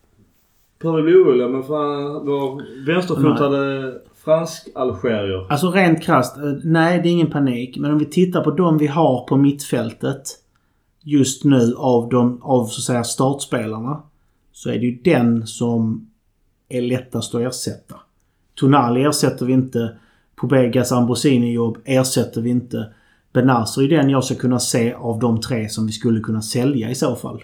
[0.81, 3.93] Behöver bli oroliga men fan vår vänsterfotade
[4.25, 5.47] fransk-algerier.
[5.49, 7.77] Alltså rent krasst, eh, nej det är ingen panik.
[7.77, 10.23] Men om vi tittar på de vi har på mittfältet
[11.03, 14.01] just nu av, de, av så att säga startspelarna.
[14.51, 16.09] Så är det ju den som
[16.69, 17.95] är lättast att ersätta.
[18.55, 19.97] Tonali ersätter vi inte.
[20.35, 22.93] Pobegas Ambrosini-jobb ersätter vi inte.
[23.33, 26.89] Benazer är den jag ska kunna se av de tre som vi skulle kunna sälja
[26.89, 27.43] i så fall.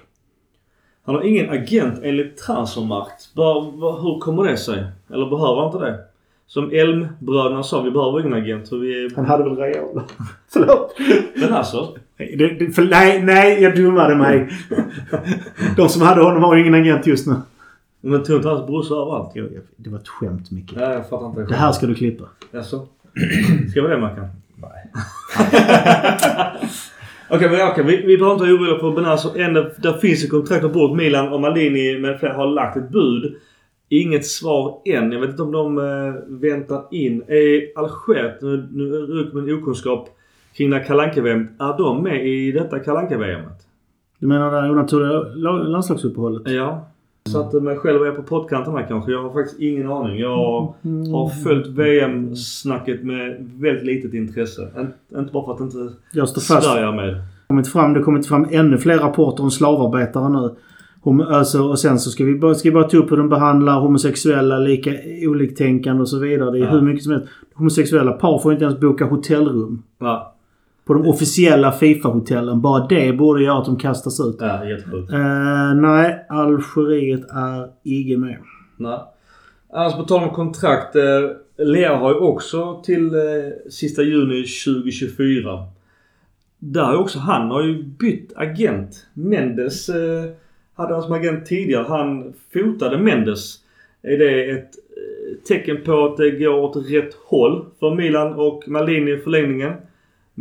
[1.05, 3.33] Han har ingen agent enligt transfermarkt.
[3.35, 3.61] Bara,
[4.01, 4.83] hur kommer det sig?
[5.13, 5.99] Eller behöver han inte det?
[6.47, 8.71] Som Elmbröderna sa, vi behöver ingen agent.
[8.71, 9.15] Vi är...
[9.15, 10.01] Han hade väl Real?
[10.53, 10.95] Förlåt.
[11.35, 11.95] Men alltså.
[12.17, 14.49] Det, det, för, nej, nej, jag dummade mig.
[15.77, 17.35] De som hade honom har ingen agent just nu.
[18.01, 19.31] Men tog inte hans brorsa överallt?
[19.33, 20.73] Jag- Det var ett skämt Micke.
[20.75, 21.41] Nej, jag fattar inte.
[21.41, 22.23] Det här ska du klippa.
[22.51, 22.87] Jaså?
[23.71, 24.27] Ska vi det Mackan?
[24.55, 24.91] Nej.
[27.33, 27.83] Okej, men okej.
[27.83, 29.53] Vi, vi behöver inte vara oroliga för Benazzo än.
[29.53, 30.97] Där finns ett kontrakt på bordet.
[30.97, 33.35] Milan och Maldini med flera har lagt ett bud.
[33.89, 35.11] Inget svar än.
[35.11, 37.21] Jag vet inte om de eh, väntar in.
[37.27, 40.09] Är Algeriet, nu, nu rycker min okunskap
[40.57, 43.67] kring det här vm Är de med i detta Kalle vmet
[44.19, 46.51] Du menar det onaturliga la- landslagsuppehållet?
[46.51, 46.87] Ja.
[47.29, 49.11] Satte mig själv och är på poddkanten här kanske.
[49.11, 50.19] Jag har faktiskt ingen aning.
[50.19, 50.37] Jag
[51.11, 54.61] har följt VM-snacket med väldigt litet intresse.
[54.79, 56.67] In- Inte bara för att inte Jag står fast.
[56.67, 57.15] Sverige är med.
[57.47, 60.55] kommit fram, det har kommit fram ännu fler rapporter om slavarbetare nu.
[61.23, 63.79] Alltså, och sen så ska vi, bara, ska vi bara ta upp hur de behandlar
[63.79, 64.91] homosexuella, lika
[65.27, 66.51] oliktänkande och så vidare.
[66.51, 66.69] Det är Ja.
[66.69, 67.27] hur mycket som helst.
[67.53, 69.83] Homosexuella par får inte ens boka hotellrum.
[69.99, 70.33] Ja,
[70.91, 72.61] På de officiella Fifa-hotellen.
[72.61, 74.35] Bara det borde göra att de kastas ut.
[74.39, 75.11] ja jättesjukt.
[75.11, 78.37] Eh, nej, Algeriet är icke med.
[78.77, 78.99] Nej.
[79.73, 80.95] Annars på tal om kontrakt.
[80.95, 81.03] Eh,
[81.57, 85.65] Lea har ju också till eh, sista juni 2024.
[86.59, 89.07] Där har ju också han har ju bytt agent.
[89.13, 90.25] Mendes eh,
[90.73, 91.85] hade han som agent tidigare.
[91.89, 93.55] Han fotade Mendes.
[94.01, 98.67] Är det ett eh, tecken på att det går åt rätt håll för Milan och
[98.67, 99.73] Maldini i förlängningen?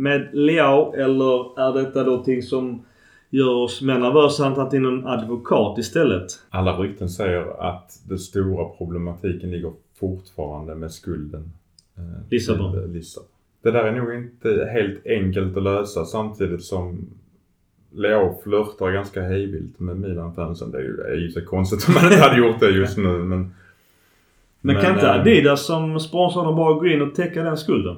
[0.01, 2.85] Med Leao eller är detta någonting som
[3.29, 6.25] gör oss mer nervösa att ta in en advokat istället?
[6.49, 11.51] Alla rykten säger att den stora problematiken ligger fortfarande med skulden.
[11.97, 12.79] eh, Lissabon.
[12.79, 13.29] eh, Lissabon.
[13.61, 17.09] Det där är nog inte helt enkelt att lösa samtidigt som
[17.91, 20.71] Leo flörtar ganska hejvilt med Milan-fansen.
[20.71, 22.97] Det är ju, det är ju så konstigt om man inte hade gjort det just
[22.97, 23.53] nu men...
[24.61, 27.95] Men, kan inte eh, Adidas som sponsrar dem bara gå in och täcka den skulden?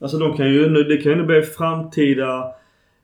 [0.00, 2.38] Alltså de kan ju nu, det kan ju nu bli framtida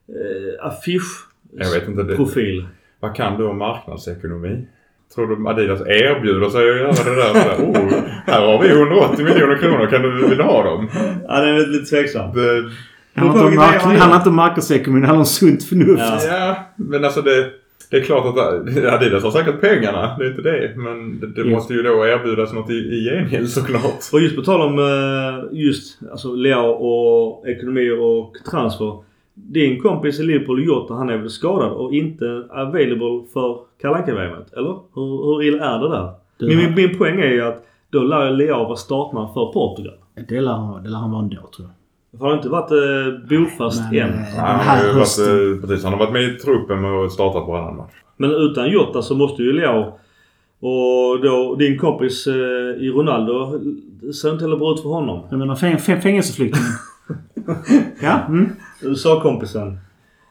[0.09, 2.65] eh, affischprofil.
[2.99, 4.67] vad kan du om marknadsekonomi?
[5.15, 7.33] Tror du Adidas erbjuder sig att göra det där?
[7.41, 7.93] Så där, oh,
[8.25, 9.87] här har vi 180 miljoner kronor.
[9.87, 10.89] Kan du, vill du ha dem?
[11.27, 11.95] Ja, det är lite.
[11.95, 12.01] Det,
[13.21, 16.01] inte mark- det handlar inte om marknadsekonomi, det handlar om sunt förnuft.
[16.03, 16.19] Ja.
[16.23, 17.49] Ja, men alltså det,
[17.91, 18.37] det är klart att
[18.93, 20.15] Adidas har säkert pengarna.
[20.17, 20.73] Det är inte det.
[20.75, 24.09] Men det, det måste ju då erbjudas något i, i gengäld såklart.
[24.13, 28.97] Och just på tal om eh, just alltså Leao och ekonomi och transfer.
[29.33, 34.53] Din kompis i Liverpool, Jota, han är väl skadad och inte available för Kalle Anka-VMet?
[34.53, 34.75] Eller?
[34.95, 36.11] Hur, hur illa är det där?
[36.37, 39.45] Du Min, min, min poäng är ju att då lär ju Leao vara startman för
[39.45, 39.93] Portugal.
[40.27, 41.69] Det lär han, det lär han vara ändå tror jag.
[42.17, 44.09] För han har inte varit eh, bofast Men, än.
[44.09, 47.11] eh, Den han, här har varit, eh, precis, han har varit med i truppen och
[47.11, 47.91] startat varannan match.
[48.17, 49.81] Men utan Jota så måste ju Leao
[50.59, 52.33] och då din kompis eh,
[52.83, 53.59] i Ronaldo
[54.13, 55.21] ser inte heller bra ut för honom.
[55.29, 56.67] Jag menar fäng, fäng, fängelseflyktingen.
[58.01, 58.49] ja, mm.
[58.81, 59.77] USA-kompisen.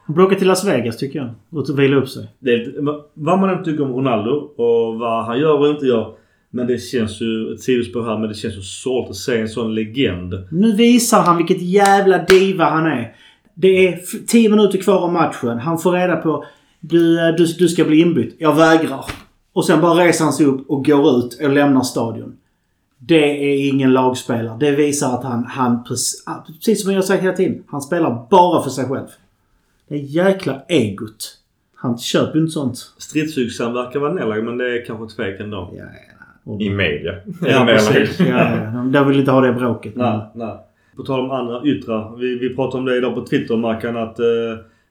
[0.05, 1.29] Han borde åka till Las Vegas tycker jag.
[1.49, 2.27] Och vila upp sig.
[2.39, 2.75] Det
[3.13, 6.13] vad man än tycker om Ronaldo och vad han gör och inte gör.
[6.55, 9.49] Men det känns ju, ett sidospår här, men det känns ju sorgligt att se en
[9.49, 10.33] sån legend.
[10.51, 13.15] Nu visar han vilket jävla diva han är.
[13.53, 15.59] Det är f- 10 minuter kvar av matchen.
[15.59, 16.45] Han får reda på
[16.79, 18.35] du, eh, du, du ska bli inbytt.
[18.39, 19.05] Jag vägrar.
[19.53, 22.37] Och sen bara reser han sig upp och går ut och lämnar stadion.
[22.97, 24.57] Det är ingen lagspelare.
[24.59, 26.25] Det visar att han, han precis,
[26.59, 29.07] precis som jag sagt hela tiden, han spelar bara för sig själv.
[29.89, 31.37] Det är jäkla egot.
[31.75, 32.77] Han köper ju inte sånt.
[32.97, 35.73] Stridsyxan verkar vara nedlagd, men det är kanske tvek ändå.
[35.77, 36.04] Ja, ja.
[36.59, 37.13] I media.
[37.41, 38.19] Ja, precis.
[38.19, 38.25] Ja,
[38.73, 38.83] ja.
[38.91, 39.95] De vill inte ha det bråket.
[39.95, 40.57] Nej, nej.
[40.95, 42.15] På tal om andra yttrar.
[42.19, 44.25] Vi, vi pratade om det idag på Twitter, Mackan, att eh,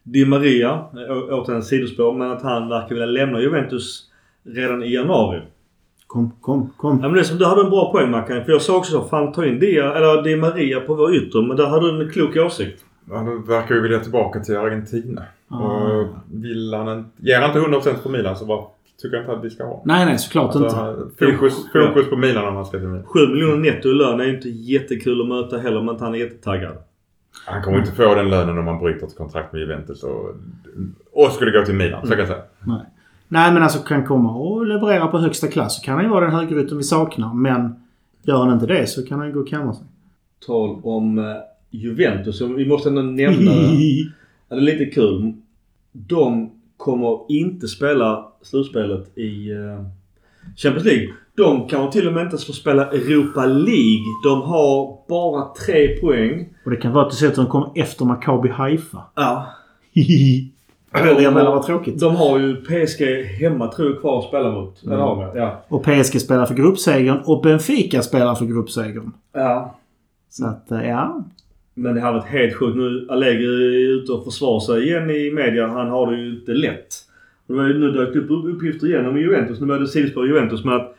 [0.02, 4.04] Di Maria, å- återigen sidospår, men att han verkar vilja lämna Juventus
[4.46, 5.40] redan i januari.
[6.06, 6.98] Kom, kom, kom.
[7.02, 8.44] Ja men det som, du hade en bra poäng Mackan.
[8.44, 11.42] För jag sa också så, fan ta in Dia, eller Di Maria på vår ytter.
[11.42, 12.84] Men där hade du en klok åsikt.
[13.10, 15.22] Han verkar ju vilja tillbaka till Argentina.
[15.48, 15.56] Ah.
[15.58, 17.10] Och vill han inte...
[17.22, 18.60] Ger han inte 100% på Milan så bara
[19.04, 19.82] tycker jag inte att vi ska ha.
[19.84, 21.24] Nej, nej, såklart Alltså, inte.
[21.32, 23.04] fokus, fokus på Milan om han ska till Milan.
[23.06, 26.14] 7 miljoner netto i lön är ju inte jättekul att möta heller om inte han
[26.14, 26.76] är jättetaggad.
[27.46, 30.30] Han kommer inte få den lönen om han bryter ett kontrakt med Juventus och,
[31.12, 32.02] och skulle gå till Milan.
[32.02, 32.42] Så kan jag säga.
[32.66, 32.80] Nej.
[33.28, 36.24] Nej, men alltså kan komma och leverera på högsta klass så kan han ju vara
[36.24, 37.34] den högerytten vi saknar.
[37.34, 37.74] Men
[38.22, 39.86] gör han inte det så kan han ju gå och kamma sig.
[40.46, 41.24] Tal om eh,
[41.70, 42.40] Juventus.
[42.40, 44.10] Vi måste ändå nämna det.
[44.48, 45.32] Det är lite kul.
[45.92, 49.84] De kommer inte spela slutspelet i eh,
[50.56, 51.08] Champions League.
[51.36, 54.04] De kan till och med inte ens få spela Europa League.
[54.24, 56.48] De har bara tre poäng.
[56.64, 59.02] och det kan vara att du säger att de kommer efter Maccabi Haifa.
[59.14, 59.46] Ja.
[61.44, 62.00] Vad tråkigt.
[62.00, 64.82] De har ju PSG hemma tror jag kvar att spela mot.
[64.86, 64.96] Har
[65.32, 65.38] de?
[65.38, 65.64] Ja.
[65.68, 69.12] Och PSG spelar för gruppsegern och Benfica spelar för gruppsegern.
[69.32, 69.78] ja.
[70.28, 71.24] Så att, eh, ja.
[71.74, 72.76] Men det här varit helt sjukt.
[72.76, 75.66] Nu Allegri är ute och försvarar sig igen i media.
[75.66, 76.94] Han har det ju inte lätt.
[77.46, 79.60] Och nu dök det upp uppgifter igen om Juventus.
[79.60, 80.96] Nu det sidospår Juventus med att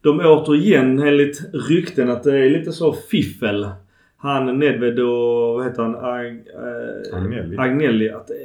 [0.00, 3.68] de återigen enligt rykten att det är lite så fiffel.
[4.16, 5.94] Han Nedved och vad heter han?
[5.94, 7.56] Ag, eh, Agnelli.
[7.56, 8.10] Agnelli.
[8.10, 8.36] Att, eh,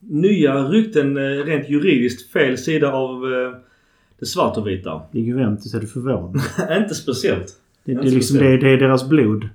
[0.00, 3.22] nya rykten eh, rent juridiskt fel sida av
[4.18, 5.02] det svartvita.
[5.12, 6.40] I Juventus är du förvånad.
[6.82, 7.46] inte speciellt.
[7.46, 7.52] Det,
[7.84, 8.60] det, Inte är liksom, speciellt.
[8.60, 9.48] det, det är deras blod.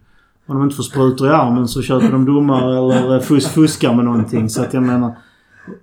[0.45, 4.05] Om de inte får sprutor i armen så köper de domare eller fus, fuskar med
[4.05, 4.49] någonting.
[4.49, 5.15] Så att jag menar...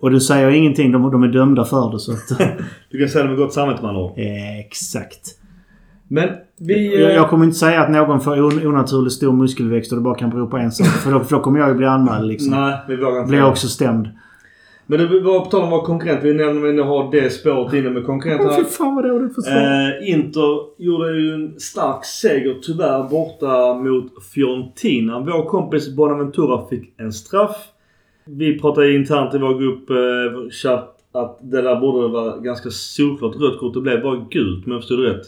[0.01, 0.93] Och du säger ingenting.
[0.93, 1.99] De, de är dömda för det.
[1.99, 2.29] Så att,
[2.91, 4.13] Du kan säga det med gott samvete med andra ord.
[4.67, 5.21] exakt.
[6.09, 6.29] Men
[6.59, 7.01] vi...
[7.01, 10.05] Jag, eh, jag kommer inte säga att någon får on, onaturligt stor muskelväxt och det
[10.05, 10.87] bara kan bero på en sak.
[10.87, 12.51] För då, för då kommer jag ju bli anmäld liksom.
[12.51, 13.29] Nej, vi vågar inte.
[13.29, 14.09] Blir jag också stämd.
[14.87, 16.21] Men det var på tal om att vara konkurrent.
[16.25, 18.57] Vi nämner vi har det spåret inne med Åh, konkurrenterna.
[18.57, 19.57] fy fan vad dåligt försvar.
[20.03, 25.21] Eh, Inter gjorde ju en stark seger tyvärr borta mot Fiorentina.
[25.21, 27.57] Vår kompis Bonaventura fick en straff.
[28.27, 33.37] Vi pratade internt i vår grupp eh, chatt att det där borde vara ganska solklart
[33.41, 33.75] rött kort.
[33.75, 35.23] Det blev bara gult om jag förstod det rätt.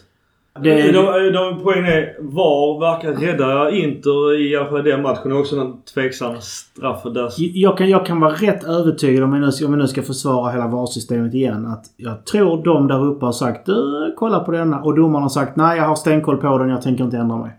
[0.62, 5.32] Det- de, de, poängen är VAR verkar rädda Inter i alla fall i den matchen.
[5.32, 7.30] Och också en tveksam straff där.
[7.36, 10.50] Jag kan, jag kan vara rätt övertygad om vi, nu, om vi nu ska försvara
[10.52, 11.66] hela VAR-systemet igen.
[11.66, 14.80] Att jag tror de där uppe har sagt du, kolla på denna.
[14.82, 16.68] Och domaren har sagt nej, jag har stenkoll på den.
[16.68, 17.50] Jag tänker inte ändra mig.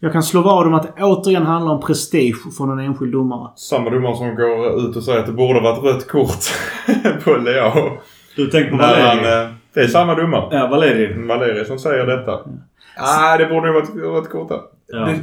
[0.00, 3.50] Jag kan slå vad om att det återigen handlar om prestige från en enskild domare.
[3.56, 6.44] Samma domare som går ut och säger att det borde varit rött kort
[7.24, 7.90] på Leao.
[8.36, 9.42] Du tänker på Valeri?
[9.44, 10.48] eh, det är samma domare.
[10.50, 11.26] Ja, Valeri.
[11.26, 12.32] Valeri som säger detta.
[12.96, 13.94] Ah, det borde ju varit
[14.24, 14.60] rött kort där.
[14.86, 14.98] Ja.
[14.98, 15.20] Det,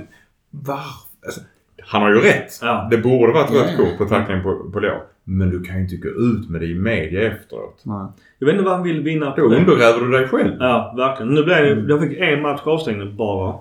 [0.52, 0.80] var,
[1.26, 1.42] alltså,
[1.84, 2.60] han har ju rätt.
[2.62, 2.88] Ja.
[2.92, 3.84] Det borde varit rött Ja.
[3.84, 4.98] kort på tacklingen på, på Leao.
[5.24, 7.82] Men du kan ju inte gå ut med det i media efteråt.
[7.84, 8.08] Nej.
[8.40, 10.52] Jag vet inte vad han vill vinna Då undergräver du dig själv.
[10.60, 11.34] Ja, verkligen.
[11.34, 13.54] Nu blev det, jag fick en match avstängning bara.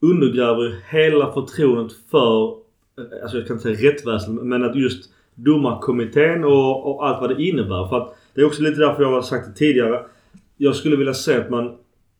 [0.00, 2.54] Undergräver ju hela förtroendet för,
[3.22, 7.42] alltså jag kan inte säga rättsväsendet, men att just domarkommittén och, och allt vad det
[7.42, 7.86] innebär.
[7.86, 10.00] För att det är också lite därför jag har sagt det tidigare.
[10.56, 11.72] Jag skulle vilja se att man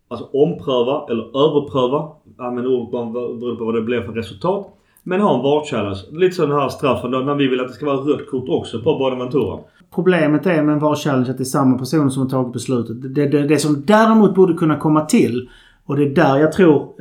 [0.09, 4.75] alltså omprövar eller överprövar, använder ordet bara beroende på vad det blir för resultat.
[5.03, 5.99] Men ha en VAR-challenge.
[6.11, 8.49] Lite så den här straffen då, när vi vill att det ska vara rött kort
[8.49, 9.59] också på Bonaventura.
[9.95, 13.15] Problemet är med en VAR-challenge att det är samma person som har tagit beslutet.
[13.15, 15.49] Det, det, det som däremot borde kunna komma till,
[15.85, 16.95] och det är där jag tror...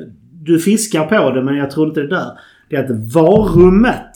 [0.48, 2.32] Du fiskar på det, men jag tror inte det är där.
[2.70, 4.12] Det är att VAR-rummet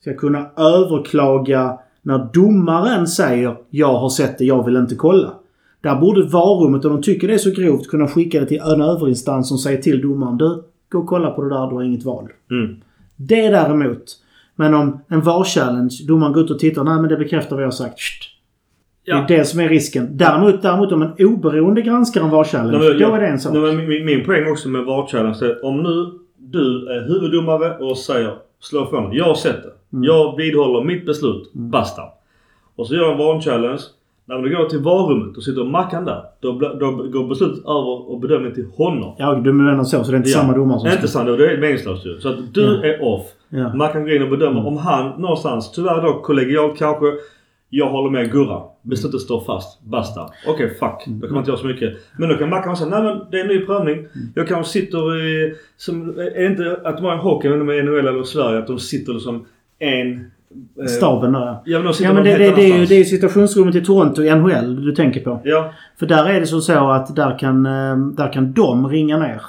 [0.00, 5.32] ska kunna överklaga när domaren säger “Jag har sett det, jag vill inte kolla”.
[5.80, 8.80] Där borde VAR-rummet, om de tycker det är så grovt, kunna skicka det till en
[8.80, 12.04] överinstans som säger till domaren “Du, gå och kolla på det där, du har inget
[12.04, 12.28] val”.
[12.50, 12.76] Mm.
[13.16, 14.04] Det däremot.
[14.54, 16.84] Men om en VAR-challenge, domaren går ut och tittar.
[16.84, 18.00] Nej men det bekräftar vad jag har sagt.
[18.00, 18.35] Shht.
[19.08, 19.24] Ja.
[19.28, 20.08] Det är det som är risken.
[20.16, 23.52] Däremot, däremot om en oberoende granskar en VAR-challenge, då jag- är det en sak.
[23.54, 26.06] Nej, min, min poäng också med VAR-challenge är om nu
[26.38, 29.70] du är huvuddomare och säger slå ifrån Jag har sett det.
[29.96, 30.04] Mm.
[30.04, 31.50] Jag vidhåller mitt beslut.
[31.52, 32.02] Basta.
[32.76, 33.80] Och så gör jag en VAR-challenge.
[34.28, 36.22] När du går till VAR-rummet och sitter Mackan där.
[36.40, 39.14] Då, då går beslutet över och bedömningen till honom.
[39.18, 40.04] Ja, du menar så.
[40.04, 40.38] Så det är inte Ja.
[40.38, 41.26] samma domare som inte sant.
[41.38, 42.20] Det är meningslöst ju.
[42.20, 42.88] Så att du Ja.
[42.88, 43.26] är off.
[43.48, 43.74] Ja.
[43.74, 47.06] Mackan går in och bedömer om han någonstans, tyvärr då kollegialt kanske.
[47.70, 48.62] Jag håller med Gurra.
[48.82, 49.82] Beslutet står fast.
[49.82, 50.30] Basta.
[50.46, 51.04] Okej, fuck.
[51.06, 51.94] Då kan man inte göra så mycket.
[52.18, 54.06] Men då kan Mackan säga, nej men det är en ny prövning.
[54.34, 55.54] Jag kanske sitter i...
[55.76, 58.66] Som, är det inte att de har i hockey, det är NHL eller Sverige, att
[58.66, 59.46] de sitter som
[59.78, 60.30] en...
[60.80, 61.62] eh, Staben där ja.
[61.64, 63.84] Ja men de Ja men det, det, det, är ju, det är ju situationsrummet i
[63.84, 65.40] Toronto i NHL du tänker på.
[65.44, 65.72] Ja.
[65.98, 69.42] För där är det som så att där kan, eh, där kan de ringa ner.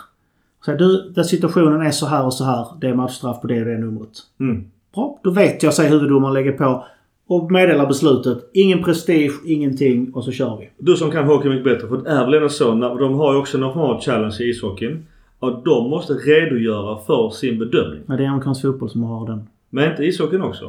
[0.65, 2.65] Så du, där situationen är så här och så här.
[2.81, 4.09] Det är matchstraff på det och det numret.
[4.39, 4.63] Mm.
[4.95, 6.85] Bra, då vet jag, säger huvuddomaren lägger på.
[7.27, 8.49] Och meddelar beslutet.
[8.53, 10.69] Ingen prestige, ingenting och så kör vi.
[10.77, 11.87] Du som kan hockey mycket bättre.
[11.87, 15.05] För det är väl ändå så, de har ju också någon form challenge i ishockeyn.
[15.39, 18.01] Att de måste redogöra för sin bedömning.
[18.05, 19.47] Men det är amerikansk fotboll som har den.
[19.69, 20.65] Men inte ishockeyn också?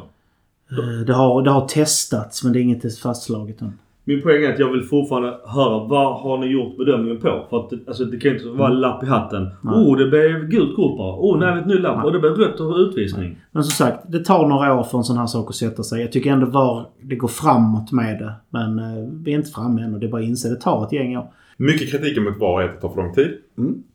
[0.71, 3.73] Eh, Det har, det har testats men det är inget fastslaget än.
[4.09, 7.45] Min poäng är att jag vill fortfarande höra vad har ni gjort bedömningen på?
[7.49, 9.49] För att det, alltså, det kan ju inte vara lapp i hatten.
[9.61, 9.75] Nej.
[9.75, 11.15] Oh, det blev gult kort bara.
[11.15, 11.95] Oh, nej, ett ny lapp.
[11.97, 12.05] Nej.
[12.05, 13.37] Och det blev rött och utvisning.
[13.51, 16.01] Men som sagt, det tar några år för en sån här sak att sätta sig.
[16.01, 18.33] Jag tycker ändå var det går framåt med det.
[18.49, 20.85] Men eh, vi är inte framme än och det är bara att inse det tar
[20.85, 21.27] ett gäng år.
[21.57, 23.31] Mycket kritiken mot VAR är att det tar för lång tid.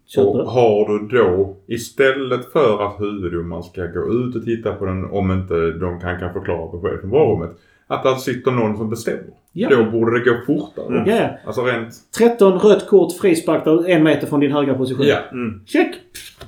[0.07, 4.85] Köper Och har du då istället för att huvuddomaren ska gå ut och titta på
[4.85, 7.51] den om inte de kan, kan förklara besked från varummet.
[7.87, 9.44] Att där sitter någon som bestämmer.
[9.57, 9.69] Ja.
[9.69, 10.87] Då borde det gå fortare.
[10.87, 11.11] Mm.
[11.11, 11.29] Ja, ja.
[11.47, 11.95] Alltså rent...
[12.19, 15.07] 13 rött kort, frispark där en meter från din högra position.
[15.07, 15.19] Ja.
[15.33, 15.61] Mm.
[15.67, 15.95] Check!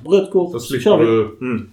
[0.05, 1.05] Rött kort, Så så slipper kör vi.
[1.05, 1.37] du...
[1.41, 1.69] Mm.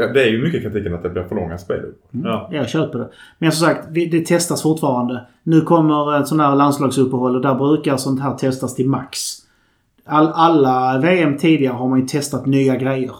[0.00, 1.80] Jag- det är ju mycket kritiken att det blir för långa spel.
[2.10, 2.48] Ja.
[2.52, 3.08] Jag köper det.
[3.38, 5.26] Men som sagt, det testas fortfarande.
[5.42, 9.18] Nu kommer ett sånt här landslagsuppehåll och där brukar sånt här testas till max.
[10.04, 13.12] All, alla VM tidigare har man ju testat nya grejer.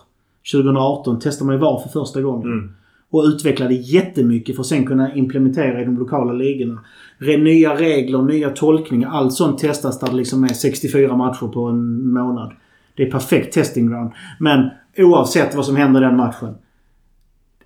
[0.52, 2.52] 2018 testade man ju VAR för första gången.
[2.52, 2.74] Mm.
[3.11, 6.81] Och utvecklade jättemycket för att sen kunna implementera i de lokala ligorna.
[7.20, 9.11] Nya regler, nya tolkningar.
[9.11, 12.53] Allt sånt testas där det liksom är 64 matcher på en månad.
[12.97, 14.11] Det är perfekt testing ground.
[14.39, 16.55] Men oavsett vad som händer i den matchen.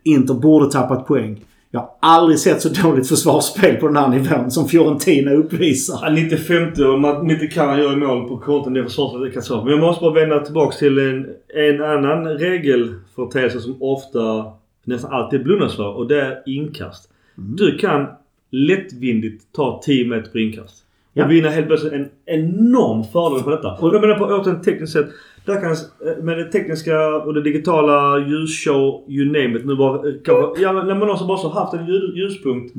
[0.03, 1.41] Inter borde tappat poäng.
[1.75, 5.99] Jag har aldrig sett så dåligt försvarsspel på den här nivån som Fiorentina uppvisar.
[6.03, 8.73] Ja, 95 och man inte kan göra mål på korten.
[8.73, 9.25] Det är försvarsligt.
[9.25, 9.63] Det kan så.
[9.63, 14.45] Men jag måste bara vända tillbaks till en, en annan regelföreteelse som ofta,
[14.85, 15.97] nästan alltid blundas för.
[15.97, 17.11] Och det är inkast.
[17.35, 18.07] Du kan
[18.51, 20.85] lättvindigt ta 10 meter på inkast.
[21.13, 21.25] Ja.
[21.25, 23.73] Och vinna helt plötsligt en enorm fördel på detta.
[23.73, 25.07] Och jag menar på återigen tekniskt sett.
[25.45, 29.67] Där kan, eh, med det tekniska och det digitala ljusshow, you name it.
[29.67, 32.75] Nu bara, eh, kanske, ja men man också bara så haft en ljus, ljuspunkt.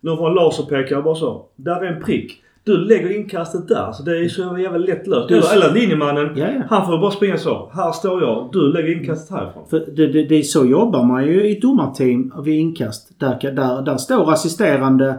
[0.00, 1.46] Någon form av laserpekare bara så.
[1.56, 2.42] Där är en prick.
[2.68, 3.92] Du lägger inkastet där.
[3.92, 5.28] Så det är så jävla lätt löst.
[5.28, 6.32] Du- Eller, eller linjemannen.
[6.36, 6.62] Ja, ja.
[6.70, 7.70] Han får bara springa så.
[7.74, 8.48] Här står jag.
[8.52, 9.62] Du lägger inkastet härifrån.
[9.70, 13.20] För det, det, det, så jobbar man ju i ett domarteam vid inkast.
[13.20, 15.18] Där, där, där står assisterande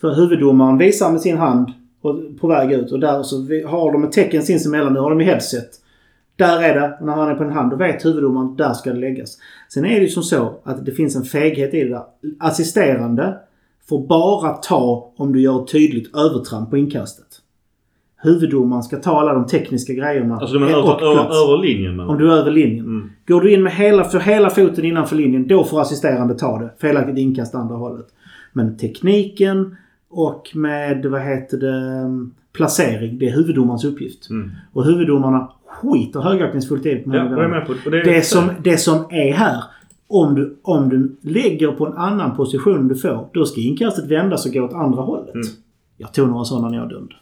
[0.00, 1.68] för huvuddomaren visar med sin hand
[2.40, 2.92] på väg ut.
[2.92, 3.36] Och där så
[3.68, 4.92] har de ett tecken sinsemellan.
[4.92, 5.68] Nu har de i headset.
[6.36, 6.98] Där är det.
[7.04, 9.38] När han är på en hand, då vet huvuddomaren där ska det läggas.
[9.68, 12.02] Sen är det ju som så att det finns en feghet i det där.
[12.40, 13.34] Assisterande
[13.88, 17.26] får bara ta om du gör ett tydligt övertramp på inkastet.
[18.22, 20.36] Huvuddomaren ska ta alla de tekniska grejerna.
[20.36, 22.84] Alltså menar och över, över, linjen menar Om du är över linjen.
[22.84, 23.10] Mm.
[23.26, 26.70] Går du in med hela, för hela foten innanför linjen, då får assisterande ta det.
[26.80, 28.06] Felaktigt inkast andra hållet.
[28.52, 29.76] Men tekniken
[30.10, 33.18] och med, vad heter det, placering.
[33.18, 34.30] Det är huvuddomarens uppgift.
[34.30, 34.50] Mm.
[34.72, 37.90] Och huvuddomarna skiter högaktningsfullt i det på Ja, är med på.
[37.90, 39.62] Det, är det, som, det som är här.
[40.08, 44.46] Om du, om du lägger på en annan position du får, då ska inkastet vändas
[44.46, 45.34] och gå åt andra hållet.
[45.34, 45.46] Mm.
[45.96, 47.14] Jag tog några sådana när jag dömde.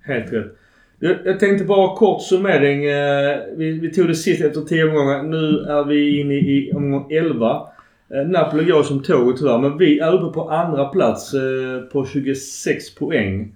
[0.00, 0.56] Helt rätt.
[0.98, 2.84] Jag, tänkte bara kort summering.
[2.84, 5.22] Eh, vi, vi tog det sist efter 10 omgångar.
[5.22, 7.68] Nu är vi inne i omgång 11.
[8.14, 9.58] Eh, Napoli går som tåget tyvärr.
[9.58, 13.54] Men vi är uppe på andra plats eh, på 26 poäng.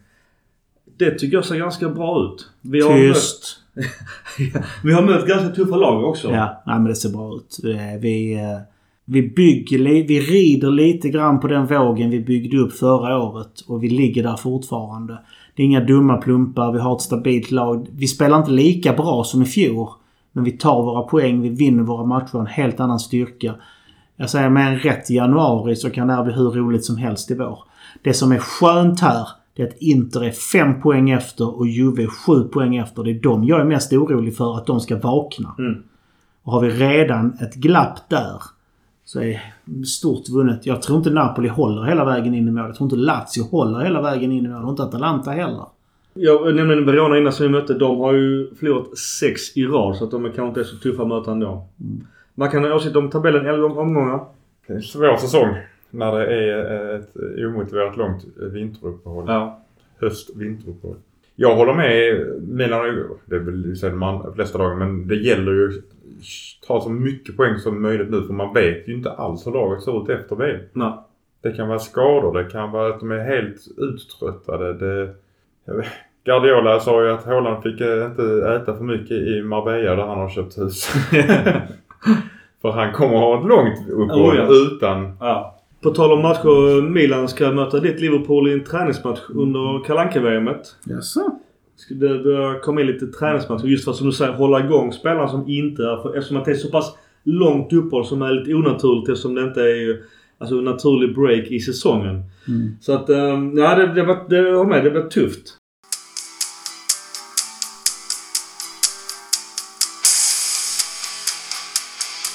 [0.97, 2.51] Det tycker jag ser ganska bra ut.
[2.63, 3.60] Vi Tyst.
[4.85, 6.31] vi har mött ganska tuffa lag också.
[6.31, 7.61] Ja, nej, men det ser bra ut.
[7.65, 8.61] Eh, vi, eh,
[9.05, 9.79] vi bygger,
[10.09, 14.23] vi rider lite grann på den vågen vi byggde upp förra året och vi ligger
[14.23, 15.19] där fortfarande.
[15.57, 17.89] Det är inga dumma plumpar, vi har ett stabilt lag.
[17.93, 19.89] Vi spelar inte lika bra som i fjol.
[20.33, 23.55] Men vi tar våra poäng, vi vinner våra matcher, en helt annan styrka.
[24.17, 27.31] Jag säger med en rätt januari så kan det här bli hur roligt som helst
[27.31, 27.59] i vår.
[28.03, 29.29] Det som är skönt här,
[29.61, 33.03] det är att Inter är fem poäng efter och Juve är sju poäng efter.
[33.03, 35.55] Det är de jag är mest orolig för att de ska vakna.
[35.59, 35.83] Mm.
[36.43, 38.43] Och har vi redan ett glapp där
[39.05, 39.55] så är
[39.87, 40.67] stort vunnet.
[40.67, 42.67] Jag tror inte Napoli håller hela vägen in i mål.
[42.67, 44.65] Jag tror inte Lazio håller hela vägen in i mål.
[44.65, 45.65] Och inte Atalanta heller.
[46.15, 47.75] Jag nämnde Verona innan som vi mötte.
[47.75, 49.97] De har ju förlorat sex i rad.
[49.97, 51.67] Så att de är kanske inte är så tuffa att möta ändå.
[52.35, 54.21] Man kan ha åsikt om tabellen 11 omgångar.
[54.67, 55.55] Det är en svår säsong
[55.91, 59.25] när det är ett omotiverat långt vinteruppehåll.
[59.29, 59.61] Ja.
[60.01, 60.97] Höst-vinteruppehåll.
[61.37, 62.81] Jag håller med Milan
[63.25, 65.85] det är väl så de flesta dagar, men det gäller ju att
[66.67, 69.83] ta så mycket poäng som möjligt nu för man vet ju inte alls hur laget
[69.83, 70.61] ser ut efter VM.
[70.73, 70.93] Nej.
[71.43, 74.75] Det kan vara skador, det kan vara att de är helt uttröttade.
[74.75, 75.15] Det,
[76.25, 80.19] Guardiola sa ju att Haaland fick eh, inte äta för mycket i Marbella där han
[80.19, 80.89] har köpt hus.
[82.63, 84.49] för han kommer ha ett långt uppehåll Oh, ja.
[84.49, 85.17] utan...
[85.21, 85.60] Ja.
[85.83, 86.83] På tal om matcher.
[86.83, 91.21] Milan ska möta ditt Liverpool i en träningsmatch under kalanka vmet Jaså?
[91.91, 95.29] Det börjar komma in lite träningsmatcher just för att som du säger hålla igång spelarna
[95.29, 96.95] som inte är för, Eftersom att det är så pass
[97.25, 100.03] långt uppehåll som är lite onaturligt eftersom det inte är ju,
[100.39, 102.23] alltså en naturlig break i säsongen.
[102.49, 102.77] Mm.
[102.81, 105.57] Så att, um, ja det, det, var, det, håller med, det blir tufft.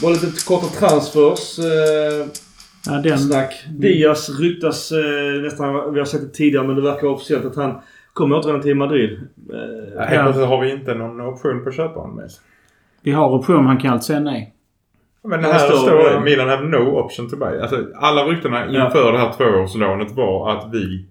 [0.01, 1.59] Bara lite korta transfers.
[2.87, 3.17] Ja, den...
[3.19, 3.65] snack.
[3.69, 7.79] Diaz ryktas eh, nästan, vi har sett det tidigare men det verkar officiellt att han
[8.13, 9.11] kommer återvända till Madrid.
[9.53, 9.59] Eh,
[9.95, 10.01] Ja.
[10.01, 12.29] Helt har vi inte någon option på köparen med.
[13.01, 13.65] Vi har option.
[13.65, 14.51] Han kan alltid säga nej.
[15.23, 16.19] Men Ja, här det står- står det ja.
[16.19, 17.59] Milan have no option to buy.
[17.59, 18.85] Alltså, alla ryktena Ja.
[18.85, 21.05] inför det här tvåårslånet var att vi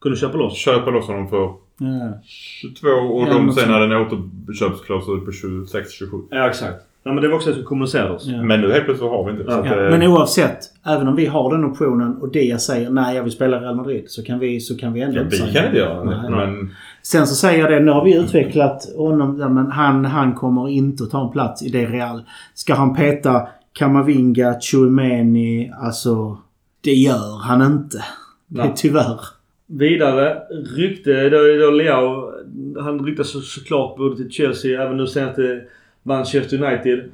[0.00, 0.56] kunde köpa loss.
[0.58, 2.20] köper loss honom för Ja.
[2.24, 6.22] 22 och Ja, de sen hade en återköpsklausul på 26-27.
[6.30, 6.76] Ja exakt.
[7.04, 8.26] Ja, men det var också det som kommunicerades.
[8.26, 8.42] Ja.
[8.42, 9.44] Men nu helt plötsligt har vi inte.
[9.48, 9.66] Ja.
[9.66, 13.22] Ja, eh, men oavsett, även om vi har den optionen och Diaz säger nej jag
[13.22, 15.52] vill spela Real Madrid så kan vi, så kan vi ändå ja, inte vi säga
[15.52, 15.66] kan nej.
[15.66, 16.30] inte göra det.
[16.30, 16.30] Nej.
[16.30, 16.70] Men
[17.02, 20.68] Sen så säger jag det, nu har vi utvecklat honom, ja, men han, han kommer
[20.68, 22.22] inte att ta en plats i det Real.
[22.54, 25.72] Ska han peta Kamavinga, Chouameni.
[25.80, 26.38] Alltså,
[26.80, 28.04] det gör han inte.
[28.46, 28.72] Nej.
[28.76, 29.20] Tyvärr.
[29.66, 30.42] Vidare,
[30.76, 32.32] rykte då, då Leo.
[32.80, 35.60] Han ryktas så, såklart både till Chelsea, även nu senast till
[36.02, 37.10] Manchester United.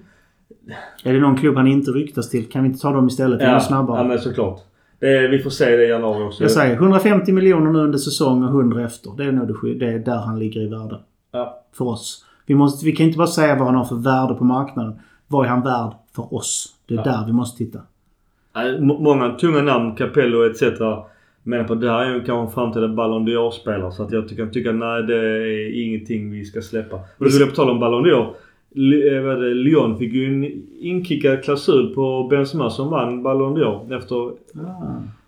[1.05, 2.49] Är det någon klubb han inte ryktas till?
[2.49, 3.39] Kan vi inte ta dem istället?
[3.39, 3.99] Det nog snabbare.
[4.01, 4.61] ja, men såklart.
[5.01, 6.43] Är- vi får se det i januari också.
[6.45, 9.11] Jag säger 150 miljoner nu under säsong och 100 efter.
[9.17, 10.99] Det är nog det, det är där han ligger i värde.
[11.33, 11.65] Ja.
[11.73, 12.25] För oss.
[12.47, 14.99] Vi, måste, vi kan inte bara säga vad han har för värde på marknaden.
[15.27, 16.75] Vad är han värd för oss?
[16.89, 17.05] Det är Ja.
[17.05, 17.79] där vi måste titta.
[18.81, 20.63] Många tunga namn, Capello etc.
[21.43, 23.91] Men på det här är ju kanske en framtida Ballon d'Or-spelare.
[23.91, 26.97] Så att jag tycker, tycker nej det är ingenting vi ska släppa.
[26.97, 28.27] Och då vill jag på tal om Ballon d'Or.
[28.79, 34.31] Eh, Lyon fick ju en inkickad klausul på Benzema som vann Ballon d'Or efter...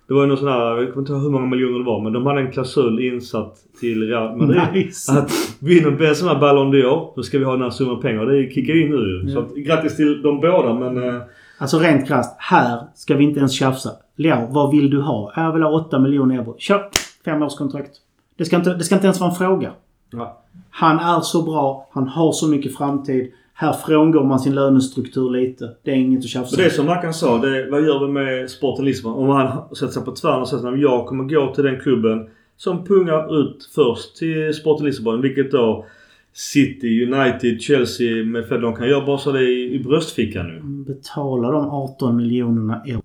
[0.09, 2.01] Det var ju någon sån här, jag kommer inte ihåg hur många miljoner det var
[2.01, 4.61] men de hade en klausul insatt till Real Madrid.
[4.75, 5.13] Nice.
[5.13, 8.27] Att vinner Benzema Ballon d'Or då ska vi ha den här summan pengar.
[8.27, 9.33] Det kickar in nu ju.
[9.33, 11.09] Så att, grattis till de båda men...
[11.09, 11.21] eh,
[11.59, 12.37] Alltså rent krasst.
[12.39, 13.91] Här ska vi inte ens tjafsa.
[14.17, 15.33] Leo, vad vill du ha?
[15.37, 16.55] Jag vill ha 8 miljoner euro.
[16.59, 16.89] Kör!
[17.25, 17.91] Femårskontrakt.
[18.39, 19.71] Det ska, inte, det ska inte ens vara en fråga.
[20.11, 20.41] Ja.
[20.71, 21.89] Han är så bra.
[21.93, 23.33] Han har så mycket framtid.
[23.61, 25.77] Här frångår man sin lönestruktur lite.
[25.83, 28.13] Det är inget att tjafsa Så det är som Mackan sa, det, vad gör vi
[28.13, 29.15] med sporten Lissabon?
[29.15, 32.29] Om han sätter sig på tvären och säger att jag kommer gå till den klubben
[32.57, 35.21] som pungar ut först till sporten Lissabon.
[35.21, 35.87] Vilket då
[36.33, 38.61] City, United, Chelsea med flera.
[38.61, 40.61] De kan göra bara så det i, i bröstfickan nu.
[40.63, 43.03] Betala de 18 miljonerna euro.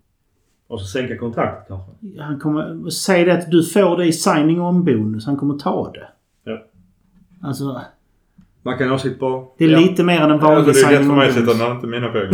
[0.67, 2.21] Och så sänka kontraktet kanske.
[2.21, 2.89] Han kommer...
[2.89, 5.25] Säg det att du får det i signing on bonus.
[5.25, 6.07] Han kommer ta det.
[6.43, 6.63] Ja.
[7.41, 7.81] Alltså,
[8.65, 9.53] Mackan har åsikt på?
[9.57, 9.79] det är Ja.
[9.79, 11.59] lite mer än en vanlig Alltså, det är lätt signing för mig att sätta bonus.
[11.61, 12.31] namn till mina pengar.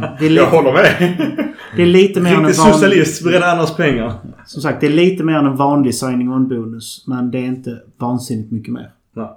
[0.18, 1.14] Det är, jag håller med.
[1.76, 2.54] det är lite mer än en vanlig...
[2.56, 4.12] socialist, berätta andras pengar.
[4.46, 7.04] Som sagt, det är lite mer än en vanlig signing on bonus.
[7.06, 8.90] Men det är inte vansinnigt mycket mer.
[9.12, 9.28] Nej.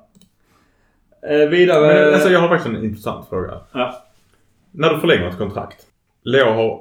[1.30, 1.88] Eh, vidare...
[2.06, 3.54] Men, alltså, jag har faktiskt en intressant fråga.
[3.72, 4.04] ja.
[4.72, 5.78] När du förlänger ett kontrakt.
[6.24, 6.80] Leo har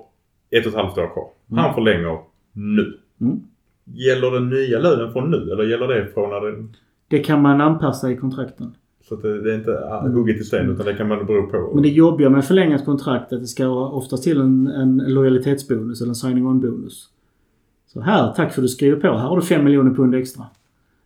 [0.50, 1.28] ett och ett halvt år kvar.
[1.62, 2.18] Han förlänger
[2.52, 2.98] nu.
[3.20, 3.40] Mm.
[3.84, 6.76] Gäller den nya lönen från nu eller gäller det från när den...
[7.08, 8.74] Det kan man anpassa i kontrakten.
[9.08, 11.46] Så att det, det är inte ah, hugget i sten utan det kan man bero
[11.46, 11.70] på.
[11.74, 16.00] Men det jobbiga med förlängat kontrakt är att det ska oftast till en, en lojalitetsbonus
[16.00, 17.08] eller en signing on bonus.
[17.92, 19.06] Så här, tack för att du skriver på.
[19.06, 20.44] Här har du 5 miljoner pund extra.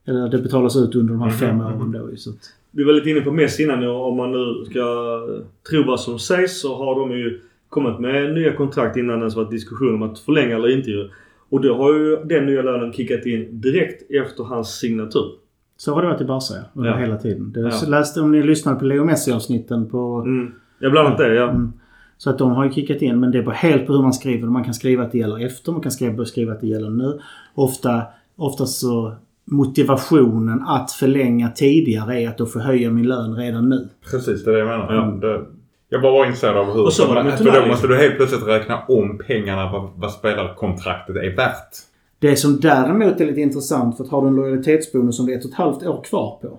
[0.04, 2.10] Eller det betalas ut under de här fem Mhm, åren då.
[2.10, 2.36] ju, Så att,
[2.70, 3.86] Vi var lite inne på Messi innan.
[3.88, 4.80] Om man nu ska
[5.70, 9.36] tro vad som sägs så har de ju kommit med nya kontrakt innan det ens
[9.36, 10.90] varit diskussion om att förlänga eller inte.
[11.48, 15.32] Och då har ju den nya lönen kickat in direkt efter hans signatur.
[15.80, 16.96] Så har det varit i Barca ja, under Ja.
[16.96, 17.52] hela tiden.
[17.52, 17.70] Det Ja.
[17.88, 20.22] läste om ni lyssnade på Leo Messi-avsnitten på...
[20.26, 20.52] Mm.
[20.78, 21.50] Ja, bland annat det ja.
[21.50, 21.72] Mm.
[22.18, 23.20] Så att de har ju kickat in.
[23.20, 24.46] Men det beror helt på hur man skriver.
[24.48, 25.72] Man kan skriva att det gäller efter.
[25.72, 27.18] Man kan skriva, skriva att det gäller nu.
[27.54, 28.02] Ofta,
[28.36, 33.88] oftast så motivationen att förlänga tidigare är att då få höja min lön redan nu.
[34.10, 34.94] Precis, det är det jag menar.
[34.94, 35.28] Ja.
[35.28, 35.40] Det,
[35.88, 36.84] jag bara var intresserad av hur...
[36.84, 40.10] Och så var det för då måste du helt plötsligt räkna om pengarna vad, vad
[40.12, 41.89] spelarkontraktet är värt.
[42.20, 45.38] Det som däremot är lite intressant för att har du en lojalitetsbonus som du är
[45.38, 46.58] ett och ett halvt år kvar på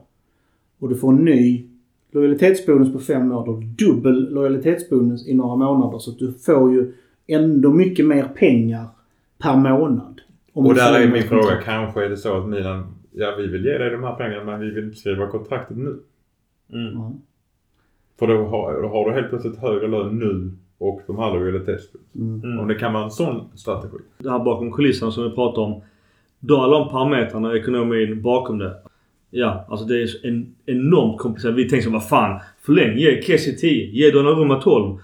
[0.80, 1.68] och du får en ny
[2.12, 3.46] lojalitetsbonus på fem år.
[3.46, 6.00] Då dubbel lojalitetsbonus i några månader.
[6.00, 6.94] Så att du får ju
[7.28, 8.88] ändå mycket mer pengar
[9.38, 10.22] per månad.
[10.54, 11.62] Om Och där är min fråga.
[11.64, 14.60] Kanske är det så att Milan, ja vi vill ge dig de här pengarna men
[14.60, 16.00] vi vill inte skriva kontraktet nu.
[16.74, 16.94] Mm.
[16.94, 17.14] Ja.
[18.20, 20.52] För då har, då har du helt plötsligt högre lön nu
[20.82, 22.44] och de här lojalitetsbonus.
[22.44, 22.60] Mm.
[22.60, 23.98] Om det kan vara en sån strategi.
[24.18, 25.82] Det här bakom kulisserna som vi pratar om.
[26.40, 28.76] Då alla de parametrarna, ekonomin bakom det.
[29.30, 31.56] Ja, alltså det är en, enormt komplicerat.
[31.56, 32.40] Vi tänker så vad fan.
[32.62, 34.98] Förläng, ge Kessie 10, ge Donnarumma 12.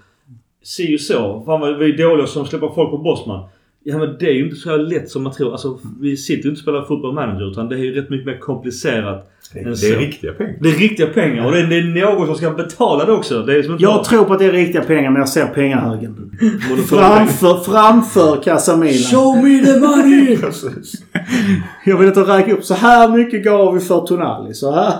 [0.61, 1.43] Si och så.
[1.45, 3.49] Fan vad vi är dåliga som släpper folk på Bosman.
[3.89, 5.51] Ja men det är ju inte så lätt som man tror.
[5.51, 8.25] Alltså vi sitter ju inte och spelar fotboll manager utan det är ju rätt mycket
[8.27, 9.29] mer komplicerat.
[9.53, 9.99] Det, det är så.
[9.99, 10.55] riktiga pengar.
[10.61, 11.83] Det är riktiga pengar och det är, det är
[12.13, 13.41] någon som ska betala det också.
[13.43, 15.29] Det är som inte Jag bara- tror på att det är riktiga pengar men jag
[15.29, 16.31] ser pengahögen.
[16.89, 18.93] Framför, framför Casamilan.
[19.11, 20.37] Show me the money!
[21.85, 24.53] Jag vill inte räkna upp så här mycket gav vi för Tonali.
[24.53, 24.93] Så här.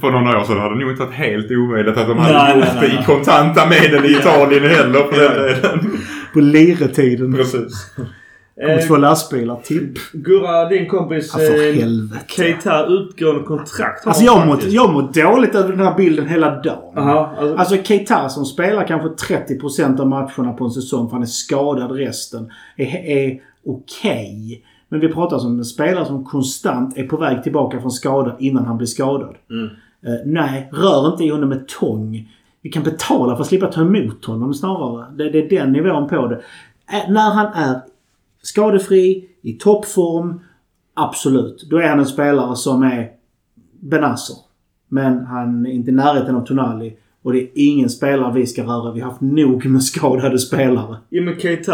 [0.00, 2.56] För några år sedan hade det nog inte varit helt omöjligt att de hade Nej,
[2.58, 5.90] gjort nej, det i kontanta medel i Italien heller för den delen.
[6.32, 7.34] På liretiden.
[7.34, 7.94] Precis.
[7.96, 8.08] Kommer
[8.56, 9.60] Eh, två lastbilar.
[9.64, 9.98] Tipp.
[10.12, 12.18] Gurra, din kompis Ja, eh.
[12.26, 14.06] Keita utgående kontrakt.
[14.06, 16.98] Alltså jag mår, jag mår dåligt över den här bilden hela dagen.
[16.98, 21.22] Aha, alltså, Alltså Keita som spelar kanske 30% av matcherna på en säsong för han
[21.22, 22.50] är skadad resten.
[22.76, 24.64] Är, är okej.
[24.88, 28.36] Men vi pratar alltså om en spelare som konstant är på väg tillbaka från skada
[28.38, 29.34] innan han blir skadad.
[29.50, 29.64] Mm.
[30.06, 32.28] Eh, nej, rör inte i honom med tång.
[32.62, 35.06] Vi kan betala för att slippa ta emot honom snarare.
[35.16, 36.36] Det, det är den nivån på det.
[36.92, 37.80] Ä, när han är
[38.42, 40.40] skadefri, i toppform,
[40.94, 41.66] absolut.
[41.70, 43.10] Då är han en spelare som är
[43.80, 44.36] Benasser.
[44.88, 46.96] Men han är inte i närheten av Tonali.
[47.22, 48.92] Och det är ingen spelare vi ska röra.
[48.92, 50.96] Vi har haft nog med skadade spelare.
[51.08, 51.72] Ja men Keita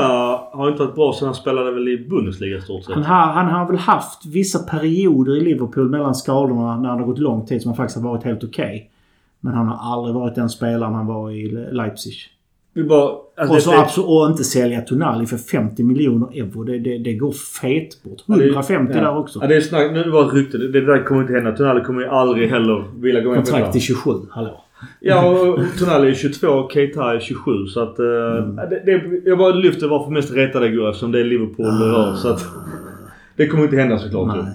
[0.52, 2.94] har inte varit bra sen han spelade väl i Bundesliga i stort sett.
[2.94, 7.06] Han har, han har väl haft vissa perioder i Liverpool mellan skadorna när det har
[7.06, 8.90] gått lång tid som han faktiskt har varit helt okej.
[9.40, 12.12] Men han har aldrig varit den spelaren han var i Leipzig.
[12.88, 16.64] Bara, alltså, Och, så det- absolut, och inte sälja Tonali för 50 miljoner euro.
[16.64, 18.22] Det, det, det går fet bort.
[18.26, 19.00] Ja, det- 150 ja.
[19.00, 19.38] där också.
[19.42, 20.58] Ja, det är snack, nu var det rykte.
[20.58, 21.52] Det, det där kommer inte hända.
[21.52, 23.72] Tonali kommer ju aldrig heller vilja gå på Kontrakt det.
[23.72, 24.10] till 27.
[24.30, 24.64] Hallå.
[25.00, 27.66] Ja, och Tonali är 22 och Keita är 27.
[27.66, 27.98] Så att...
[27.98, 28.04] eh,
[28.38, 28.56] Mm.
[28.56, 32.14] det, det, jag bara lyfter varför mest retade går eftersom det är Liverpool det rör.
[32.14, 32.40] Så att...
[33.36, 34.36] Det kommer inte hända såklart.
[34.36, 34.54] Nej.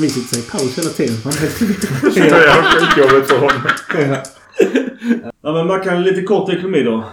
[0.00, 1.16] Vi sitter i paus hela tiden.
[1.24, 3.60] Man är helt Så jag har skitjobbigt för honom.
[5.42, 7.04] Ja men man kan lite kort ekonomi då.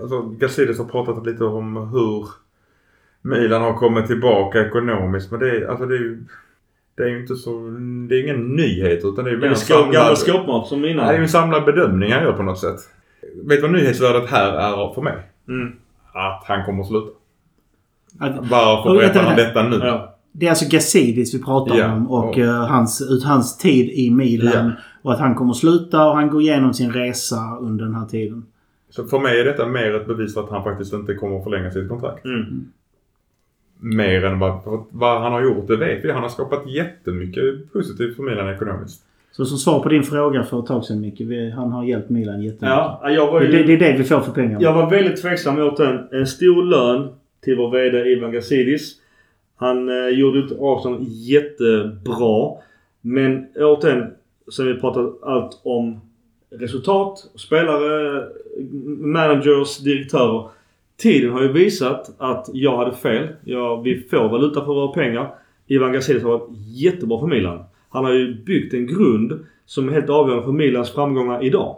[0.00, 2.28] Alltså, Gazidis har pratat lite om hur
[3.22, 5.30] Milan har kommit tillbaka ekonomiskt.
[5.30, 6.24] Men det är, alltså det är ju...
[6.96, 7.50] Det är ju inte så...
[8.08, 10.18] Det är ingen nyhet utan det är ju Det mer är en skåp, gammal samlad...
[10.18, 11.06] skåpmat som innan.
[11.06, 12.76] det är ju en samlad bedömning han gör på något sätt.
[13.44, 15.14] Vet du vad nyhetsvärdet här är för mig?
[15.48, 15.72] Mm.
[16.12, 17.06] Att han kommer att sluta.
[18.20, 19.76] Att- Varför berättar han detta nu?
[19.82, 20.15] Ja.
[20.38, 23.90] Det är alltså Gazidis vi pratar Ja, om och och- eh, hans, ut, hans tid
[23.90, 24.52] i Milan.
[24.66, 24.70] Ja.
[25.02, 28.06] Och att han kommer att sluta och han går igenom sin resa under den här
[28.06, 28.44] tiden.
[28.90, 31.44] Så för mig är detta mer ett bevis för att han faktiskt inte kommer att
[31.44, 32.24] förlänga sitt kontrakt.
[32.24, 32.64] Mm.
[33.80, 34.58] Mer än vad,
[34.90, 36.12] vad han har gjort, det vet vi.
[36.12, 39.02] Han har skapat jättemycket positivt för Milan ekonomiskt.
[39.32, 41.20] Så som svar på din fråga för ett tag sedan Micke.
[41.54, 42.68] Han har hjälpt Milan jättemycket.
[42.68, 43.52] Ja, jag var Det, ju...
[43.52, 44.62] det, det är det vi får för pengarna.
[44.62, 47.08] Jag var väldigt tveksam åt en, en stor lön
[47.44, 48.92] till vår VD Ivan Gazidis.
[49.56, 52.50] Han eh, gjorde inte Arsenal jättebra.
[53.00, 54.10] Men återigen,
[54.52, 56.00] sen vi pratat allt om
[56.50, 58.24] resultat, spelare,
[58.98, 60.48] managers, direktörer.
[60.96, 63.28] Tiden har ju visat att jag hade fel.
[63.44, 65.34] Ja, vi får valuta för våra pengar.
[65.66, 67.64] Ivan Gazidis har varit jättebra för Milan.
[67.88, 71.76] Han har ju byggt en grund som är helt avgörande för Milans framgångar idag.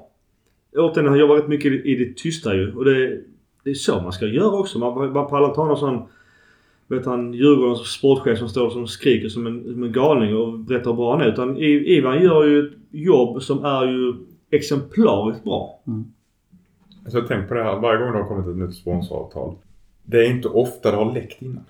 [0.76, 2.74] Återigen, han jobbar rätt mycket i det tysta ju.
[2.74, 3.20] Och det,
[3.64, 4.78] det är så man ska göra också.
[4.78, 6.02] Man, man pallar inte ha någon sån...
[6.88, 10.90] Vet han Djurgårdens sportchef som står som skriker som en, som en galning och berättar
[10.90, 11.32] hur bra han är.
[11.32, 14.14] Utan Ivan gör ju ett jobb som är ju
[14.50, 15.80] exemplariskt bra.
[17.04, 19.54] Alltså tänk på det här, varje gång det har kommit ett nytt sponsoravtal.
[20.04, 21.64] Det är inte ofta det har läckt innan.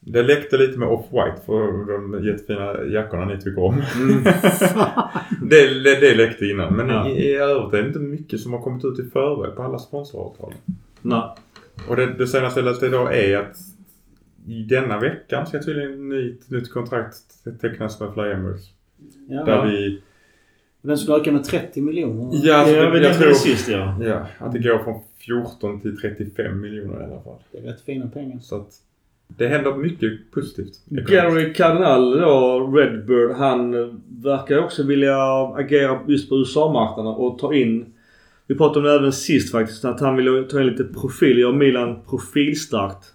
[0.00, 3.74] Det läckte lite med Off-White för de jättefina jackorna ni tycker om.
[5.42, 6.74] det, det, det läckte innan.
[6.76, 7.08] Men Ja.
[7.08, 9.78] i, i övrigt är det inte mycket som har kommit ut i förväg på alla
[9.78, 10.54] sponsoravtal.
[11.02, 11.22] Nej.
[11.88, 13.56] Och det, det senaste jag läste idag är att
[14.54, 17.16] denna veckan ska tydligen ett nytt, nytt kontrakt
[17.60, 18.70] tecknas med Fly Emirates.
[19.28, 19.44] Ja.
[19.44, 20.00] Där vi...
[20.82, 22.30] Den skulle öka med 30 miljoner.
[22.42, 23.32] Ja, alltså, jag vet jag inte tror...
[23.32, 23.96] sist ja.
[24.02, 27.38] Ja, att det går från 14 till 35 miljoner i alla fall.
[27.52, 28.38] Det är rätt fina pengar.
[28.38, 28.68] Så att
[29.36, 30.84] det händer mycket positivt.
[30.86, 33.72] Gary Cardinal då, Redbird, han
[34.22, 35.16] verkar också vilja
[35.54, 37.92] agera just på USA-marknaden och ta in...
[38.46, 41.38] Vi pratade om det även sist faktiskt, att han vill ta in lite profil.
[41.38, 43.14] Gör Milan profilstarkt.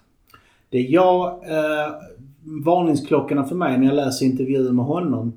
[0.73, 1.27] Det jag...
[1.27, 1.93] Eh,
[2.65, 5.33] varningsklockorna för mig när jag läser intervjuer med honom.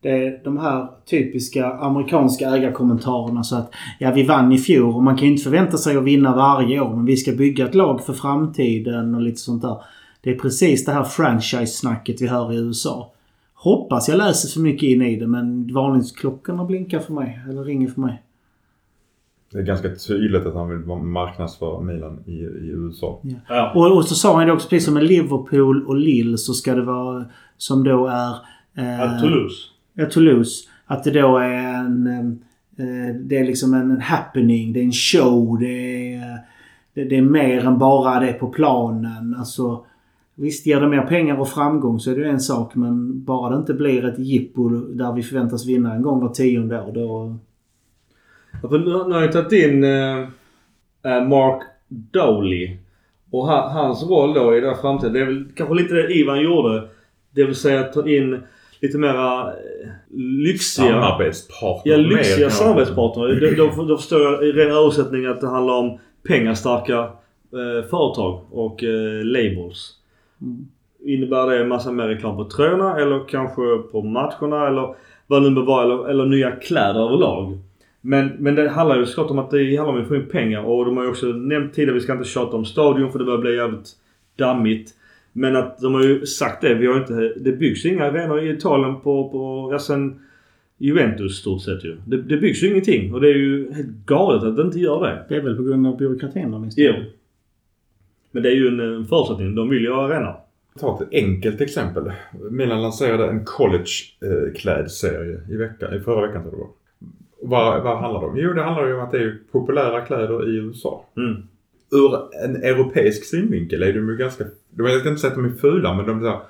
[0.00, 5.02] Det är de här typiska amerikanska ägarkommentarerna så att ja, vi vann i fjol och
[5.02, 7.74] man kan ju inte förvänta sig att vinna varje år men vi ska bygga ett
[7.74, 9.76] lag för framtiden och lite sånt där.
[10.22, 13.12] Det är precis det här franchise-snacket vi hör i USA.
[13.54, 17.40] Hoppas jag läser för mycket in i det men varningsklockorna blinkar för mig.
[17.50, 18.22] Eller ringer för mig.
[19.52, 23.20] Det är ganska tydligt att han vill marknadsföra Milan i, i USA.
[23.48, 23.72] Ja.
[23.74, 26.74] Och, och så sa han det också precis som med Liverpool och Lille så ska
[26.74, 27.24] det vara
[27.56, 28.34] som då är...
[28.74, 29.56] Eh, Att Toulouse.
[29.94, 30.68] Ja, Toulouse.
[30.86, 32.06] Att det då är en...
[32.76, 34.72] Eh, det är liksom en, en happening.
[34.72, 35.58] Det är en show.
[35.60, 36.38] Det är,
[36.94, 39.34] det, det är mer än bara det på planen.
[39.38, 39.84] Alltså...
[40.34, 42.74] Visst, ger det mer pengar och framgång så är det en sak.
[42.74, 46.82] Men bara det inte blir ett jippo där vi förväntas vinna en gång var tionde
[46.82, 46.92] år.
[46.92, 47.36] Då...
[48.62, 50.18] Ja, för nu, nu har jag tagit in eh,
[51.04, 52.76] eh, Mark Dowley.
[53.30, 56.12] Och ha, hans roll då i den här framtiden, det är väl kanske lite det
[56.14, 56.88] Ivan gjorde.
[57.30, 58.42] Det vill säga ta in
[58.80, 60.86] lite mera eh, lyxiga...
[60.88, 61.92] Samarbetspartner.
[61.92, 63.56] Ja, mer lyxiga kan- samarbetspartner.
[63.56, 65.98] Då, då, då förstår jag i ren översättning att det handlar om
[66.28, 69.96] pengastarka eh, företag och eh, labels.
[71.04, 73.62] Innebär det en massa mer reklam på tröjorna eller kanske
[73.92, 74.94] på matcherna eller
[75.26, 75.82] vad det nu vara.
[75.82, 77.58] Eller, eller nya kläder överlag.
[78.00, 80.62] Men, men det handlar ju såklart om att det handlar om att få in pengar
[80.62, 83.24] och de har ju också nämnt tidigare, vi ska inte tjata om stadion för det
[83.24, 83.88] börjar bli jävligt
[84.36, 84.94] dammigt.
[85.32, 88.50] Men att de har ju sagt det, vi har inte, det byggs inga arenor i
[88.50, 90.20] Italien på, på ja, sen
[90.78, 91.96] Juventus stort sett ju.
[92.06, 95.06] Det, det byggs ju ingenting och det är ju helt galet att det inte gör
[95.06, 95.24] det.
[95.28, 96.94] Det är väl på grund av byråkratin då minst Jo.
[98.30, 99.54] Men det är ju en, en förutsättning.
[99.54, 100.36] De vill ju ha arena.
[100.78, 102.12] Ta ett enkelt exempel.
[102.50, 106.79] Milan lanserade en college-klädserie i, veckan, i förra veckan tror jag det var.
[107.50, 108.36] Vad, vad handlar det om?
[108.36, 111.04] Jo, det handlar ju om att det är populära kläder i USA.
[111.16, 111.42] Mm.
[111.92, 114.44] Ur en europeisk synvinkel är de ju ganska...
[114.76, 116.40] Jag ska inte säga att de är fula, men de är så här,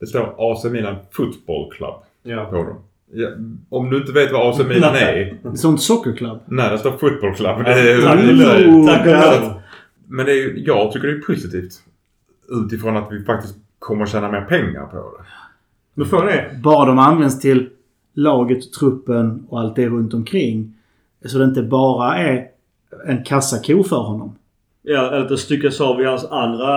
[0.00, 2.44] Det står AC Milan Football Club Ja.
[2.44, 2.76] på dem.
[3.12, 3.28] Ja,
[3.68, 5.36] om du inte vet vad AC Milan är.
[5.54, 6.38] Sånt sockerklubb.
[6.46, 7.64] Nej, det står Football Club.
[7.64, 8.18] Det Ja, är, tack.
[8.18, 9.60] det är, Tack och lov.
[10.08, 11.72] men det är, jag tycker det är positivt.
[12.48, 15.24] Utifrån att vi faktiskt kommer att tjäna mer pengar på det.
[15.94, 16.54] Men frågan är...
[16.62, 17.68] Bara de används till
[18.14, 20.74] laget, truppen och allt det runt omkring.
[21.24, 22.46] Så det inte bara är
[23.06, 24.34] en kassako för honom.
[24.82, 26.74] Ja, eller att det styckas av i hans andra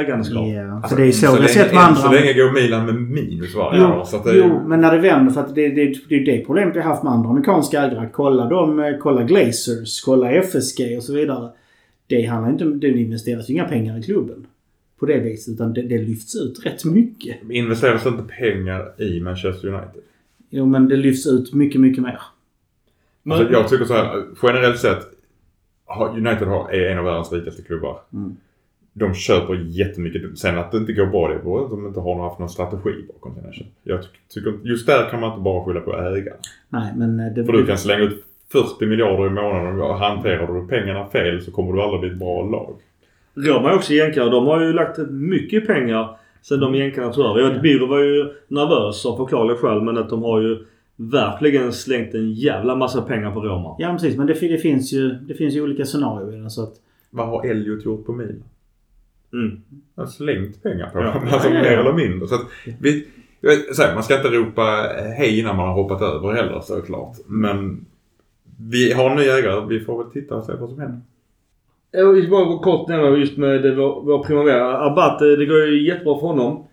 [0.00, 0.46] ägandeskap.
[0.46, 2.20] Ja, Alltså, för det är så än vi har sett med än så andra.
[2.20, 3.94] länge går Milan med minus varje år.
[3.98, 6.14] Jo, Så att det är, jo, men när det vänder för att det, det, det
[6.14, 8.08] är det problemet vi har haft med andra amerikanska ägare.
[8.12, 11.50] Kolla dem, eh, kolla Glazers, kolla FSG och så vidare.
[12.06, 12.80] Det handlar inte om...
[12.80, 14.46] Det investeras ju inga pengar i klubben.
[14.98, 15.54] På det viset.
[15.54, 17.36] Utan det, det lyfts ut rätt mycket.
[17.50, 20.02] investeras inte pengar i Manchester United.
[20.50, 22.20] Jo, men det lyfts ut mycket, mycket mer.
[23.22, 24.98] Men, Alltså, jag tycker så här, generellt sett.
[25.86, 28.00] har- United har, är en av världens rikaste klubbar.
[28.12, 28.36] Mm.
[28.92, 30.38] De köper jättemycket.
[30.38, 32.48] Sen att det inte går bra det beror på att de inte har haft någon
[32.48, 33.66] strategi bakom sina köp.
[33.82, 36.38] Jag ty- tycker just där kan man inte bara skylla på ägaren.
[36.68, 37.44] Nej, men eh, det...
[37.44, 41.50] För du kan slänga ut 40 miljarder i månaden och hanterar du pengarna fel så
[41.50, 42.76] kommer du aldrig bli ett bra lag.
[43.34, 44.30] Roma är också jänkare.
[44.30, 46.16] De har ju lagt mycket pengar
[46.48, 47.40] sen de jänkarna tog över.
[47.40, 50.58] Jag vet, Birro var ju nervös av förklarliga skäl men att de har ju
[50.96, 53.76] verkligen slängt en jävla massa pengar på Roma.
[53.78, 54.16] Ja, precis.
[54.16, 56.48] Men det, det, finns ju, det finns ju olika scenarier.
[56.48, 56.74] Så att,
[57.10, 58.42] Vad har Elliot gjort på Milan?
[59.32, 59.50] Mm.
[59.96, 61.04] Han har slängt pengar på Ja.
[61.04, 61.28] dem.
[61.32, 61.70] Alltså Ja, ja, ja.
[61.70, 62.28] mer eller mindre.
[62.28, 62.40] Så att
[62.80, 63.06] vi,
[63.78, 64.62] här, man ska inte ropa
[65.18, 67.16] hej innan man har hoppat över heller såklart.
[67.26, 67.86] Men
[68.70, 69.66] vi har en ny ägare.
[69.68, 71.00] Vi får väl titta och se vad som händer.
[71.96, 74.86] Jag bara gå kort nämna just med det, vår, vår Primavera.
[74.86, 76.64] Abbat, eh, det går ju jättebra för honom.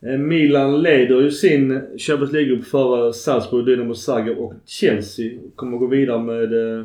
[0.00, 5.38] Eh, Milan leder ju sin Champions League-grupp före Salzburg, Dynamo Zagreb och Chelsea.
[5.54, 6.84] Kommer gå vidare med eh,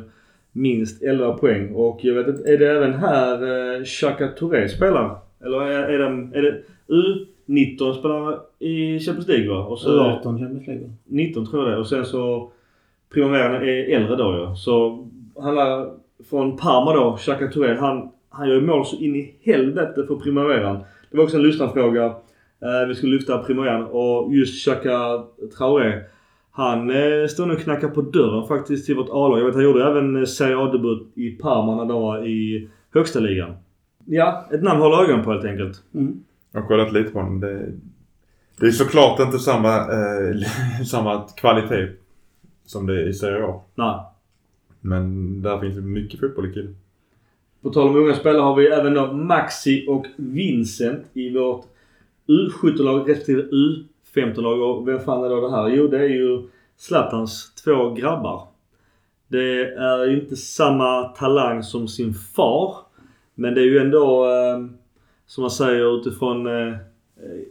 [0.52, 1.74] minst 11 poäng.
[1.74, 5.16] Och jag vet inte, är det även här Xhaka Touré spelar?
[5.44, 9.66] Eller är, är, det, är det U19 spelar i Champions League va?
[9.66, 10.90] Och så, U18 Champions League.
[11.04, 11.80] 19 tror jag det.
[11.80, 12.50] Och sen så
[13.14, 14.56] Primaveran är äldre då ju.
[14.56, 17.74] Så han är från Parma då, Xhaka Touré.
[17.74, 20.78] Han, han gör ju mål så in i helvete för Primaveran.
[21.10, 22.04] Det var också en lyssnarfråga.
[22.04, 25.24] Eh, vi skulle lyfta Primaveran och just Xhaka
[25.58, 26.00] Traoré.
[26.50, 29.38] Han eh, står nu och knackar på dörren faktiskt till vårt A-lag.
[29.38, 33.20] Jag vet han gjorde även eh, Serie A-debut i Parma när de var i högsta
[33.20, 33.54] ligan.
[34.04, 35.82] Ja, ett namn hålla ögonen på helt enkelt.
[35.94, 36.24] Mm.
[36.52, 37.40] Jag har kollat lite på honom.
[37.40, 37.72] Det,
[38.60, 40.36] det är såklart inte samma, eh,
[40.86, 41.88] samma kvalitet
[42.64, 43.60] som det är i Serie A.
[43.74, 43.94] Nej.
[44.84, 46.76] Men där finns det mycket fotboll i killen.
[47.62, 51.64] På tal om unga spelare har vi även då Maxi och Vincent i vårt
[52.26, 54.60] U17-lag respektive U15-lag.
[54.60, 55.68] Och vem fan är då det här?
[55.68, 56.42] Jo, det är ju
[56.76, 58.48] Zlatans två grabbar.
[59.28, 62.76] Det är ju inte samma talang som sin far.
[63.34, 64.66] Men det är ju ändå, eh,
[65.26, 66.78] som man säger utifrån eh, eh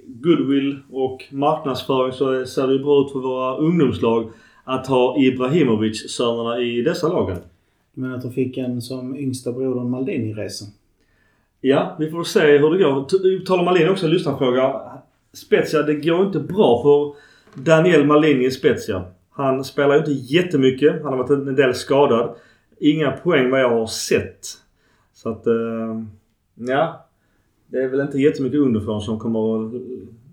[0.05, 4.31] goodwill och marknadsföring så ser det ju bra ut för våra ungdomslag
[4.72, 7.38] att ha Ibrahimovic-sönerna i dessa lagen.
[7.93, 10.65] Du menar att de fick en som yngsta brodern Maldini-resa?
[11.61, 13.45] Ja, vi får se hur det går.
[13.45, 14.81] Talar Malin också en lyssnarfråga.
[15.34, 17.15] Spezia, det går inte bra för
[17.61, 19.03] Daniel Malin i Spezia.
[19.30, 21.03] Han spelar ju inte jättemycket.
[21.03, 22.35] Han har varit en del skadad.
[22.80, 24.48] Inga poäng vad jag har sett.
[25.14, 25.48] Så att...
[25.48, 26.03] Eh,
[26.56, 27.06] ja.
[27.68, 29.81] Det är väl inte jättemycket underifrån som kommer att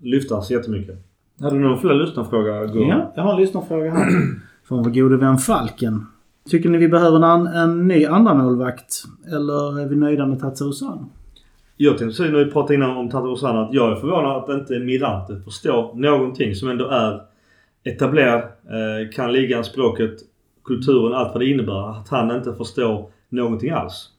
[0.01, 1.08] lyftas jättemycket.
[1.41, 2.87] Hade du någon fler lyssnarfråga Gurra?
[2.87, 4.09] Ja, jag har en lyssnarfråga här.
[4.67, 6.05] Från vår gode vän Falken.
[6.49, 11.09] Tycker ni vi behöver en, en ny andra målvakt Eller är vi nöjda med Tatsarusano?
[11.77, 14.79] Jag tänkte säga när vi pratade innan om Rosanna att jag är förvånad att inte
[14.79, 17.21] Mirante förstår någonting som ändå är
[17.83, 18.41] etablerad.
[18.43, 20.11] Eh, kan ligan, språket,
[20.63, 21.89] kulturen, allt vad det innebär.
[21.89, 24.09] Att han inte förstår någonting alls.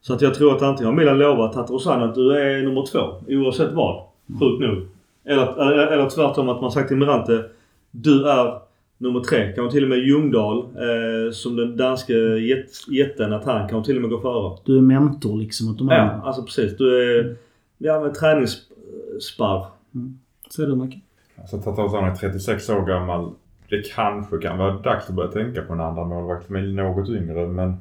[0.00, 2.98] Så att jag tror att antingen har Milan lovat Rosanna att du är nummer två
[3.28, 4.02] oavsett vad.
[4.40, 4.86] Sjukt nog.
[5.24, 7.44] Eller, eller, eller tvärtom att man sagt till Mirante
[7.92, 8.58] du är
[8.98, 9.52] nummer tre.
[9.52, 13.96] Kanske till och med Ljungdahl eh, som den danske jät, jätten att han kan till
[13.96, 14.58] och med gå före.
[14.64, 16.20] Du är mentor liksom åt de andra.
[16.22, 16.76] Ja, alltså precis.
[16.76, 17.36] Du är
[17.78, 19.66] ja, med träningssparr.
[20.50, 21.00] Så är det Macke.
[21.36, 23.30] Alltså Tatarusano är 36 år gammal.
[23.68, 27.08] Det kanske kan vara dags att börja tänka på en andra målvakt som är något
[27.08, 27.76] yngre men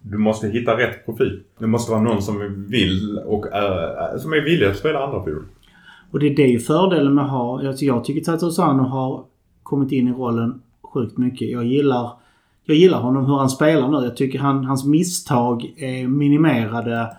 [0.00, 1.42] du måste hitta rätt profil.
[1.58, 5.44] Det måste vara någon som vill och är, som är villig att spela andra fiol.
[6.12, 7.68] Och det, det är ju fördelen med att ha...
[7.68, 9.24] Alltså jag tycker Tatarusano har
[9.62, 10.62] kommit in i rollen
[10.92, 11.50] sjukt mycket.
[11.50, 12.10] Jag gillar,
[12.64, 14.04] jag gillar honom hur han spelar nu.
[14.04, 17.16] Jag tycker han, hans misstag är minimerade.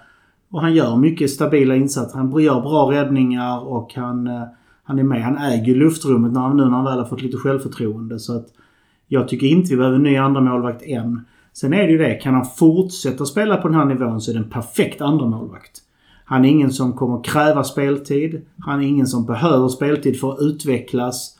[0.51, 2.17] Och han gör mycket stabila insatser.
[2.17, 4.43] Han gör bra räddningar och han, eh,
[4.83, 5.23] han är med.
[5.23, 8.19] Han äger luftrummet när han, nu när han väl har fått lite självförtroende.
[8.19, 8.47] Så att
[9.07, 11.25] jag tycker inte vi behöver en ny andra målvakt än.
[11.53, 14.35] Sen är det ju det, kan han fortsätta spela på den här nivån så är
[14.35, 15.81] det en perfekt andra målvakt.
[16.25, 18.41] Han är ingen som kommer kräva speltid.
[18.59, 21.37] Han är ingen som behöver speltid för att utvecklas.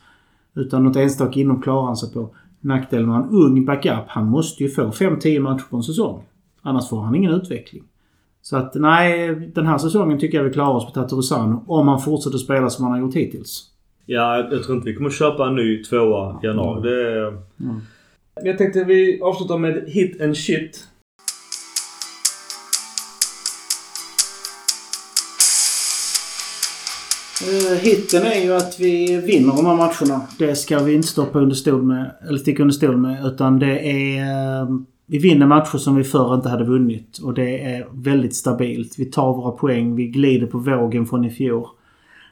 [0.54, 2.30] Utan något enstaka inom klarar han sig på.
[2.60, 6.22] Nackdelen med en ung backup, han måste ju få 5-10 matcher på en säsong.
[6.62, 7.82] Annars får han ingen utveckling.
[8.42, 12.00] Så att nej, den här säsongen tycker jag vi klarar oss på Tatarusano om han
[12.00, 13.70] fortsätter spela som han har gjort hittills.
[14.06, 16.90] Ja, jag tror inte vi kommer köpa en ny tvåa i januari.
[16.90, 17.26] Det...
[17.26, 17.80] Mm.
[18.44, 20.88] Jag tänkte vi avslutar med hit and shit.
[27.48, 30.26] Eh, hitten är ju att vi vinner de här matcherna.
[30.38, 33.26] Det ska vi inte stoppa under stol med, eller sticka under stol med.
[33.26, 34.20] Utan det är...
[34.62, 34.68] Eh,
[35.06, 37.18] vi vinner matcher som vi förr inte hade vunnit.
[37.18, 38.98] Och det är väldigt stabilt.
[38.98, 39.96] Vi tar våra poäng.
[39.96, 41.66] Vi glider på vågen från i fjol.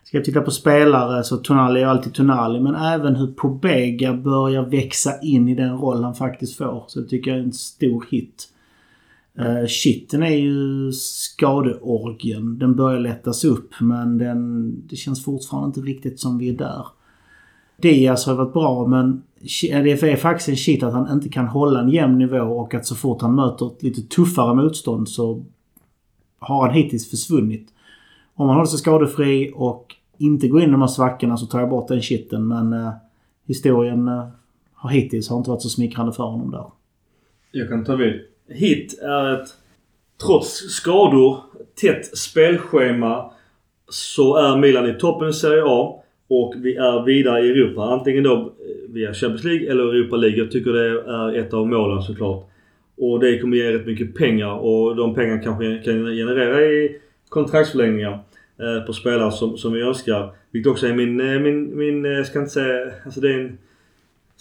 [0.05, 2.60] Ska jag titta på spelare så Tonali är alltid Tonali.
[2.60, 6.84] Men även hur Pobega börjar växa in i den roll han faktiskt får.
[6.86, 8.48] Så det tycker jag är en stor hit.
[9.38, 12.59] Eh, uh, shitten är ju skadeorgien.
[12.59, 16.86] Den börjar lättas upp men den, det känns fortfarande inte riktigt som vi är där.
[17.76, 19.22] Diaz alltså har varit bra men
[19.70, 22.74] eh, det är faktiskt en shit att han inte kan hålla en jämn nivå och
[22.74, 25.44] att så fort han möter ett lite tuffare motstånd så
[26.38, 27.68] har han hittills försvunnit.
[28.34, 31.60] Om han håller sig skadefri och inte går in i de här svackorna så tar
[31.60, 32.90] jag bort den shitten men uh,
[33.46, 34.28] historien uh,
[34.74, 36.64] har hittills har inte varit så smickrande för honom där.
[37.52, 38.31] Jag kan ta vid.
[38.54, 39.48] Hit är ett,
[40.26, 41.38] trots skador,
[41.80, 43.30] tätt spelschema
[43.88, 45.98] så är Milan i toppen i Serie A.
[46.28, 47.82] Och vi är vidare i Europa.
[47.82, 50.38] Antingen då eh, via Champions League eller Europa League.
[50.38, 52.48] Jag tycker det är ett av målen såklart.
[52.96, 58.12] Och det kommer ge rätt mycket pengar och de pengarna kanske kan generera i kontraktsförlängningar
[58.60, 60.34] eh, på spelare som, som vi önskar.
[60.50, 63.58] Vilket också är min, eh, min, min, jag ska inte säga, alltså det är en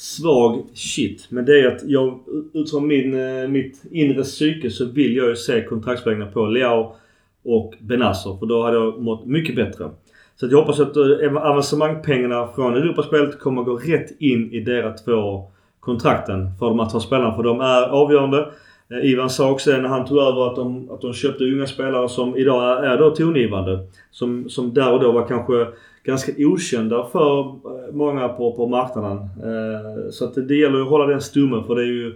[0.02, 1.28] svag shit.
[1.30, 2.20] Men det är att jag
[2.54, 6.96] utifrån min, eh, mitt inre psyke så vill jag ju se kontraktsförlängningar på Leao
[7.44, 8.38] och Benazer.
[8.40, 9.90] För då hade jag mått mycket bättre.
[10.36, 15.48] Så jag hoppas att eh, avancemangpengarna från Europaspelet kommer gå rätt in i deras två
[15.80, 17.36] kontrakten för de här två spelarna.
[17.36, 18.52] För de är avgörande.
[18.92, 22.10] Eh, Ivan sa också när han tog över att de, att de köpte unga spelare
[22.10, 23.80] som idag är, är då tongivande.
[24.12, 25.68] Som, som där och då var kanske
[26.04, 29.18] ganska okända för eh, många på, på marknaden.
[29.18, 32.14] Eh, så att det, gäller att hålla den stummen för det är ju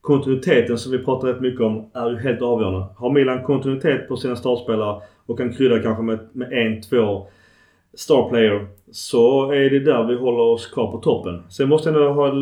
[0.00, 2.86] kontinuiteten som vi pratar rätt mycket om är ju helt avgörande.
[2.96, 7.26] Har Milan kontinuitet på sina startspelare och kan krydda kanske med, med en, två
[7.94, 11.42] star player så är det där vi håller oss kvar på toppen.
[11.48, 12.32] Sen måste jag ändå ha,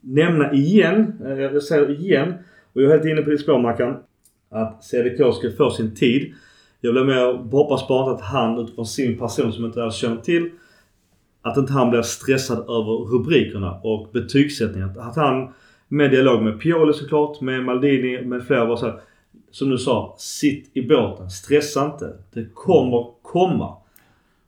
[0.00, 1.12] nämna igen,
[1.52, 2.34] jag säger igen,
[2.72, 3.96] och jag är helt inne på ditt spår Mackan,
[4.50, 6.34] att CDK ska få sin tid.
[6.80, 10.50] Jag blir mer hoppas bara att han utifrån sin person som inte alls känner till
[11.42, 14.98] att inte han blir stressad över rubrikerna och betygssättningen.
[14.98, 15.52] Att han
[15.88, 19.00] med dialog med Pioli såklart, med Maldini, med flera var så här,
[19.50, 21.30] Som du sa, sitt i båten.
[21.30, 22.16] Stressa inte.
[22.32, 23.76] Det kommer komma.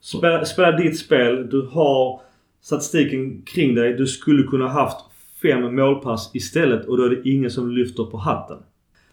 [0.01, 1.51] Spela, spela ditt spel.
[1.51, 2.21] Du har
[2.61, 3.93] statistiken kring dig.
[3.93, 5.12] Du skulle kunna haft
[5.43, 8.59] fem målpass istället och då är det ingen som lyfter på hatten.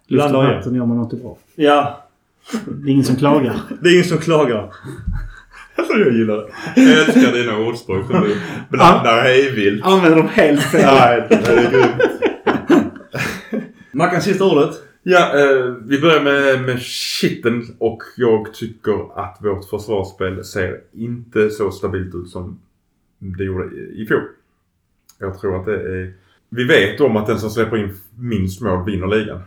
[0.07, 1.37] Lyfter på hatten gör man något bra.
[1.55, 2.05] Ja.
[2.65, 3.55] Det är ingen som klagar.
[3.81, 4.73] Det är ingen som klagar.
[5.75, 6.49] Alltså jag gillar det.
[6.75, 8.35] Jag älskar dina ordspråk som du
[8.69, 9.85] blandar hejvilt.
[9.85, 10.95] Använder dem helt fel.
[10.95, 12.19] Nej, det är grymt.
[13.91, 14.75] Mackan, sista ordet.
[15.03, 21.49] Ja, eh, vi börjar med, med shitten och jag tycker att vårt försvarsspel ser inte
[21.49, 22.59] så stabilt ut som
[23.19, 24.21] det gjorde i, i fjol.
[25.19, 26.13] Jag tror att det är...
[26.49, 29.41] Vi vet om att den som släpper in minst mål vinner ligan.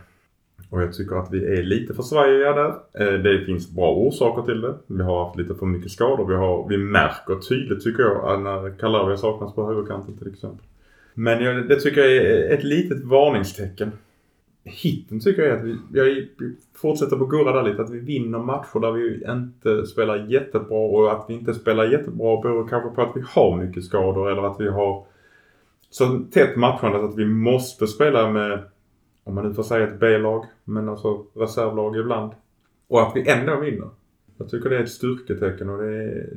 [0.69, 2.69] Och jag tycker att vi är lite för svajiga där.
[2.99, 4.75] Eh, det finns bra orsaker till det.
[4.87, 6.27] Vi har haft lite för mycket skador.
[6.27, 10.65] Vi, har, vi märker tydligt tycker jag när Calabria saknas på högerkanten till exempel.
[11.13, 13.91] Men jag, det tycker jag är ett litet varningstecken.
[14.63, 16.27] Hitten tycker jag är att vi, jag
[16.75, 21.11] fortsätter på Gurra där lite, att vi vinner matcher där vi inte spelar jättebra och
[21.11, 24.59] att vi inte spelar jättebra beror kanske på att vi har mycket skador eller att
[24.59, 25.05] vi har
[25.93, 28.59] så tätt matchande att vi måste spela med
[29.23, 32.31] om man nu får säga ett B-lag, men alltså reservlag ibland.
[32.87, 33.89] Och att vi ändå vinner.
[34.37, 36.29] Jag tycker det är ett styrketecken och det är...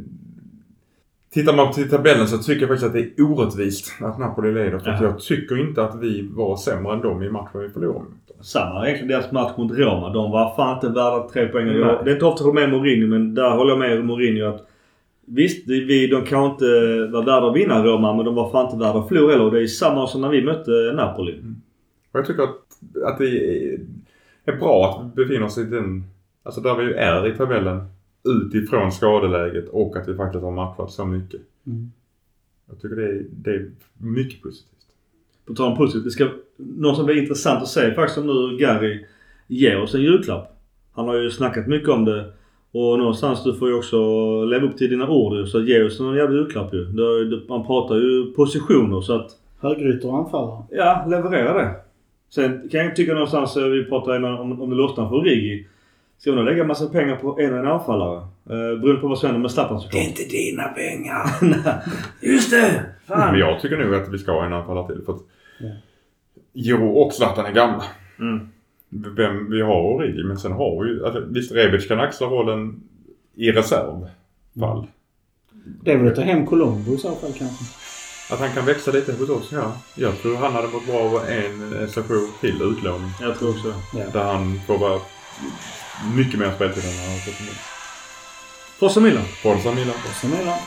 [1.33, 4.78] Tittar man till tabellen så tycker jag faktiskt att det är orättvist att Napoli leder.
[4.78, 8.05] För att jag tycker inte att vi var sämre än dem i matchen vi förlorade
[8.05, 10.12] mot Samma egentligen deras match mot Roma.
[10.12, 11.66] De var fan inte värda tre poäng.
[11.66, 14.66] Det är inte ofta jag håller med Mourinho men där håller jag med Mourinho att
[15.28, 16.66] Visst, vi, de kanske inte
[17.12, 19.51] var värda att vinna Roma men de var fan inte värda att förlora heller.
[19.51, 21.32] Det är samma som när vi mötte Napoli.
[21.32, 21.57] Mm.
[22.12, 22.59] Och jag tycker att,
[23.05, 23.28] att det
[24.44, 26.05] är bra att vi befinner oss i den...
[26.43, 27.85] Alltså där vi ju är i tabellen
[28.24, 31.40] utifrån skadeläget och att vi faktiskt har matchat så mycket.
[31.66, 31.93] Mm.
[32.69, 34.70] Jag tycker det är, det är mycket positivt.
[35.47, 36.05] På tal om positivt.
[36.05, 39.07] Det ska, något som blir intressant att se faktiskt om nu Gary
[39.47, 40.61] ger oss en julklapp.
[40.93, 42.32] Han har ju snackat mycket om det.
[42.78, 43.98] Och någonstans du får ju också
[44.44, 45.48] leva upp till dina ord.
[45.48, 46.85] Så ge oss en jävla julklapp ju.
[46.85, 49.31] Det, det, man pratar ju positioner så att
[49.61, 50.62] Högrytter och anfallare.
[50.70, 51.74] Ja, leverera det.
[52.31, 55.66] Sen kan jag tycka någonstans, eh, vi pratade om, om det lossnar för Origi.
[56.19, 58.16] Ska vi nog lägga massa pengar på en och en anfallare?
[58.51, 60.05] Eh, beroende på vad som händer med Zlatan såklart.
[60.05, 61.23] inte dina pengar.
[62.35, 62.82] Just det!
[63.07, 63.31] Fan!
[63.31, 65.05] Men jag tycker nog att vi ska ha en anfallare till.
[65.07, 65.20] För att
[65.59, 65.69] Ja.
[66.53, 67.85] Jo och Zlatan är gamla.
[68.19, 68.48] Mm.
[68.89, 71.07] Vem, vi har Origi men sen har vi ju...
[71.07, 72.81] Alltså, visst Rebic kan axla rollen
[73.35, 74.87] i reservfall.
[75.83, 77.65] Det är väl att ta hem Colombo i så fall kanske.
[78.31, 79.77] Att han kan växa lite hos oss, ja.
[79.95, 83.11] Jag tror han hade mått bra av en eh, session till utlåning.
[83.21, 83.75] Jag tror också.
[83.95, 84.05] Ja.
[84.13, 85.01] Där han får vara
[86.17, 87.53] mycket mer speltid än han har fått nu.
[88.79, 89.25] Forza Milan!
[89.25, 89.95] Forza Milan.
[90.41, 90.59] Är det